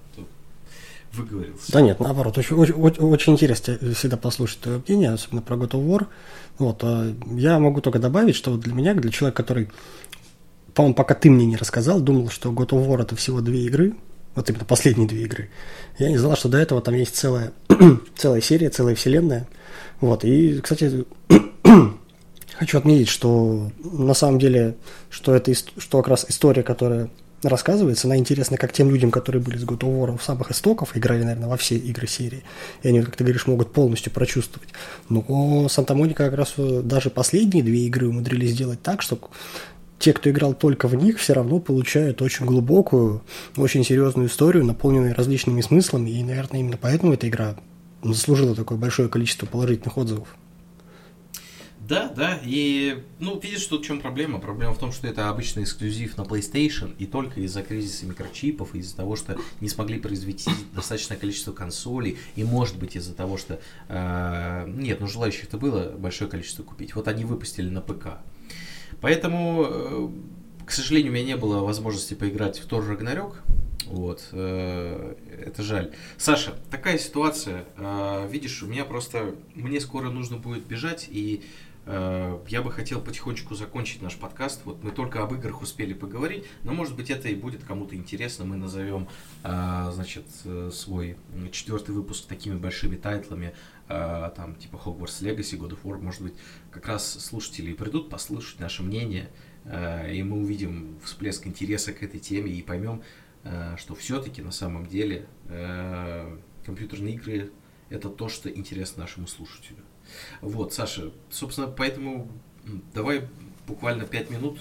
выговорился. 1.15 1.73
Да 1.73 1.81
нет, 1.81 1.99
наоборот, 1.99 2.37
очень, 2.37 2.57
очень, 2.57 2.75
очень 2.75 3.33
интересно 3.33 3.79
всегда 3.95 4.19
послушать 4.19 4.61
твое 4.61 4.83
мнение, 4.87 5.13
особенно 5.13 5.41
про 5.41 5.57
God 5.57 5.71
of 5.71 5.87
War. 5.87 6.07
Вот, 6.59 6.85
а 6.85 7.15
я 7.35 7.59
могу 7.59 7.81
только 7.81 7.99
добавить, 7.99 8.37
что 8.37 8.59
для 8.59 8.75
меня, 8.75 8.93
для 8.93 9.11
человека, 9.11 9.43
который, 9.43 9.71
по-моему, 10.75 10.95
пока 10.95 11.15
ты 11.15 11.31
мне 11.31 11.47
не 11.47 11.57
рассказал, 11.57 12.03
думал, 12.03 12.29
что 12.29 12.53
God 12.53 12.69
of 12.69 12.87
War 12.87 13.01
это 13.01 13.17
всего 13.17 13.41
две 13.41 13.65
игры, 13.65 13.95
вот 14.35 14.51
именно 14.51 14.67
последние 14.67 15.09
две 15.09 15.23
игры. 15.23 15.49
Я 15.99 16.11
не 16.11 16.19
знал, 16.19 16.37
что 16.37 16.51
до 16.51 16.59
этого 16.59 16.83
там 16.83 16.95
есть 16.97 17.17
целая, 17.17 17.55
целая 18.15 18.43
серия, 18.43 18.69
целая 18.69 18.95
вселенная. 18.95 19.49
Вот, 20.03 20.25
и, 20.25 20.61
кстати, 20.61 21.05
хочу 22.55 22.79
отметить, 22.79 23.09
что 23.09 23.71
на 23.85 24.15
самом 24.15 24.41
деле, 24.41 24.75
что 25.11 25.33
это 25.33 25.55
что 25.55 25.99
как 25.99 26.09
раз 26.09 26.27
история, 26.29 26.65
которая 26.65 27.09
рассказывается, 27.45 28.09
она 28.09 28.17
интересна 28.17 28.57
как 28.57 28.73
тем 28.73 28.91
людям, 28.91 29.13
которые 29.13 29.41
были 29.41 29.57
с 29.59 29.63
God 29.63 29.79
of 29.79 30.01
War 30.01 30.19
в 30.19 30.25
самых 30.25 30.51
истоков, 30.51 30.97
играли, 30.97 31.23
наверное, 31.23 31.49
во 31.49 31.57
все 31.57 31.77
игры 31.77 32.09
серии, 32.09 32.43
и 32.83 32.89
они, 32.89 33.01
как 33.03 33.15
ты 33.15 33.23
говоришь, 33.23 33.47
могут 33.47 33.73
полностью 33.73 34.13
прочувствовать. 34.13 34.71
Но 35.09 35.69
Санта-Моника 35.69 36.25
как 36.25 36.35
раз 36.35 36.55
даже 36.57 37.09
последние 37.09 37.63
две 37.63 37.87
игры 37.87 38.09
умудрились 38.09 38.51
сделать 38.51 38.83
так, 38.83 39.03
что 39.03 39.21
те, 40.01 40.13
кто 40.13 40.31
играл 40.31 40.55
только 40.55 40.89
в 40.89 40.97
них, 40.97 41.21
все 41.21 41.33
равно 41.33 41.61
получают 41.61 42.23
очень 42.23 42.45
глубокую, 42.45 43.23
очень 43.57 43.85
серьезную 43.85 44.27
историю, 44.27 44.65
наполненную 44.65 45.15
различными 45.15 45.61
смыслами, 45.61 46.11
и, 46.11 46.25
наверное, 46.25 46.59
именно 46.59 46.77
поэтому 46.77 47.13
эта 47.13 47.29
игра 47.29 47.55
заслужила 48.03 48.55
такое 48.55 48.79
большое 48.79 49.09
количество 49.09 49.47
положительных 49.47 49.97
отзывов. 49.97 50.37
Да, 51.89 52.09
да, 52.09 52.39
и, 52.45 53.03
ну, 53.19 53.41
видишь, 53.41 53.67
тут 53.67 53.83
в 53.83 53.87
чем 53.87 54.01
проблема? 54.01 54.39
Проблема 54.39 54.73
в 54.73 54.79
том, 54.79 54.93
что 54.93 55.09
это 55.09 55.29
обычный 55.29 55.65
эксклюзив 55.65 56.17
на 56.17 56.23
PlayStation, 56.23 56.95
и 56.97 57.07
только 57.07 57.41
из-за 57.41 57.63
кризиса 57.63 58.07
микрочипов, 58.07 58.75
из-за 58.77 58.97
того, 58.97 59.17
что 59.17 59.37
не 59.61 59.69
смогли 59.69 59.99
произвести 59.99 60.53
достаточное 60.75 61.19
количество 61.19 61.53
консолей, 61.53 62.19
и, 62.37 62.45
может 62.45 62.79
быть, 62.79 62.95
из-за 62.95 63.15
того, 63.15 63.37
что... 63.37 63.61
Э, 63.89 64.65
нет, 64.69 65.01
ну, 65.01 65.09
желающих-то 65.09 65.59
было 65.59 65.91
большое 65.99 66.31
количество 66.31 66.63
купить. 66.63 66.95
Вот 66.95 67.09
они 67.09 67.25
выпустили 67.25 67.69
на 67.69 67.81
ПК. 67.81 68.21
Поэтому, 69.01 69.67
э, 69.69 70.09
к 70.65 70.71
сожалению, 70.71 71.11
у 71.11 71.15
меня 71.17 71.27
не 71.27 71.37
было 71.37 71.65
возможности 71.65 72.15
поиграть 72.15 72.61
в 72.61 72.67
Тор 72.67 72.87
Рагнарёк. 72.87 73.43
Вот, 73.93 74.27
э, 74.33 75.17
это 75.47 75.63
жаль. 75.63 75.93
Саша, 76.17 76.59
такая 76.71 76.97
ситуация. 76.97 77.67
Э, 77.77 78.27
видишь, 78.27 78.63
у 78.63 78.67
меня 78.67 78.87
просто, 78.87 79.35
мне 79.55 79.81
скоро 79.81 80.09
нужно 80.09 80.39
будет 80.39 80.67
бежать, 80.67 81.09
и 81.11 81.43
я 81.85 82.63
бы 82.63 82.71
хотел 82.71 83.01
потихонечку 83.01 83.57
закончить 83.57 84.03
наш 84.03 84.15
подкаст. 84.15 84.61
Вот 84.65 84.85
мы 84.85 84.93
только 84.93 85.21
об 85.21 85.35
играх 85.35 85.63
успели 85.63 85.95
поговорить, 85.95 86.45
но 86.63 86.73
может 86.73 86.95
быть 86.95 87.11
это 87.11 87.29
и 87.29 87.35
будет 87.35 87.65
кому-то 87.65 87.97
интересно. 87.97 88.45
Мы 88.45 88.55
назовем, 88.55 89.09
значит, 89.43 90.27
свой 90.71 91.17
четвертый 91.51 91.93
выпуск 91.93 92.29
такими 92.29 92.55
большими 92.55 92.95
тайтлами, 92.95 93.53
там 93.89 94.55
типа 94.61 94.77
Hogwarts 94.77 95.25
Legacy, 95.25 95.59
God 95.59 95.71
of 95.71 95.79
War. 95.83 96.01
Может 96.01 96.23
быть, 96.23 96.35
как 96.71 96.87
раз 96.87 97.19
слушатели 97.19 97.73
придут 97.73 98.11
послушать 98.11 98.61
наше 98.61 98.85
мнение, 98.85 99.29
э, 99.65 100.15
и 100.15 100.23
мы 100.23 100.39
увидим 100.39 101.01
всплеск 101.03 101.49
интереса 101.49 101.93
к 101.93 102.05
этой 102.05 102.21
теме 102.21 102.53
и 102.53 102.63
поймем, 102.63 103.01
э, 103.01 103.23
что 103.77 103.95
все-таки 103.95 104.41
на 104.43 104.53
самом 104.53 104.87
деле 104.87 105.27
э, 105.49 106.37
компьютерные 106.65 107.15
игры 107.15 107.51
это 107.91 108.09
то, 108.09 108.29
что 108.29 108.49
интересно 108.49 109.03
нашему 109.03 109.27
слушателю. 109.27 109.79
Вот, 110.41 110.73
Саша, 110.73 111.13
собственно, 111.31 111.67
поэтому 111.67 112.29
давай 112.95 113.29
буквально 113.67 114.05
пять 114.05 114.31
минут 114.31 114.59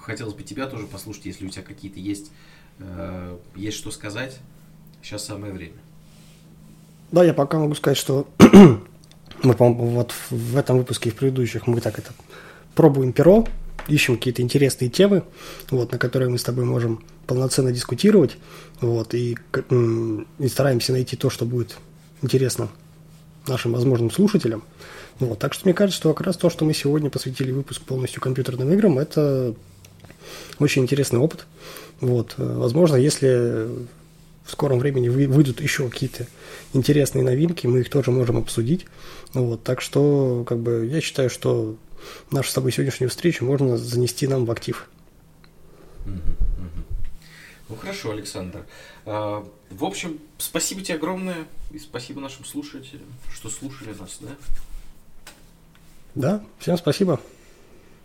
хотелось 0.00 0.34
бы 0.34 0.42
тебя 0.42 0.66
тоже 0.66 0.86
послушать, 0.86 1.26
если 1.26 1.46
у 1.46 1.48
тебя 1.48 1.62
какие-то 1.62 2.00
есть, 2.00 2.30
э, 2.78 3.38
есть 3.54 3.76
что 3.76 3.90
сказать. 3.90 4.38
Сейчас 5.02 5.24
самое 5.24 5.52
время. 5.52 5.78
Да, 7.12 7.24
я 7.24 7.32
пока 7.32 7.58
могу 7.58 7.74
сказать, 7.74 7.96
что 7.96 8.28
мы, 9.42 9.54
по-моему, 9.54 9.86
вот 9.88 10.12
в 10.30 10.56
этом 10.56 10.78
выпуске 10.78 11.08
и 11.08 11.12
в 11.12 11.16
предыдущих 11.16 11.66
мы 11.66 11.80
так 11.80 11.98
это 11.98 12.12
пробуем 12.74 13.12
перо, 13.12 13.46
ищем 13.88 14.16
какие-то 14.16 14.42
интересные 14.42 14.88
темы, 14.90 15.24
вот, 15.70 15.92
на 15.92 15.98
которые 15.98 16.28
мы 16.28 16.38
с 16.38 16.44
тобой 16.44 16.64
можем 16.64 17.04
полноценно 17.26 17.72
дискутировать, 17.72 18.36
вот, 18.80 19.14
и, 19.14 19.36
и 20.38 20.48
стараемся 20.48 20.92
найти 20.92 21.16
то, 21.16 21.30
что 21.30 21.44
будет 21.44 21.76
интересно 22.22 22.68
нашим 23.46 23.72
возможным 23.72 24.10
слушателям. 24.10 24.62
Вот, 25.18 25.38
так 25.38 25.52
что 25.52 25.66
мне 25.66 25.74
кажется, 25.74 25.98
что 25.98 26.14
как 26.14 26.26
раз 26.26 26.36
то, 26.36 26.48
что 26.50 26.64
мы 26.64 26.74
сегодня 26.74 27.10
посвятили 27.10 27.50
выпуск 27.50 27.82
полностью 27.82 28.22
компьютерным 28.22 28.72
играм, 28.72 28.98
это 28.98 29.54
очень 30.58 30.82
интересный 30.82 31.18
опыт. 31.18 31.46
Вот, 32.00 32.34
возможно, 32.36 32.96
если 32.96 33.66
в 34.44 34.50
скором 34.50 34.78
времени 34.78 35.08
выйдут 35.08 35.60
еще 35.60 35.88
какие-то 35.88 36.26
интересные 36.72 37.24
новинки, 37.24 37.66
мы 37.66 37.80
их 37.80 37.90
тоже 37.90 38.10
можем 38.10 38.38
обсудить. 38.38 38.86
Вот, 39.34 39.62
так 39.62 39.80
что, 39.80 40.44
как 40.46 40.58
бы, 40.58 40.88
я 40.90 41.00
считаю, 41.00 41.28
что 41.28 41.76
нашу 42.30 42.50
с 42.50 42.54
тобой 42.54 42.72
сегодняшнюю 42.72 43.10
встречу 43.10 43.44
можно 43.44 43.76
занести 43.76 44.26
нам 44.26 44.44
в 44.44 44.50
актив. 44.50 44.88
Ну 47.68 47.76
хорошо, 47.76 48.12
Александр. 48.12 48.64
А, 49.04 49.46
в 49.70 49.84
общем, 49.84 50.18
спасибо 50.38 50.80
тебе 50.82 50.94
огромное 50.94 51.46
и 51.70 51.78
спасибо 51.78 52.20
нашим 52.20 52.44
слушателям, 52.44 53.06
что 53.32 53.50
слушали 53.50 53.94
нас, 53.98 54.18
да? 54.20 54.30
Да, 56.14 56.44
всем 56.58 56.78
спасибо. 56.78 57.20